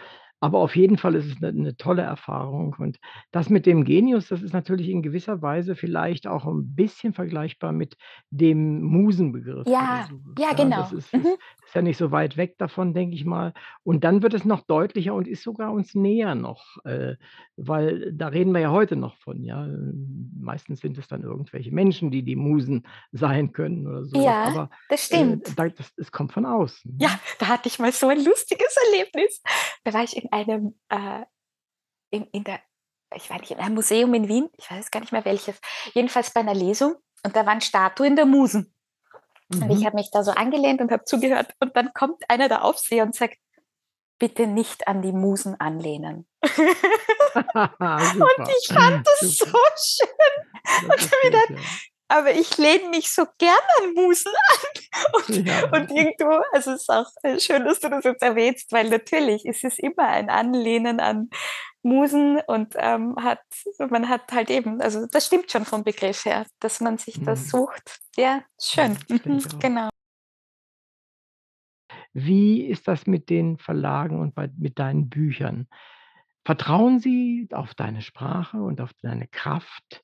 aber 0.42 0.60
auf 0.60 0.76
jeden 0.76 0.98
Fall 0.98 1.16
ist 1.16 1.26
es 1.28 1.38
eine 1.44 1.54
'ne 1.54 1.78
tolle 1.78 2.02
Erfahrung. 2.04 2.76
Und 2.80 3.00
das 3.32 3.50
mit 3.50 3.66
dem 3.66 3.84
Genius, 3.86 4.30
das 4.30 4.42
ist 4.42 4.54
natürlich 4.54 4.90
in 4.90 5.02
gewisser 5.04 5.42
Weise 5.42 5.76
vielleicht 5.76 6.28
auch 6.28 6.46
ein 6.46 6.76
bisschen 6.76 7.14
vergleichbar 7.14 7.72
mit 7.74 7.98
dem 8.32 8.82
Musenbegriff 8.84 9.68
Ja, 9.68 10.08
so, 10.08 10.20
ja, 10.38 10.54
genau. 10.54 10.90
Das 10.90 10.92
ist 10.92 11.14
ist 11.14 11.34
Mhm. 11.34 11.40
ist 11.66 11.76
ja 11.76 11.82
nicht 11.84 11.98
so 11.98 12.12
weit 12.12 12.38
weg 12.38 12.58
davon, 12.58 12.94
denke 12.94 13.16
ich 13.16 13.26
mal. 13.26 13.54
Und 13.84 14.04
dann 14.04 14.24
wird 14.24 14.34
es 14.34 14.46
noch 14.46 14.62
deutlicher 14.62 15.14
und 15.14 15.28
ist 15.28 15.44
sogar 15.44 15.72
uns 15.74 15.94
näher 15.96 16.36
noch, 16.36 16.78
äh, 16.86 17.16
weil 17.58 18.12
da 18.14 18.28
reden 18.30 18.54
wir 18.54 18.62
ja 18.62 18.72
heute 18.72 18.96
noch 18.96 19.18
von, 19.18 19.44
ja. 19.44 19.68
Meistens 20.42 20.80
sind 20.80 20.98
es 20.98 21.08
dann 21.08 21.24
irgendwelche 21.24 21.72
Menschen, 21.72 22.12
die 22.12 22.24
die 22.24 22.36
Musen 22.36 22.88
sein 23.12 23.52
können 23.52 23.88
oder 23.88 24.06
so 24.06 24.36
Ja, 24.36 24.42
aber, 24.42 24.70
das 24.88 25.06
äh, 25.10 25.38
stimmt. 25.46 25.56
da 25.56 25.70
das 25.70 25.94
es 25.98 26.12
kommt 26.12 26.32
von 26.34 26.46
außen, 26.46 26.98
Ja, 27.02 27.10
ne? 27.10 27.20
da 27.40 27.48
hatte 27.48 27.70
ich 27.70 27.80
mal 27.80 27.94
so 27.94 28.10
ein 28.10 28.22
lustiges 28.24 28.76
Erlebnis. 28.92 29.42
Da 29.86 29.94
war 29.94 30.04
ich 30.04 30.18
in 30.18 30.29
einem, 30.32 30.80
äh, 30.90 31.26
in, 32.12 32.26
in 32.32 32.44
der, 32.44 32.60
ich 33.16 33.30
weiß 33.30 33.40
nicht, 33.40 33.52
in 33.52 33.60
einem 33.60 33.76
Museum 33.76 34.14
in 34.14 34.28
Wien, 34.28 34.50
ich 34.58 34.70
weiß 34.70 34.92
gar 34.92 35.00
nicht 35.00 35.12
mehr 35.12 35.26
welches, 35.26 35.60
jedenfalls 35.94 36.32
bei 36.32 36.42
einer 36.42 36.54
Lesung 36.54 36.96
und 37.24 37.36
da 37.36 37.46
waren 37.46 37.62
Statuen 37.62 38.16
der 38.16 38.26
Musen. 38.26 38.74
Mhm. 39.50 39.64
Und 39.64 39.70
ich 39.72 39.80
mhm. 39.80 39.86
habe 39.86 39.96
mich 39.96 40.12
da 40.12 40.24
so 40.24 40.32
angelehnt 40.32 40.82
und 40.82 40.92
habe 40.92 41.06
zugehört 41.06 41.54
und 41.60 41.76
dann 41.76 41.94
kommt 41.94 42.24
einer 42.30 42.50
der 42.50 42.64
Aufseher 42.64 43.04
und 43.04 43.16
sagt, 43.16 43.38
bitte 44.20 44.48
nicht 44.48 44.88
an 44.88 45.02
die 45.02 45.14
Musen 45.14 45.60
anlehnen. 45.60 46.28
und 46.44 46.54
ich 48.50 48.68
fand 48.68 49.08
das 49.08 49.38
so 49.38 49.46
schön. 49.46 50.10
Das 50.88 51.04
und 51.04 51.12
wieder, 51.24 51.40
ja 51.50 51.58
aber 52.10 52.34
ich 52.34 52.58
lehne 52.58 52.90
mich 52.90 53.12
so 53.12 53.24
gern 53.38 53.56
an 53.82 53.94
Musen 53.94 54.32
an. 54.32 54.84
Und, 55.14 55.48
ja. 55.48 55.64
und 55.66 55.92
irgendwo, 55.92 56.42
also 56.52 56.72
es 56.72 56.82
ist 56.82 56.90
auch 56.90 57.06
schön, 57.38 57.64
dass 57.64 57.80
du 57.80 57.90
das 57.90 58.04
jetzt 58.04 58.24
erwähnst, 58.24 58.72
weil 58.72 58.90
natürlich 58.90 59.46
ist 59.46 59.64
es 59.64 59.78
immer 59.80 60.08
ein 60.08 60.30
Anlehnen 60.30 61.00
an, 61.00 61.30
Musen 61.84 62.42
und 62.48 62.74
ähm, 62.78 63.16
hat, 63.22 63.40
man 63.90 64.10
hat 64.10 64.32
halt 64.32 64.50
eben, 64.50 64.82
also 64.82 65.06
das 65.08 65.28
stimmt 65.28 65.52
schon 65.52 65.64
vom 65.64 65.84
Begriff 65.84 66.26
her, 66.26 66.46
dass 66.60 66.82
man 66.82 66.98
sich 66.98 67.24
das 67.24 67.46
Mhm. 67.46 67.50
sucht. 67.50 68.00
Ja, 68.18 68.44
schön. 68.62 68.98
Mhm, 69.08 69.44
genau. 69.60 69.90
Wie 72.14 72.66
ist 72.66 72.88
das 72.88 73.08
mit 73.08 73.30
den 73.30 73.58
Verlagen 73.58 74.20
und 74.20 74.36
bei 74.36 74.50
mit 74.58 74.80
deinen 74.80 75.10
Büchern? 75.10 75.68
Vertrauen 76.44 77.00
sie 77.00 77.48
auf 77.52 77.76
deine 77.76 78.02
Sprache 78.02 78.58
und 78.58 78.82
auf 78.82 78.92
deine 79.02 79.28
Kraft 79.28 80.04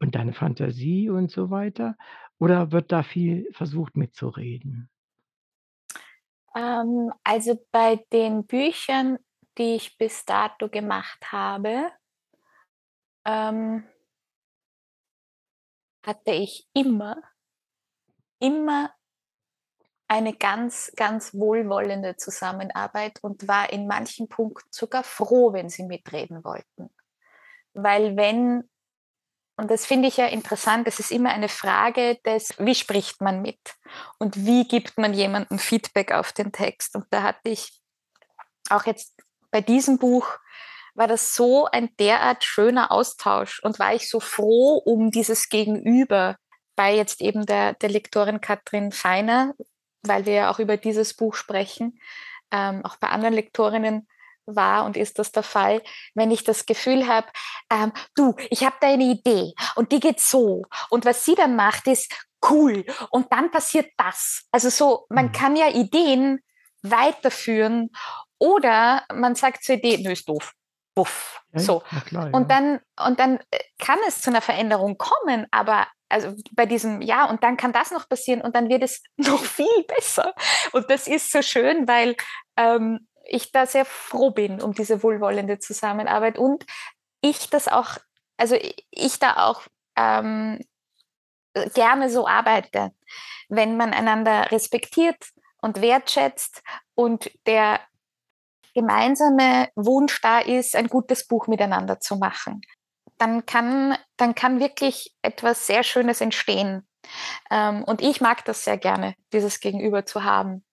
und 0.00 0.14
deine 0.14 0.32
Fantasie 0.32 1.10
und 1.10 1.30
so 1.30 1.50
weiter? 1.50 1.96
Oder 2.38 2.72
wird 2.72 2.92
da 2.92 3.02
viel 3.02 3.48
versucht 3.52 3.96
mitzureden? 3.96 4.90
Ähm, 6.54 7.12
also 7.24 7.58
bei 7.70 8.04
den 8.12 8.46
Büchern, 8.46 9.18
die 9.58 9.76
ich 9.76 9.96
bis 9.98 10.24
dato 10.24 10.68
gemacht 10.68 11.32
habe 11.32 11.90
ähm 13.24 13.84
hatte 16.04 16.30
ich 16.30 16.68
immer 16.72 17.16
immer 18.38 18.92
eine 20.08 20.34
ganz, 20.34 20.92
ganz 20.94 21.34
wohlwollende 21.34 22.16
Zusammenarbeit 22.16 23.18
und 23.22 23.48
war 23.48 23.72
in 23.72 23.86
manchen 23.88 24.28
Punkten 24.28 24.68
sogar 24.70 25.02
froh, 25.02 25.52
wenn 25.52 25.68
sie 25.68 25.82
mitreden 25.82 26.44
wollten. 26.44 26.90
Weil 27.72 28.16
wenn 28.16 28.70
und 29.56 29.70
das 29.70 29.86
finde 29.86 30.08
ich 30.08 30.18
ja 30.18 30.26
interessant, 30.26 30.86
es 30.86 31.00
ist 31.00 31.10
immer 31.10 31.30
eine 31.30 31.48
Frage 31.48 32.18
des 32.26 32.54
wie 32.58 32.74
spricht 32.74 33.22
man 33.22 33.40
mit 33.40 33.58
und 34.18 34.44
wie 34.44 34.68
gibt 34.68 34.98
man 34.98 35.14
jemandem 35.14 35.58
Feedback 35.58 36.12
auf 36.12 36.32
den 36.32 36.52
Text? 36.52 36.94
Und 36.94 37.06
da 37.10 37.22
hatte 37.22 37.48
ich 37.48 37.80
auch 38.68 38.84
jetzt 38.84 39.14
bei 39.50 39.62
diesem 39.62 39.98
Buch 39.98 40.38
war 40.94 41.06
das 41.06 41.34
so 41.34 41.66
ein 41.66 41.90
derart 41.98 42.44
schöner 42.44 42.90
Austausch 42.90 43.62
und 43.62 43.78
war 43.78 43.94
ich 43.94 44.10
so 44.10 44.20
froh 44.20 44.76
um 44.84 45.10
dieses 45.10 45.48
Gegenüber 45.48 46.36
bei 46.74 46.94
jetzt 46.94 47.22
eben 47.22 47.46
der 47.46 47.74
der 47.74 47.88
Lektorin 47.88 48.42
Katrin 48.42 48.92
Feiner, 48.92 49.54
weil 50.02 50.26
wir 50.26 50.32
ja 50.34 50.50
auch 50.50 50.58
über 50.58 50.76
dieses 50.76 51.14
Buch 51.14 51.34
sprechen. 51.34 51.98
Ähm, 52.50 52.84
auch 52.84 52.96
bei 52.96 53.08
anderen 53.08 53.34
Lektorinnen 53.34 54.06
war 54.46 54.84
und 54.84 54.96
ist 54.96 55.18
das 55.18 55.32
der 55.32 55.42
Fall, 55.42 55.82
wenn 56.14 56.30
ich 56.30 56.44
das 56.44 56.66
Gefühl 56.66 57.06
habe, 57.06 57.28
ähm: 57.70 57.92
„Du, 58.14 58.34
ich 58.50 58.64
habe 58.64 58.76
da 58.80 58.88
eine 58.88 59.04
Idee 59.04 59.52
und 59.76 59.92
die 59.92 60.00
geht 60.00 60.20
so 60.20 60.62
und 60.90 61.04
was 61.04 61.24
sie 61.24 61.34
dann 61.34 61.56
macht, 61.56 61.86
ist 61.86 62.12
cool 62.50 62.84
und 63.10 63.32
dann 63.32 63.50
passiert 63.50 63.90
das.“ 63.96 64.44
Also 64.52 64.68
so, 64.70 65.06
man 65.10 65.26
Mhm. 65.26 65.32
kann 65.32 65.56
ja 65.56 65.68
Ideen 65.68 66.40
weiterführen 66.82 67.90
oder 68.38 69.04
man 69.12 69.34
sagt 69.34 69.64
zur 69.64 69.76
Idee: 69.76 69.98
„Nö, 70.02 70.12
ist 70.12 70.28
doof. 70.28 70.52
Buff.“ 70.94 71.42
Ja, 71.52 71.60
So. 71.60 71.82
klar, 72.04 72.28
ja. 72.30 72.32
Und 72.32 72.50
dann 72.50 72.80
und 73.04 73.18
dann, 73.20 73.38
äh, 73.50 73.58
kann 73.78 73.98
es 74.08 74.20
zu 74.22 74.30
einer 74.30 74.40
Veränderung 74.42 74.98
kommen, 74.98 75.46
aber 75.50 75.86
also 76.08 76.34
bei 76.52 76.66
diesem 76.66 77.00
ja, 77.02 77.24
und 77.28 77.42
dann 77.42 77.56
kann 77.56 77.72
das 77.72 77.90
noch 77.90 78.08
passieren 78.08 78.40
und 78.42 78.54
dann 78.54 78.68
wird 78.68 78.82
es 78.82 79.02
noch 79.16 79.42
viel 79.44 79.84
besser. 79.88 80.34
Und 80.72 80.90
das 80.90 81.08
ist 81.08 81.32
so 81.32 81.42
schön, 81.42 81.88
weil, 81.88 82.16
ähm, 82.56 83.08
ich 83.28 83.52
da 83.52 83.66
sehr 83.66 83.84
froh 83.84 84.30
bin 84.30 84.60
um 84.60 84.72
diese 84.72 85.02
wohlwollende 85.02 85.58
Zusammenarbeit 85.58 86.38
und 86.38 86.64
ich 87.20 87.50
das 87.50 87.68
auch 87.68 87.98
also 88.36 88.56
ich 88.90 89.18
da 89.18 89.46
auch, 89.46 89.62
ähm, 89.96 90.60
äh, 91.54 91.68
gerne 91.70 92.10
so 92.10 92.26
arbeite, 92.28 92.92
wenn 93.48 93.76
man 93.76 93.92
einander 93.92 94.50
respektiert 94.50 95.30
und 95.60 95.80
wertschätzt 95.80 96.62
und 96.94 97.30
der 97.46 97.80
gemeinsame 98.74 99.70
Wunsch 99.74 100.20
da 100.20 100.40
ist, 100.40 100.76
ein 100.76 100.88
gutes 100.88 101.26
Buch 101.26 101.46
miteinander 101.46 101.98
zu 101.98 102.16
machen. 102.16 102.60
Dann 103.18 103.46
kann 103.46 103.96
dann 104.18 104.34
kann 104.34 104.60
wirklich 104.60 105.14
etwas 105.22 105.66
sehr 105.66 105.82
Schönes 105.82 106.20
entstehen. 106.20 106.86
Ähm, 107.50 107.84
und 107.84 108.02
ich 108.02 108.20
mag 108.20 108.44
das 108.44 108.64
sehr 108.64 108.76
gerne, 108.76 109.14
dieses 109.32 109.60
Gegenüber 109.60 110.04
zu 110.04 110.24
haben. 110.24 110.65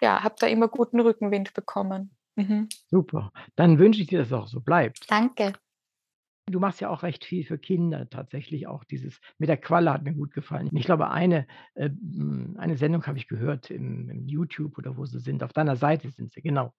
Ja, 0.00 0.22
habe 0.22 0.34
da 0.38 0.46
immer 0.46 0.68
guten 0.68 1.00
Rückenwind 1.00 1.54
bekommen. 1.54 2.16
Mhm. 2.36 2.68
Super. 2.88 3.32
Dann 3.56 3.78
wünsche 3.78 4.00
ich 4.00 4.08
dir, 4.08 4.18
dass 4.18 4.28
es 4.28 4.32
auch 4.32 4.48
so 4.48 4.60
bleibt. 4.60 5.10
Danke. 5.10 5.52
Du 6.46 6.58
machst 6.58 6.80
ja 6.80 6.88
auch 6.88 7.04
recht 7.04 7.24
viel 7.24 7.44
für 7.44 7.58
Kinder 7.58 8.08
tatsächlich 8.10 8.66
auch 8.66 8.82
dieses 8.82 9.20
mit 9.38 9.48
der 9.48 9.56
Qualle 9.56 9.92
hat 9.92 10.02
mir 10.02 10.14
gut 10.14 10.32
gefallen. 10.32 10.68
Ich 10.72 10.84
glaube, 10.84 11.08
eine 11.10 11.46
äh, 11.74 11.90
eine 12.56 12.76
Sendung 12.76 13.06
habe 13.06 13.18
ich 13.18 13.28
gehört 13.28 13.70
im 13.70 14.10
im 14.10 14.26
YouTube 14.26 14.76
oder 14.76 14.96
wo 14.96 15.04
sie 15.04 15.20
sind. 15.20 15.44
Auf 15.44 15.52
deiner 15.52 15.76
Seite 15.76 16.10
sind 16.10 16.32
sie, 16.32 16.42
genau. 16.42 16.72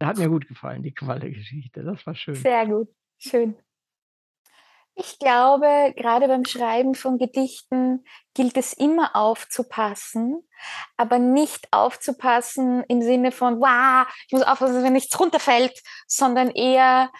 Da 0.00 0.06
hat 0.08 0.18
mir 0.18 0.28
gut 0.28 0.48
gefallen, 0.48 0.82
die 0.82 0.94
Qualle-Geschichte. 0.94 1.84
Das 1.84 2.04
war 2.04 2.14
schön. 2.16 2.34
Sehr 2.34 2.66
gut, 2.66 2.88
schön. 3.18 3.54
Ich 4.94 5.18
glaube, 5.18 5.94
grade 5.96 6.28
beim 6.28 6.44
Schreiben 6.44 6.94
von 6.94 7.16
Gedichten 7.18 8.04
gilt 8.34 8.56
es 8.58 8.74
immer 8.74 9.16
aufzupassen, 9.16 10.46
aber 10.98 11.18
nicht 11.18 11.68
aufzupassen 11.72 12.84
im 12.88 13.00
Sinne 13.02 13.32
von: 13.32 13.60
„Wa, 13.60 14.06
ich 14.26 14.32
muss 14.32 14.42
aufpassen, 14.42 14.74
dass 14.74 14.82
mir 14.82 14.90
nichts 14.90 15.18
runterfällt“, 15.18 15.80
sondern 16.06 16.50
eher, 16.50 17.10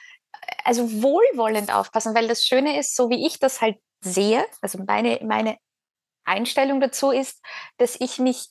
also 0.65 1.03
wohlwollend 1.03 1.75
aufpassen, 1.75 2.15
weil 2.15 2.29
das 2.29 2.45
Schöne 2.45 2.79
ist, 2.79 2.95
so 2.97 3.11
wie 3.11 3.27
ich 3.27 3.39
das 3.39 3.61
halt 3.63 3.79
sehe, 4.03 4.45
also 4.61 4.79
meine 4.87 5.21
meine 5.25 5.57
Einstellung 6.25 6.81
dazu 6.81 7.11
ist, 7.13 7.41
dass 7.79 7.97
ich 8.01 8.19
mich 8.19 8.49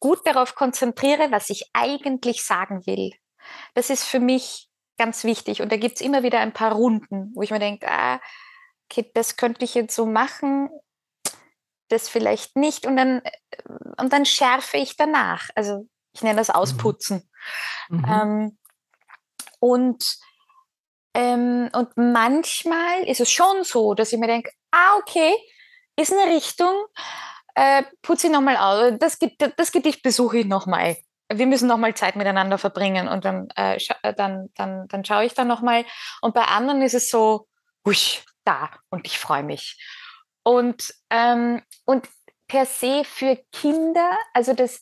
gut 0.00 0.20
darauf 0.26 0.54
konzentriere, 0.54 1.30
was 1.32 1.50
ich 1.50 1.70
eigentlich 1.74 2.44
sagen 2.44 2.86
will. 2.86 3.12
Das 3.74 3.90
ist 3.90 4.04
für 4.04 4.20
mich 4.20 4.68
ganz 4.98 5.24
wichtig 5.24 5.62
und 5.62 5.72
da 5.72 5.76
gibt's 5.76 6.00
immer 6.00 6.22
wieder 6.22 6.40
ein 6.40 6.52
paar 6.52 6.72
Runden, 6.72 7.32
wo 7.34 7.42
ich 7.42 7.50
mir 7.50 7.58
denke: 7.60 7.88
„Ah, 7.90 8.20
okay, 8.90 9.10
das 9.14 9.36
könnte 9.36 9.64
ich 9.64 9.74
jetzt 9.74 9.94
so 9.96 10.06
machen, 10.06 10.70
das 11.90 12.08
vielleicht 12.08 12.56
nicht“ 12.56 12.86
und 12.86 12.96
dann 12.96 13.20
äh, 13.24 13.32
und 14.00 14.12
dann 14.12 14.26
schärfe 14.26 14.78
ich 14.78 14.96
danach. 14.96 15.50
Also, 15.56 15.88
ich 16.14 16.22
nenne 16.22 16.38
das 16.38 16.48
Mhm. 16.48 16.54
Ausputzen. 16.56 17.30
Mhm. 17.90 18.04
Ähm, 18.10 18.58
und 19.60 20.16
ähm, 21.14 21.70
und 21.74 21.96
manchmal 21.96 23.04
ist 23.06 23.20
es 23.20 23.30
schon 23.30 23.64
so, 23.64 23.94
dass 23.94 24.12
ich 24.12 24.18
mir 24.20 24.28
denke: 24.28 24.50
„Ah, 24.72 24.96
okay, 25.00 25.34
ist 25.96 26.12
'ne 26.12 26.34
Richtung, 26.36 26.72
äh, 27.56 27.84
putze 28.02 28.28
ich 28.28 28.32
noch 28.34 28.40
mal 28.42 28.56
au 28.58 28.96
das 28.98 29.18
Ge 29.18 29.32
das 29.56 29.72
Gedicht 29.72 30.02
besuche 30.02 30.38
ich 30.40 30.46
noch 30.46 30.66
mal. 30.66 30.96
Wir 31.38 31.46
müssen 31.46 31.68
noch 31.68 31.78
mal 31.78 31.94
Zeit 31.94 32.16
miteinander 32.16 32.58
verbringen“ 32.58 33.08
und 33.08 33.24
dann, 33.24 33.48
äh, 33.56 33.78
scha 33.80 33.96
dann 34.12 34.50
dann 34.56 34.86
dann 34.88 35.04
schaue 35.04 35.24
ich 35.26 35.34
da 35.34 35.44
noch 35.44 35.62
mal. 35.62 35.84
Und 36.22 36.34
bei 36.34 36.42
anderen 36.44 36.82
ist 36.82 36.94
es 36.94 37.10
so: 37.10 37.46
„Ui, 37.86 37.96
da 38.44 38.70
und 38.90 39.06
ich 39.06 39.18
freue 39.18 39.42
mich.“ 39.44 39.78
Und 40.42 40.92
ähm, 41.10 41.62
und 41.84 42.08
per 42.48 42.66
se 42.66 43.02
für 43.04 43.38
Kinder 43.52 44.10
also 44.34 44.52
das 44.52 44.80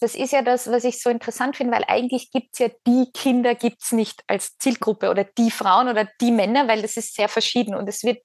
das 0.00 0.14
ist 0.14 0.32
ja 0.32 0.42
das, 0.42 0.70
was 0.70 0.84
ich 0.84 1.02
so 1.02 1.10
interessant 1.10 1.56
finde, 1.56 1.74
weil 1.76 1.84
eigentlich 1.88 2.30
gibt's 2.30 2.58
ja 2.60 2.68
die 2.86 3.10
Kinder 3.12 3.54
gibt's 3.56 3.92
nicht 3.92 4.22
als 4.28 4.56
Zielgruppe 4.58 5.10
oder 5.10 5.24
die 5.24 5.50
Frauen 5.50 5.88
oder 5.88 6.08
die 6.20 6.30
Männer, 6.30 6.68
weil 6.68 6.82
das 6.82 6.96
ist 6.96 7.14
sehr 7.16 7.28
verschieden 7.28 7.74
und 7.74 7.88
es 7.88 8.04
wird 8.04 8.18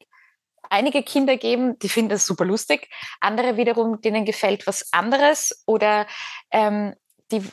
einige 0.70 1.04
Kinder 1.04 1.38
geben, 1.38 1.78
die 1.80 1.90
finden 1.90 2.10
das 2.12 2.26
super 2.26 2.46
lustig, 2.46 2.90
andere 3.22 3.58
wiederum, 3.58 4.02
denen 4.02 4.26
gefällt 4.26 4.68
was 4.68 4.92
anderes 4.94 5.64
oder, 5.68 6.08
ähm, 6.52 6.96
die 7.34 7.44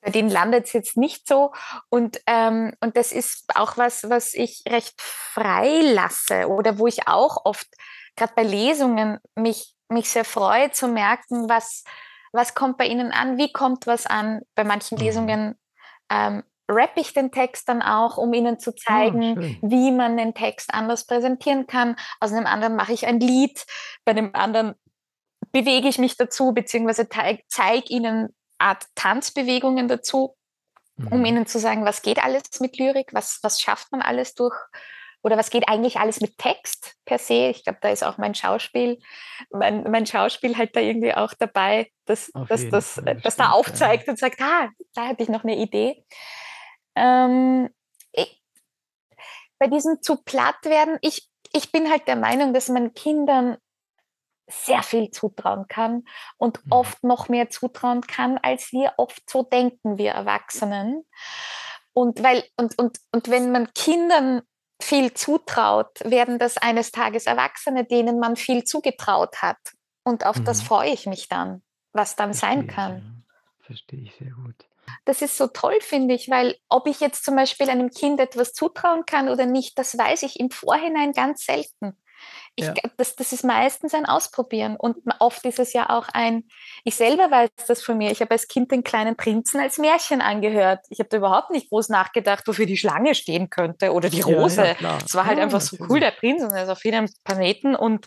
bei 0.00 0.10
denen 0.10 0.30
landet's 0.30 0.72
jetzt 0.72 0.96
nicht 0.96 1.26
so 1.26 1.52
und 1.88 2.20
ähm, 2.26 2.74
und 2.80 2.96
das 2.96 3.12
ist 3.12 3.44
auch 3.56 3.76
was, 3.76 4.08
was 4.08 4.34
ich 4.34 4.62
recht 4.68 5.00
frei 5.00 5.80
lasse 5.82 6.48
oder 6.48 6.78
wo 6.78 6.86
ich 6.86 7.08
auch 7.08 7.44
oft 7.44 7.66
grad 8.16 8.34
bei 8.34 8.42
Lesungen 8.44 9.18
mich 9.34 9.74
mich 9.88 10.08
sehr 10.10 10.24
freue 10.24 10.70
zu 10.70 10.88
merken, 10.88 11.48
was 11.48 11.82
was 12.32 12.54
kommt 12.54 12.76
bei 12.76 12.86
ihnen 12.86 13.12
an, 13.12 13.38
wie 13.38 13.52
kommt 13.52 13.86
was 13.86 14.06
an. 14.06 14.42
Bei 14.54 14.64
manchen 14.64 14.98
Mhm. 14.98 14.98
Lesungen, 14.98 15.58
ähm, 16.10 16.42
rappe 16.68 17.00
ich 17.00 17.14
den 17.14 17.30
Text 17.32 17.68
dann 17.68 17.80
auch, 17.82 18.18
um 18.18 18.32
ihnen 18.34 18.58
zu 18.58 18.74
Ah, 18.84 19.14
zeigen, 19.14 19.36
schön. 19.36 19.62
wie 19.62 19.90
man 19.92 20.16
den 20.16 20.34
Text 20.34 20.74
anders 20.74 21.06
präsentieren 21.06 21.66
kann. 21.66 21.96
Aus 22.20 22.32
'nem 22.32 22.46
anderen 22.46 22.76
mache 22.76 22.92
ich 22.92 23.06
ein 23.06 23.20
Lied, 23.20 23.64
bei 24.04 24.12
dem 24.12 24.34
anderen 24.34 24.74
bewege 25.56 25.88
ich 25.88 25.98
mich 25.98 26.16
dazu, 26.16 26.52
beziehungsweise 26.52 27.08
zeige 27.48 27.88
ihnen 27.88 28.34
Art 28.58 28.84
Tanzbewegungen 28.94 29.88
dazu, 29.88 30.36
um 31.10 31.24
Mhm. 31.24 31.26
ihnen 31.26 31.46
zu 31.46 31.58
sagen, 31.58 31.84
was 31.84 32.02
geht 32.02 32.22
alles 32.24 32.60
mit 32.60 32.78
Lyrik, 32.78 33.14
was 33.14 33.40
was 33.42 33.60
schafft 33.60 33.92
man 33.92 34.02
alles 34.02 34.34
durch 34.34 34.56
oder 35.22 35.36
was 35.38 35.50
geht 35.50 35.68
eigentlich 35.68 35.98
alles 35.98 36.20
mit 36.20 36.38
Text 36.38 36.94
per 37.04 37.18
se. 37.18 37.48
Ich 37.50 37.64
glaube, 37.64 37.78
da 37.82 37.90
ist 37.90 38.04
auch 38.04 38.18
mein 38.18 38.34
Schauspiel 38.34 38.98
mein 39.50 39.84
mein 39.90 40.06
Schauspiel 40.06 40.56
halt 40.58 40.76
da 40.76 40.80
irgendwie 40.80 41.14
auch 41.14 41.34
dabei, 41.38 41.90
dass 42.06 42.32
Auf 42.34 42.50
dass 42.50 42.68
jeden 42.68 42.68
das 42.68 42.98
Fall, 43.00 43.04
äh, 43.06 43.16
das 43.22 43.36
da 43.36 43.50
stimmt, 43.52 43.56
ja. 43.66 43.90
aufzeigt 43.90 44.08
und 44.08 44.18
sagt: 44.18 44.40
„Ah, 44.42 44.68
da 44.94 45.08
hatte 45.08 45.22
ich 45.24 45.28
noch 45.30 45.44
'ne 45.44 45.56
Idee.“ 45.58 46.04
Ähm, 46.96 47.70
i 48.16 48.26
bei 49.58 49.66
diesem 49.68 50.02
zu 50.02 50.16
platt 50.22 50.64
werden 50.64 50.98
ich 51.00 51.28
ich 51.52 51.72
bin 51.72 51.88
halt 51.90 52.06
der 52.08 52.16
Meinung, 52.16 52.52
dass 52.52 52.68
man 52.68 52.92
Kindern 52.92 53.56
sehr 54.48 54.82
viel 54.82 55.10
zutrauen 55.10 55.66
kann 55.68 56.04
und 56.36 56.64
Mhm. 56.66 56.72
oft 56.72 57.04
noch 57.04 57.28
mehr 57.28 57.50
zutrauen 57.50 58.02
kann, 58.02 58.38
als 58.38 58.72
wir 58.72 58.94
oft 58.96 59.28
so 59.28 59.42
denken, 59.42 59.98
wir 59.98 60.12
Erwachsenen. 60.12 61.04
Und, 61.92 62.22
weil, 62.22 62.44
und, 62.56 62.78
und, 62.78 62.98
und 63.12 63.30
wenn 63.30 63.52
man 63.52 63.72
Kindern 63.74 64.42
viel 64.80 65.14
zutraut, 65.14 65.98
werden 66.04 66.38
das 66.38 66.58
eines 66.58 66.92
Tages 66.92 67.26
Erwachsene, 67.26 67.84
denen 67.84 68.18
man 68.20 68.36
viel 68.36 68.64
zugetraut 68.64 69.42
hat. 69.42 69.58
Und 70.04 70.24
auf 70.24 70.38
mhm. 70.38 70.44
das 70.44 70.62
freue 70.62 70.90
ich 70.90 71.06
mich 71.06 71.28
dann, 71.28 71.62
was 71.92 72.14
dann 72.14 72.34
Verstehe 72.34 72.50
sein 72.50 72.66
kann. 72.66 72.96
ja. 72.98 73.66
Verstehe 73.66 74.02
ich 74.02 74.14
sehr 74.14 74.30
gut. 74.30 74.54
Das 75.04 75.22
ist 75.22 75.36
so 75.36 75.48
toll, 75.48 75.76
finde 75.80 76.14
ich, 76.14 76.30
weil 76.30 76.56
ob 76.68 76.86
ich 76.86 77.00
jetzt 77.00 77.24
zum 77.24 77.34
Beispiel 77.34 77.68
einem 77.68 77.90
Kind 77.90 78.20
etwas 78.20 78.52
zutrauen 78.52 79.04
kann 79.04 79.28
oder 79.28 79.46
nicht, 79.46 79.78
das 79.78 79.98
weiß 79.98 80.22
ich 80.22 80.38
im 80.38 80.50
Vorhinein 80.50 81.12
ganz 81.12 81.44
selten. 81.44 81.96
Ich, 82.56 82.64
ja. 82.64 82.74
das, 82.96 83.16
das 83.16 83.32
ist 83.32 83.44
meistens 83.44 83.94
ein 83.94 84.06
Ausprobieren 84.06 84.76
und 84.76 84.96
oft 85.18 85.44
ist 85.44 85.58
es 85.58 85.74
ja 85.74 85.90
auch 85.90 86.08
ein, 86.12 86.44
ich 86.84 86.94
selber 86.94 87.30
weiß 87.30 87.50
das 87.68 87.82
von 87.82 87.98
mir, 87.98 88.10
ich 88.10 88.20
habe 88.20 88.30
als 88.30 88.48
Kind 88.48 88.72
den 88.72 88.82
kleinen 88.82 89.14
Prinzen 89.14 89.60
als 89.60 89.76
Märchen 89.76 90.22
angehört. 90.22 90.80
Ich 90.88 90.98
habe 90.98 91.10
da 91.10 91.18
überhaupt 91.18 91.50
nicht 91.50 91.68
groß 91.68 91.90
nachgedacht, 91.90 92.48
wofür 92.48 92.64
die 92.64 92.78
Schlange 92.78 93.14
stehen 93.14 93.50
könnte 93.50 93.92
oder 93.92 94.08
die 94.08 94.22
Rose. 94.22 94.74
Ja, 94.80 94.98
es 95.04 95.14
war 95.14 95.26
halt 95.26 95.38
einfach 95.38 95.60
so 95.60 95.76
cool, 95.88 96.00
der 96.00 96.12
Prinz 96.12 96.42
und 96.42 96.52
er 96.52 96.64
ist 96.64 96.70
auf 96.70 96.84
jedem 96.84 97.08
Planeten 97.24 97.76
und 97.76 98.06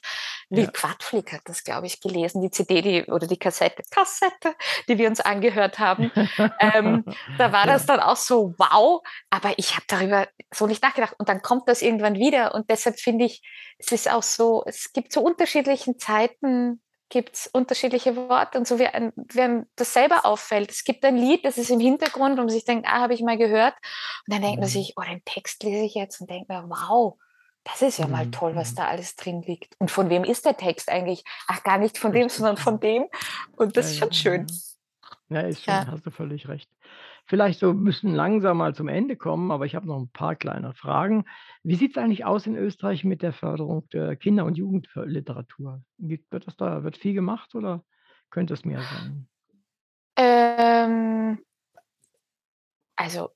Will 0.52 0.64
ja. 0.64 0.72
Quadflick 0.72 1.32
hat 1.32 1.42
das, 1.46 1.64
glaube 1.64 1.86
ich, 1.86 2.02
gelesen, 2.02 2.42
die 2.42 2.50
CD 2.50 2.82
die, 2.82 3.04
oder 3.06 3.28
die 3.28 3.38
Kassette, 3.38 3.84
Kassette, 3.92 4.56
die 4.88 4.98
wir 4.98 5.08
uns 5.08 5.20
angehört 5.20 5.78
haben. 5.78 6.12
ähm, 6.60 7.06
da 7.38 7.52
war 7.52 7.68
das 7.68 7.86
dann 7.86 8.00
auch 8.00 8.16
so, 8.16 8.56
wow, 8.58 9.02
aber 9.30 9.54
ich 9.58 9.76
habe 9.76 9.86
darüber 9.88 10.28
so 10.52 10.66
nicht 10.66 10.82
nachgedacht 10.82 11.14
und 11.20 11.30
dann 11.30 11.44
kommt 11.44 11.70
das 11.70 11.84
irgendwann 11.84 12.16
wieder 12.16 12.56
und 12.56 12.68
deshalb 12.68 13.00
finde 13.00 13.26
ich, 13.26 13.44
es 13.80 13.92
ist 13.92 14.12
auch 14.12 14.24
so, 14.24 14.64
es 14.66 14.94
gibt 14.94 15.12
zu 15.12 15.22
unterschiedlichen 15.22 15.98
Zeiten 15.98 16.82
gibt 17.10 17.36
es 17.36 17.48
unterschiedliche 17.48 18.16
Worte 18.16 18.60
und 18.60 18.68
so 18.68 18.78
wie, 18.78 18.86
ein, 18.86 19.12
einem 19.36 19.66
das 19.76 19.94
selber 19.94 20.26
auffällt. 20.26 20.70
Es 20.70 20.84
gibt 20.84 21.04
ein 21.04 21.18
Lied, 21.18 21.44
das 21.44 21.58
ist 21.58 21.72
im 21.72 21.80
Hintergrund, 21.80 22.38
wo 22.38 22.42
man 22.42 22.50
sich 22.50 22.66
denkt, 22.66 22.88
ah, 22.88 23.02
habe 23.02 23.16
ich 23.16 23.22
mal 23.22 23.38
gehört. 23.38 23.74
Und 24.28 24.34
dann 24.34 24.42
denkt 24.44 24.60
man 24.60 24.70
mhm. 24.70 24.74
sich, 24.74 24.94
oh, 24.96 25.02
den 25.02 25.24
Text 25.26 25.64
lese 25.64 25.86
ich 25.86 25.96
jetzt 25.96 26.22
und 26.22 26.30
denkt 26.30 26.50
mir, 26.50 26.64
wow, 26.68 27.18
das 27.64 27.82
ist 27.82 27.98
ja 27.98 28.08
mal 28.08 28.26
mhm, 28.26 28.32
toll, 28.32 28.56
was 28.56 28.72
mhm. 28.72 28.76
da 28.76 28.88
alles 28.88 29.16
drin 29.16 29.42
liegt. 29.42 29.76
Und 29.80 29.90
von 29.90 30.10
wem 30.10 30.24
ist 30.24 30.46
der 30.46 30.56
Text 30.56 30.90
eigentlich? 30.90 31.24
Ach, 31.48 31.64
gar 31.64 31.80
nicht 31.80 31.98
von 31.98 32.12
dem, 32.12 32.30
sondern 32.30 32.58
von 32.58 32.80
dem. 32.80 33.08
Und 33.56 33.76
das 33.76 33.88
ist 33.88 33.98
schon 33.98 34.14
schön. 34.14 34.48
Ja, 35.30 35.42
ist 35.42 35.64
schon, 35.64 35.74
ja. 35.74 35.88
hast 35.88 36.06
du 36.06 36.12
völlig 36.12 36.48
recht. 36.48 36.70
Vielleicht 37.30 37.60
so 37.60 37.74
müssen 37.76 38.16
langsam 38.16 38.58
mal 38.58 38.74
zum 38.74 38.88
Ende 38.88 39.16
kommen, 39.16 39.52
aber 39.52 39.68
ich 39.68 39.76
habe 39.76 39.86
noch 39.86 40.00
ein 40.00 40.10
paar 40.10 40.36
kleine 40.36 40.74
Fragen. 40.74 41.26
Wie 41.62 41.76
sieht 41.76 41.92
es 41.92 41.98
eigentlich 42.02 42.26
aus 42.26 42.48
in 42.48 42.56
Österreich 42.56 43.04
mit 43.04 43.22
der 43.22 43.34
Förderung 43.34 43.88
der 43.90 44.16
Kinder- 44.16 44.46
und 44.46 44.58
Jugendliteratur? 44.58 45.84
Wird 45.98 46.24
das 46.32 46.58
da 46.58 46.84
wird 46.84 46.98
viel 46.98 47.14
gemacht 47.14 47.54
oder 47.54 47.84
könnte 48.32 48.56
es 48.56 48.66
mehr 48.66 48.82
sein? 48.82 49.28
Ähm, 50.16 51.46
also 52.96 53.30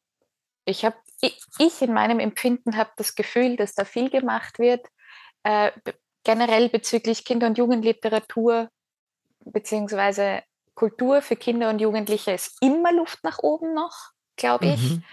ich 0.66 0.86
habe 0.86 0.98
ich 1.22 1.82
in 1.84 1.94
meinem 1.94 2.20
Empfinden 2.20 2.76
habe 2.76 2.90
das 2.98 3.14
Gefühl, 3.14 3.58
dass 3.58 3.76
da 3.76 3.86
viel 3.86 4.10
gemacht 4.10 4.58
wird, 4.58 4.88
äh, 5.44 5.72
generell 6.24 6.70
bezüglich 6.70 7.26
Kinder- 7.26 7.46
und 7.46 7.60
Jugendliteratur 7.60 8.70
beziehungsweise 9.46 10.42
Kultur 10.76 11.22
für 11.22 11.36
Kinder 11.36 11.70
und 11.70 11.80
Jugendliche 11.80 12.32
ist 12.32 12.58
immer 12.62 12.92
Luft 12.94 13.24
nach 13.24 13.40
oben 13.40 13.74
noch, 13.74 14.12
glaube 14.36 14.66
ich. 14.68 14.92
Mhm. 14.92 15.04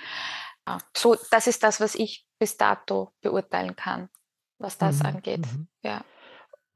Ja, 0.67 0.79
so, 0.97 1.17
das 1.31 1.47
ist 1.47 1.63
das, 1.63 1.81
was 1.81 1.95
ich 1.95 2.27
bis 2.39 2.57
dato 2.57 3.13
beurteilen 3.21 3.77
kann, 3.77 4.09
was 4.59 4.79
das 4.79 5.01
mhm. 5.01 5.07
angeht. 5.07 5.41
Mhm. 5.41 5.69
Ja. 5.83 6.05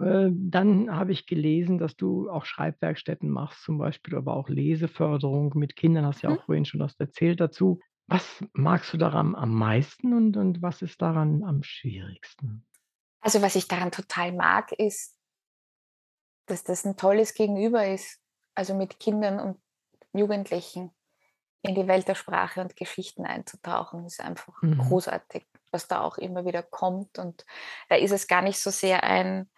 Äh, 0.00 0.30
dann 0.32 0.94
habe 0.94 1.12
ich 1.12 1.26
gelesen, 1.26 1.78
dass 1.78 1.96
du 1.96 2.28
auch 2.30 2.44
Schreibwerkstätten 2.44 3.30
machst, 3.30 3.62
zum 3.62 3.78
Beispiel, 3.78 4.16
aber 4.16 4.34
auch 4.34 4.48
Leseförderung 4.48 5.52
mit 5.54 5.76
Kindern. 5.76 6.06
Hast 6.06 6.22
ja 6.22 6.30
auch 6.30 6.40
mhm. 6.40 6.46
vorhin 6.46 6.64
schon 6.64 6.80
was 6.80 6.98
erzählt 6.98 7.40
dazu. 7.40 7.80
Was 8.06 8.44
magst 8.52 8.92
du 8.92 8.98
daran 8.98 9.34
am 9.34 9.54
meisten 9.54 10.12
und, 10.12 10.36
und 10.36 10.60
was 10.60 10.82
ist 10.82 11.00
daran 11.00 11.42
am 11.42 11.62
schwierigsten? 11.62 12.66
Also 13.20 13.40
was 13.40 13.54
ich 13.54 13.66
daran 13.66 13.90
total 13.90 14.32
mag, 14.32 14.72
ist, 14.72 15.16
dass 16.46 16.64
das 16.64 16.84
ein 16.84 16.98
tolles 16.98 17.32
Gegenüber 17.32 17.86
ist 17.86 18.20
also 18.54 18.74
mit 18.74 19.00
Kindern 19.00 19.40
und 19.40 19.58
Jugendlichen 20.12 20.90
in 21.62 21.74
die 21.74 21.88
Welt 21.88 22.06
der 22.08 22.14
Sprache 22.14 22.60
und 22.60 22.76
Geschichten 22.76 23.24
einzutauchen, 23.24 24.04
ist 24.04 24.20
einfach 24.20 24.60
mhm. 24.62 24.78
großartig, 24.78 25.46
was 25.70 25.88
da 25.88 26.02
auch 26.02 26.18
immer 26.18 26.44
wieder 26.44 26.62
kommt. 26.62 27.18
Und 27.18 27.46
da 27.88 27.96
ist 27.96 28.12
es 28.12 28.26
gar 28.26 28.42
nicht 28.42 28.60
so 28.60 28.70
sehr 28.70 29.02
ein, 29.02 29.50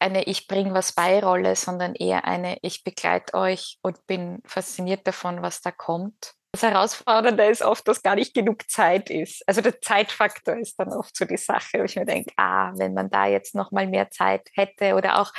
eine 0.00 0.24
Ich 0.24 0.48
bringe 0.48 0.74
was 0.74 0.92
bei 0.92 1.22
Rolle, 1.22 1.54
sondern 1.54 1.94
eher 1.94 2.24
eine 2.24 2.58
Ich 2.62 2.82
begleite 2.82 3.34
euch 3.34 3.78
und 3.82 4.06
bin 4.06 4.42
fasziniert 4.44 5.06
davon, 5.06 5.40
was 5.40 5.62
da 5.62 5.70
kommt. 5.70 6.34
Das 6.52 6.64
Herausfordernde 6.64 7.44
ist 7.44 7.62
oft, 7.62 7.86
dass 7.86 8.02
gar 8.02 8.16
nicht 8.16 8.34
genug 8.34 8.68
Zeit 8.68 9.08
ist. 9.08 9.46
Also 9.46 9.60
der 9.60 9.80
Zeitfaktor 9.80 10.56
ist 10.56 10.80
dann 10.80 10.92
oft 10.92 11.16
so 11.16 11.24
die 11.24 11.36
Sache, 11.36 11.78
wo 11.78 11.84
ich 11.84 11.94
mir 11.94 12.06
denke, 12.06 12.32
ah, 12.36 12.72
wenn 12.76 12.92
man 12.92 13.08
da 13.08 13.26
jetzt 13.26 13.54
noch 13.54 13.70
mal 13.70 13.86
mehr 13.86 14.10
Zeit 14.10 14.48
hätte 14.54 14.96
oder 14.96 15.20
auch 15.20 15.32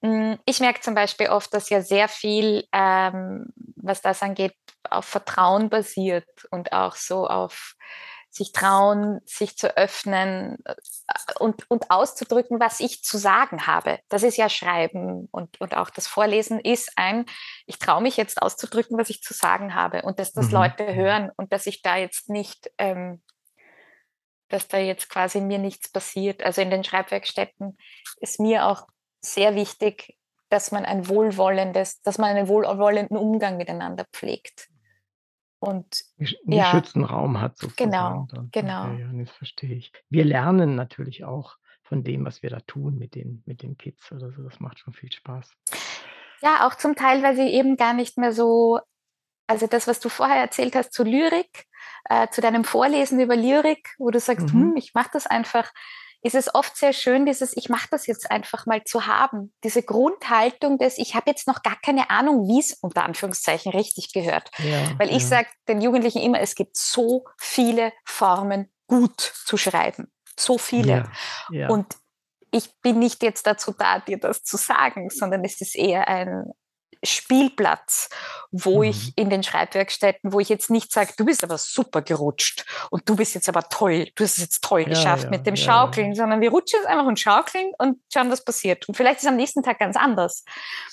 ich 0.00 0.60
merke 0.60 0.80
zum 0.80 0.94
Beispiel 0.94 1.28
oft, 1.28 1.52
dass 1.54 1.70
ja 1.70 1.80
sehr 1.80 2.08
viel, 2.08 2.66
ähm, 2.72 3.46
was 3.76 4.02
das 4.02 4.22
angeht, 4.22 4.54
auf 4.88 5.04
Vertrauen 5.04 5.70
basiert 5.70 6.28
und 6.50 6.72
auch 6.72 6.96
so 6.96 7.26
auf 7.26 7.74
sich 8.36 8.52
trauen, 8.52 9.20
sich 9.24 9.56
zu 9.56 9.76
öffnen 9.76 10.58
äh, 10.64 10.74
und, 11.40 11.68
und 11.70 11.90
auszudrücken, 11.90 12.60
was 12.60 12.80
ich 12.80 13.02
zu 13.02 13.16
sagen 13.16 13.66
habe. 13.66 13.98
Das 14.08 14.22
ist 14.22 14.36
ja 14.36 14.48
Schreiben 14.48 15.28
und, 15.30 15.58
und 15.60 15.76
auch 15.76 15.90
das 15.90 16.06
Vorlesen 16.06 16.60
ist 16.60 16.92
ein, 16.96 17.24
ich 17.64 17.78
traue 17.78 18.02
mich 18.02 18.16
jetzt 18.16 18.42
auszudrücken, 18.42 18.98
was 18.98 19.08
ich 19.10 19.22
zu 19.22 19.32
sagen 19.32 19.74
habe 19.74 20.02
und 20.02 20.18
dass 20.18 20.32
das 20.32 20.48
mhm. 20.48 20.52
Leute 20.52 20.94
hören 20.94 21.30
und 21.36 21.52
dass 21.52 21.66
ich 21.66 21.80
da 21.80 21.96
jetzt 21.96 22.28
nicht, 22.28 22.70
ähm, 22.78 23.22
dass 24.48 24.68
da 24.68 24.76
jetzt 24.76 25.08
quasi 25.08 25.40
mir 25.40 25.58
nichts 25.58 25.90
passiert. 25.90 26.42
Also 26.42 26.60
in 26.60 26.70
den 26.70 26.84
Schreibwerkstätten 26.84 27.78
ist 28.20 28.38
mir 28.38 28.66
auch 28.66 28.86
sehr 29.32 29.54
wichtig, 29.54 30.16
dass 30.48 30.72
man 30.72 30.84
ein 30.84 31.08
wohlwollendes, 31.08 32.02
dass 32.02 32.18
man 32.18 32.36
einen 32.36 32.48
wohlwollenden 32.48 33.16
Umgang 33.16 33.56
miteinander 33.56 34.04
pflegt. 34.12 34.68
Und 35.58 36.04
einen 36.18 36.52
ja, 36.52 36.70
geschützten 36.70 37.04
Raum 37.04 37.40
hat 37.40 37.58
sozusagen. 37.58 37.90
Genau, 37.90 38.28
dann. 38.30 38.48
genau. 38.52 38.92
Okay, 38.92 39.00
ja, 39.00 39.24
das 39.24 39.30
verstehe 39.30 39.74
ich. 39.74 39.92
Wir 40.10 40.24
lernen 40.24 40.76
natürlich 40.76 41.24
auch 41.24 41.56
von 41.82 42.04
dem, 42.04 42.24
was 42.24 42.42
wir 42.42 42.50
da 42.50 42.60
tun 42.60 42.98
mit 42.98 43.14
den, 43.14 43.42
mit 43.46 43.62
den 43.62 43.76
Kids 43.76 44.12
oder 44.12 44.30
so. 44.32 44.42
Das 44.42 44.60
macht 44.60 44.78
schon 44.78 44.92
viel 44.92 45.10
Spaß. 45.10 45.50
Ja, 46.42 46.66
auch 46.66 46.74
zum 46.74 46.94
Teil, 46.94 47.22
weil 47.22 47.36
sie 47.36 47.48
eben 47.48 47.76
gar 47.76 47.94
nicht 47.94 48.18
mehr 48.18 48.32
so, 48.32 48.80
also 49.46 49.66
das, 49.66 49.86
was 49.86 50.00
du 50.00 50.08
vorher 50.08 50.36
erzählt 50.36 50.76
hast 50.76 50.92
zu 50.92 51.04
Lyrik, 51.04 51.66
äh, 52.04 52.28
zu 52.28 52.40
deinem 52.40 52.64
Vorlesen 52.64 53.18
über 53.20 53.36
Lyrik, 53.36 53.94
wo 53.98 54.10
du 54.10 54.20
sagst, 54.20 54.52
mhm. 54.52 54.70
hm, 54.70 54.76
ich 54.76 54.94
mache 54.94 55.10
das 55.12 55.26
einfach 55.26 55.72
ist 56.26 56.34
es 56.34 56.52
oft 56.54 56.76
sehr 56.76 56.92
schön, 56.92 57.24
dieses 57.24 57.56
Ich 57.56 57.68
mache 57.68 57.86
das 57.90 58.06
jetzt 58.06 58.30
einfach 58.30 58.66
mal 58.66 58.82
zu 58.84 59.06
haben. 59.06 59.54
Diese 59.62 59.82
Grundhaltung 59.82 60.76
des 60.76 60.98
Ich 60.98 61.14
habe 61.14 61.30
jetzt 61.30 61.46
noch 61.46 61.62
gar 61.62 61.76
keine 61.80 62.10
Ahnung, 62.10 62.48
wie 62.48 62.58
es 62.58 62.72
unter 62.72 63.04
Anführungszeichen 63.04 63.72
richtig 63.72 64.12
gehört. 64.12 64.50
Ja, 64.58 64.98
Weil 64.98 65.08
ich 65.08 65.22
ja. 65.22 65.28
sage 65.28 65.48
den 65.68 65.80
Jugendlichen 65.80 66.18
immer, 66.18 66.40
es 66.40 66.56
gibt 66.56 66.76
so 66.76 67.24
viele 67.38 67.92
Formen, 68.04 68.72
gut 68.88 69.20
zu 69.20 69.56
schreiben. 69.56 70.12
So 70.38 70.58
viele. 70.58 71.10
Ja, 71.50 71.68
Und 71.68 71.96
ich 72.50 72.70
bin 72.80 72.98
nicht 72.98 73.22
jetzt 73.22 73.46
dazu 73.46 73.72
da, 73.72 74.00
dir 74.00 74.18
das 74.18 74.42
zu 74.42 74.56
sagen, 74.56 75.10
sondern 75.10 75.44
es 75.44 75.60
ist 75.60 75.76
eher 75.76 76.08
ein, 76.08 76.44
Spielplatz, 77.06 78.08
wo 78.50 78.78
mhm. 78.78 78.90
ich 78.90 79.16
in 79.16 79.30
den 79.30 79.42
Schreibwerkstätten, 79.42 80.32
wo 80.32 80.40
ich 80.40 80.48
jetzt 80.48 80.70
nicht 80.70 80.92
sage, 80.92 81.12
du 81.16 81.24
bist 81.24 81.42
aber 81.44 81.58
super 81.58 82.02
gerutscht 82.02 82.64
und 82.90 83.08
du 83.08 83.16
bist 83.16 83.34
jetzt 83.34 83.48
aber 83.48 83.68
toll, 83.68 84.08
du 84.14 84.24
hast 84.24 84.38
es 84.38 84.44
jetzt 84.44 84.64
toll 84.64 84.82
ja, 84.82 84.88
geschafft 84.88 85.24
ja, 85.24 85.30
mit 85.30 85.46
dem 85.46 85.54
ja, 85.54 85.64
Schaukeln, 85.64 86.14
sondern 86.14 86.40
wir 86.40 86.50
rutschen 86.50 86.80
jetzt 86.80 86.88
einfach 86.88 87.06
und 87.06 87.18
schaukeln 87.18 87.72
und 87.78 87.98
schauen, 88.12 88.30
was 88.30 88.44
passiert. 88.44 88.88
Und 88.88 88.96
vielleicht 88.96 89.18
ist 89.18 89.24
es 89.24 89.28
am 89.28 89.36
nächsten 89.36 89.62
Tag 89.62 89.78
ganz 89.78 89.96
anders. 89.96 90.44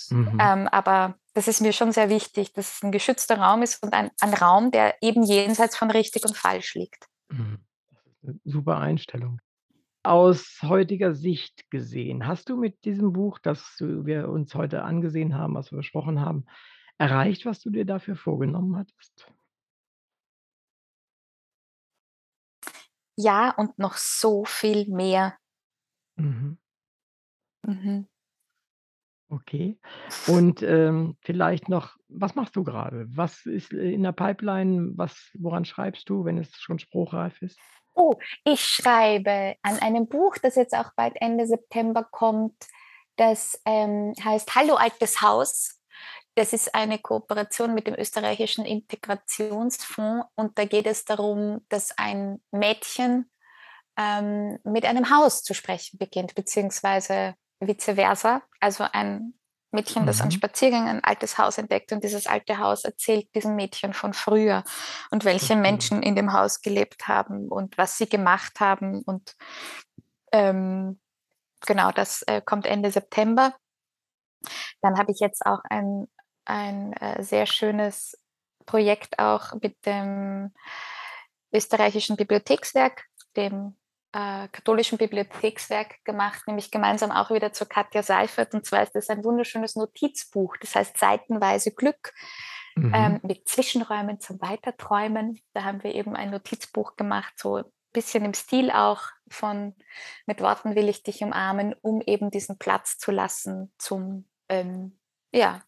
Mhm. 0.10 0.38
Ähm, 0.42 0.68
aber 0.68 1.16
das 1.34 1.48
ist 1.48 1.62
mir 1.62 1.74
schon 1.74 1.92
sehr 1.92 2.10
wichtig, 2.10 2.54
dass 2.54 2.76
es 2.76 2.84
ein 2.84 2.92
geschützter 2.92 3.40
Raum 3.40 3.64
ist 3.64 3.82
und 3.84 3.94
ein, 3.94 4.12
ein 4.22 4.34
Raum, 4.34 4.72
der 4.72 4.96
eben 5.02 5.24
jenseits 5.24 5.76
von 5.76 5.92
richtig 5.92 6.24
und 6.26 6.38
falsch 6.38 6.76
liegt. 6.76 7.06
Mhm. 7.30 7.60
Super 8.46 8.78
Einstellung 8.78 9.40
aus 10.04 10.60
heutiger 10.62 11.14
Sicht 11.14 11.70
gesehen, 11.70 12.28
hast 12.28 12.50
du 12.50 12.58
mit 12.58 12.84
diesem 12.86 13.14
Buch, 13.14 13.40
das 13.40 13.78
wir 13.80 14.30
uns 14.30 14.54
heute 14.54 14.84
angesehen 14.84 15.36
haben, 15.36 15.56
was 15.56 15.72
wir 15.72 15.78
besprochen 15.78 16.20
haben, 16.20 16.46
erreicht, 16.98 17.46
was 17.46 17.60
du 17.62 17.70
dir 17.70 17.86
dafür 17.86 18.16
vorgenommen 18.16 18.78
hattest? 18.78 19.32
Ja, 23.16 23.52
und 23.52 23.78
noch 23.78 23.96
so 23.96 24.44
viel 24.46 24.88
mehr. 24.90 25.38
Mhm. 26.16 26.58
Mhm. 27.66 28.08
Okay. 29.30 29.80
Und 30.28 30.62
ähm, 30.62 31.18
vielleicht 31.22 31.70
noch, 31.70 31.96
was 32.08 32.36
machst 32.36 32.56
du 32.56 32.64
gerade? 32.64 33.08
Was 33.10 33.46
ist 33.46 33.74
in 33.74 34.04
der 34.04 34.12
Pipeline? 34.12 34.92
Was, 34.96 35.32
woran 35.40 35.66
schreibst 35.66 36.08
du, 36.10 36.26
wenn 36.26 36.38
es 36.38 36.52
schon 36.56 36.78
spruchreif 36.78 37.42
ist? 37.42 37.60
Oh, 37.96 38.16
ich 38.44 38.66
schreibe 38.66 39.56
an 39.62 39.80
einem 39.80 40.08
Buch, 40.08 40.38
das 40.42 40.56
jetzt 40.56 40.74
auch 40.76 40.92
bald 40.96 41.16
Ende 41.22 41.46
September 41.46 42.04
kommt. 42.04 42.56
Das 43.16 43.62
ähm, 43.66 44.14
heißt 44.24 44.56
Hallo 44.56 44.76
altes 44.76 45.22
Haus. 45.22 45.80
das 46.36 46.54
ist 46.54 46.74
eine 46.74 46.98
Kooperation 47.00 47.74
mit 47.76 47.86
dem 47.88 47.96
österreichischen 47.96 48.66
Integrationsfonds 48.66 50.28
und 50.36 50.58
da 50.58 50.66
geht 50.66 50.88
es 50.88 51.06
darum, 51.06 51.64
dass 51.70 51.96
ein 51.98 52.42
Mädchen 52.52 53.30
ähm, 53.98 54.60
mit 54.64 54.86
einem 54.86 55.10
Haus 55.12 55.44
zu 55.44 55.54
sprechen 55.54 56.00
beginnt, 56.00 56.34
beziehungsweise 56.36 57.36
vice 57.60 57.96
versa. 57.96 58.42
Also 58.60 58.86
ein 58.92 59.36
Mädchen, 59.74 60.06
das 60.06 60.20
mhm. 60.20 60.24
an 60.24 60.32
Spaziergang 60.32 60.88
ein 60.88 61.04
altes 61.04 61.38
Haus 61.38 61.58
entdeckt 61.58 61.92
und 61.92 62.04
dieses 62.04 62.28
alte 62.28 62.60
Haus 62.60 62.84
erzählt 62.84 63.34
diesem 63.36 63.56
Mädchen 63.56 63.94
von 63.94 64.14
früher 64.14 64.64
und 65.12 65.26
welche. 65.26 65.56
Menschen 65.56 66.04
in 66.04 66.16
dem 66.16 66.34
Haus 66.34 66.62
gelebt 66.62 67.08
haben 67.08 67.48
und 67.48 67.78
was 67.78 67.98
sie 67.98 68.08
gemacht 68.08 68.60
haben. 68.60 69.02
Und 69.02 69.36
ähm, 70.32 71.00
genau, 71.62 71.92
das 71.92 72.22
äh, 72.24 72.42
kommt 72.42 72.66
Ende 72.66 72.92
September. 72.92 73.54
Dann 74.82 74.98
habe 74.98 75.12
ich 75.12 75.20
jetzt 75.20 75.46
auch 75.46 75.60
ein, 75.70 76.08
ein 76.46 76.94
äh, 76.94 77.24
sehr 77.24 77.46
schönes 77.46 78.18
Projekt 78.66 79.20
auch 79.20 79.54
mit 79.62 79.86
dem 79.86 80.54
österreichischen 81.54 82.16
Bibliothekswerk, 82.16 83.06
dem 83.36 83.76
äh, 84.14 84.48
katholischen 84.52 84.98
Bibliothekswerk 84.98 86.06
gemacht, 86.06 86.44
nämlich 86.48 86.70
gemeinsam 86.70 87.12
auch 87.12 87.32
wieder 87.32 87.52
zur 87.52 87.68
Katja 87.68 88.04
Seifert. 88.04 88.54
Und 88.54 88.66
zwar 88.66 88.84
ist 88.84 88.94
das 88.94 89.10
ein 89.10 89.24
wunderschönes 89.24 89.76
Notizbuch, 89.76 90.56
das 90.58 90.76
heißt 90.76 90.98
Seitenweise 90.98 91.72
Glück. 91.72 92.14
Mhm. 92.76 92.94
Ähm, 92.96 93.20
mit 93.24 93.48
Zwischenräumen 93.48 94.20
zum 94.20 94.42
Weiterträumen. 94.42 95.40
Da 95.54 95.64
haben 95.64 95.84
wir 95.84 95.94
eben 95.94 96.16
ein 96.16 96.32
Notizbuch 96.32 96.96
gemacht, 96.96 97.34
so 97.38 97.58
ein 97.58 97.66
bisschen 97.92 98.26
im 98.26 98.34
Stil 98.34 98.72
auch 98.72 99.02
von 99.30 99.76
Mit 100.26 100.42
Worten 100.42 100.76
will 100.76 100.90
ich 100.90 101.04
dich 101.04 101.22
umarmen, 101.22 101.76
um 101.82 102.02
eben 102.02 102.32
diesen 102.32 102.58
Platz 102.58 102.98
zu 102.98 103.12
lassen 103.12 103.72
zum 103.78 104.28
ähm, 104.50 104.98
ja, 105.32 105.62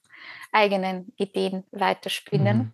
eigenen 0.52 1.14
Ideen 1.16 1.64
weiterspinnen. 1.72 2.58
Mhm. 2.58 2.72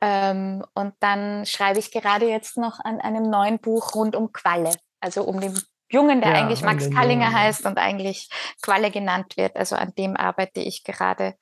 Ähm, 0.00 0.64
und 0.74 0.94
dann 1.00 1.46
schreibe 1.46 1.78
ich 1.78 1.92
gerade 1.92 2.28
jetzt 2.28 2.56
noch 2.56 2.80
an 2.80 3.00
einem 3.00 3.24
neuen 3.24 3.58
Buch 3.58 3.94
rund 3.94 4.16
um 4.16 4.32
Qualle 4.32 4.74
also 5.00 5.24
um 5.24 5.40
den 5.40 5.58
Jungen, 5.90 6.20
der 6.20 6.32
ja, 6.32 6.36
eigentlich 6.38 6.62
Max 6.62 6.90
Kallinger 6.90 7.26
Jungen. 7.26 7.38
heißt 7.38 7.66
und 7.66 7.78
eigentlich 7.78 8.28
Qualle 8.62 8.90
genannt 8.90 9.36
wird. 9.36 9.56
Also 9.56 9.76
an 9.76 9.92
dem 9.98 10.16
arbeite 10.16 10.60
ich 10.60 10.84
gerade. 10.84 11.34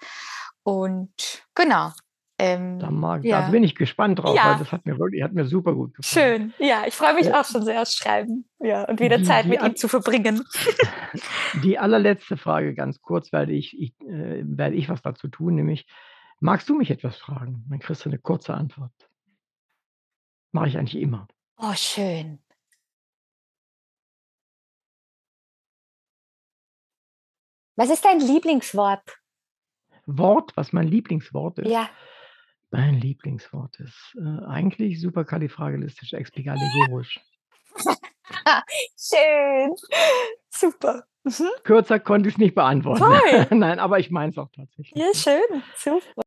Und 0.62 1.12
genau. 1.54 1.92
Ähm, 2.40 2.78
da, 2.78 2.90
mag, 2.90 3.24
ja. 3.24 3.42
da 3.42 3.50
bin 3.50 3.64
ich 3.64 3.74
gespannt 3.74 4.20
drauf, 4.20 4.36
ja. 4.36 4.52
weil 4.52 4.58
das 4.60 4.70
hat 4.70 4.86
mir 4.86 4.96
wirklich, 4.96 5.24
hat 5.24 5.32
mir 5.32 5.44
super 5.44 5.74
gut 5.74 5.94
gefallen. 5.94 6.52
Schön, 6.56 6.68
ja, 6.68 6.84
ich 6.86 6.94
freue 6.94 7.14
mich 7.14 7.34
auch 7.34 7.44
schon 7.44 7.64
sehr 7.64 7.82
aufs 7.82 7.96
Schreiben 7.96 8.48
ja, 8.60 8.84
und 8.84 9.00
wieder 9.00 9.18
die, 9.18 9.24
Zeit 9.24 9.46
die, 9.46 9.48
mit 9.48 9.62
ihm 9.62 9.74
zu 9.74 9.88
verbringen. 9.88 10.44
Die 11.64 11.78
allerletzte 11.78 12.36
Frage, 12.36 12.74
ganz 12.74 13.00
kurz, 13.00 13.32
werde 13.32 13.52
ich, 13.52 13.76
ich 13.80 13.92
äh, 14.02 14.42
werde 14.44 14.76
ich 14.76 14.88
was 14.88 15.02
dazu 15.02 15.26
tun, 15.26 15.56
nämlich, 15.56 15.88
magst 16.38 16.68
du 16.68 16.76
mich 16.76 16.90
etwas 16.92 17.16
fragen? 17.16 17.64
Dann 17.70 17.80
kriegst 17.80 18.04
du 18.04 18.10
eine 18.10 18.18
kurze 18.18 18.54
Antwort. 18.54 18.92
Mache 20.52 20.68
ich 20.68 20.78
eigentlich 20.78 21.02
immer. 21.02 21.26
Oh, 21.56 21.74
schön. 21.74 22.38
Was 27.78 27.90
ist 27.90 28.04
dein 28.04 28.18
Lieblingswort? 28.18 29.20
Wort, 30.04 30.50
was 30.56 30.72
mein 30.72 30.88
Lieblingswort 30.88 31.60
ist? 31.60 31.70
Ja. 31.70 31.88
Mein 32.72 32.94
Lieblingswort 32.94 33.78
ist 33.78 34.16
äh, 34.18 34.44
eigentlich 34.46 35.00
superkalifragilistisch 35.00 36.12
expialigorisch. 36.12 37.20
Schön. 38.98 39.76
Super. 40.50 41.04
Mhm. 41.22 41.50
Kürzer 41.62 42.00
konnte 42.00 42.28
ich 42.28 42.34
es 42.34 42.38
nicht 42.38 42.56
beantworten. 42.56 42.98
Toll. 42.98 43.46
Nein, 43.56 43.78
aber 43.78 44.00
ich 44.00 44.10
meine 44.10 44.32
es 44.32 44.38
auch 44.38 44.50
tatsächlich. 44.50 44.92
Ja, 44.96 45.14
schön. 45.14 45.62
Super. 45.76 46.22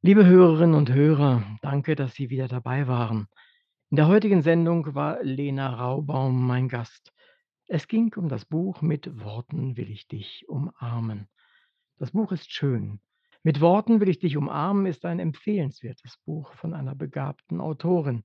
Liebe 0.00 0.24
Hörerinnen 0.24 0.74
und 0.74 0.90
Hörer, 0.90 1.42
danke, 1.60 1.96
dass 1.96 2.14
Sie 2.14 2.30
wieder 2.30 2.48
dabei 2.48 2.88
waren. 2.88 3.28
In 3.90 3.96
der 3.96 4.08
heutigen 4.08 4.40
Sendung 4.40 4.94
war 4.94 5.22
Lena 5.22 5.74
Raubaum 5.74 6.46
mein 6.46 6.70
Gast. 6.70 7.12
Es 7.70 7.86
ging 7.86 8.14
um 8.16 8.30
das 8.30 8.46
Buch 8.46 8.80
Mit 8.80 9.22
Worten 9.22 9.76
will 9.76 9.90
ich 9.90 10.08
dich 10.08 10.48
umarmen. 10.48 11.28
Das 11.98 12.12
Buch 12.12 12.32
ist 12.32 12.50
schön. 12.50 12.98
Mit 13.42 13.60
Worten 13.60 14.00
will 14.00 14.08
ich 14.08 14.18
dich 14.18 14.38
umarmen 14.38 14.86
ist 14.86 15.04
ein 15.04 15.18
empfehlenswertes 15.18 16.16
Buch 16.24 16.54
von 16.54 16.72
einer 16.72 16.94
begabten 16.94 17.60
Autorin. 17.60 18.24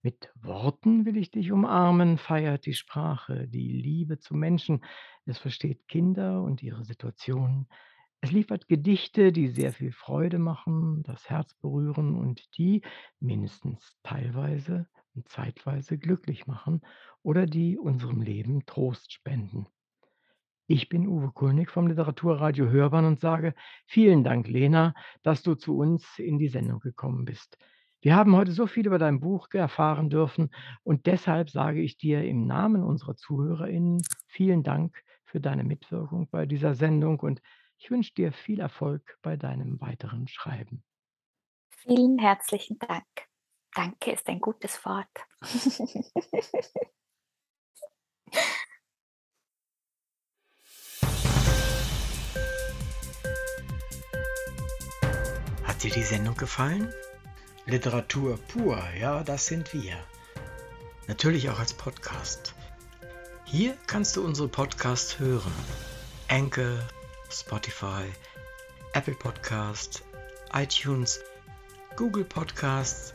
Mit 0.00 0.32
Worten 0.36 1.04
will 1.04 1.18
ich 1.18 1.30
dich 1.30 1.52
umarmen 1.52 2.16
feiert 2.16 2.64
die 2.64 2.72
Sprache, 2.72 3.46
die 3.46 3.72
Liebe 3.72 4.20
zu 4.20 4.34
Menschen. 4.34 4.82
Es 5.26 5.36
versteht 5.36 5.86
Kinder 5.86 6.42
und 6.42 6.62
ihre 6.62 6.84
Situation. 6.84 7.68
Es 8.22 8.32
liefert 8.32 8.68
Gedichte, 8.68 9.32
die 9.32 9.48
sehr 9.48 9.74
viel 9.74 9.92
Freude 9.92 10.38
machen, 10.38 11.02
das 11.02 11.28
Herz 11.28 11.52
berühren 11.56 12.16
und 12.16 12.56
die, 12.56 12.80
mindestens 13.20 13.98
teilweise, 14.02 14.88
zeitweise 15.24 15.98
glücklich 15.98 16.46
machen 16.46 16.82
oder 17.22 17.46
die 17.46 17.78
unserem 17.78 18.22
Leben 18.22 18.64
Trost 18.66 19.12
spenden. 19.12 19.66
Ich 20.66 20.88
bin 20.88 21.08
Uwe 21.08 21.32
Kulnig 21.32 21.70
vom 21.70 21.86
Literaturradio 21.86 22.68
Hörbahn 22.68 23.06
und 23.06 23.20
sage 23.20 23.54
vielen 23.86 24.22
Dank, 24.22 24.48
Lena, 24.48 24.94
dass 25.22 25.42
du 25.42 25.54
zu 25.54 25.78
uns 25.78 26.18
in 26.18 26.38
die 26.38 26.48
Sendung 26.48 26.80
gekommen 26.80 27.24
bist. 27.24 27.56
Wir 28.00 28.14
haben 28.14 28.36
heute 28.36 28.52
so 28.52 28.66
viel 28.66 28.86
über 28.86 28.98
dein 28.98 29.18
Buch 29.18 29.48
erfahren 29.52 30.10
dürfen 30.10 30.50
und 30.84 31.06
deshalb 31.06 31.50
sage 31.50 31.80
ich 31.80 31.96
dir 31.96 32.22
im 32.22 32.46
Namen 32.46 32.84
unserer 32.84 33.16
ZuhörerInnen 33.16 34.02
vielen 34.26 34.62
Dank 34.62 35.02
für 35.24 35.40
deine 35.40 35.64
Mitwirkung 35.64 36.28
bei 36.30 36.46
dieser 36.46 36.74
Sendung 36.74 37.18
und 37.20 37.42
ich 37.78 37.90
wünsche 37.90 38.14
dir 38.14 38.32
viel 38.32 38.60
Erfolg 38.60 39.18
bei 39.22 39.36
deinem 39.36 39.80
weiteren 39.80 40.28
Schreiben. 40.28 40.84
Vielen 41.70 42.18
herzlichen 42.18 42.78
Dank. 42.78 43.06
Danke 43.78 44.10
ist 44.10 44.26
ein 44.26 44.40
gutes 44.40 44.84
Wort. 44.84 45.06
Hat 55.62 55.80
dir 55.84 55.92
die 55.92 56.02
Sendung 56.02 56.34
gefallen? 56.34 56.92
Literatur 57.66 58.36
pur, 58.48 58.82
ja, 58.98 59.22
das 59.22 59.46
sind 59.46 59.72
wir. 59.72 59.96
Natürlich 61.06 61.48
auch 61.48 61.60
als 61.60 61.72
Podcast. 61.72 62.56
Hier 63.44 63.78
kannst 63.86 64.16
du 64.16 64.24
unsere 64.24 64.48
Podcasts 64.48 65.20
hören. 65.20 65.54
Anchor, 66.26 66.80
Spotify, 67.30 68.12
Apple 68.92 69.14
Podcast, 69.14 70.02
iTunes, 70.52 71.20
Google 71.94 72.24
Podcasts 72.24 73.14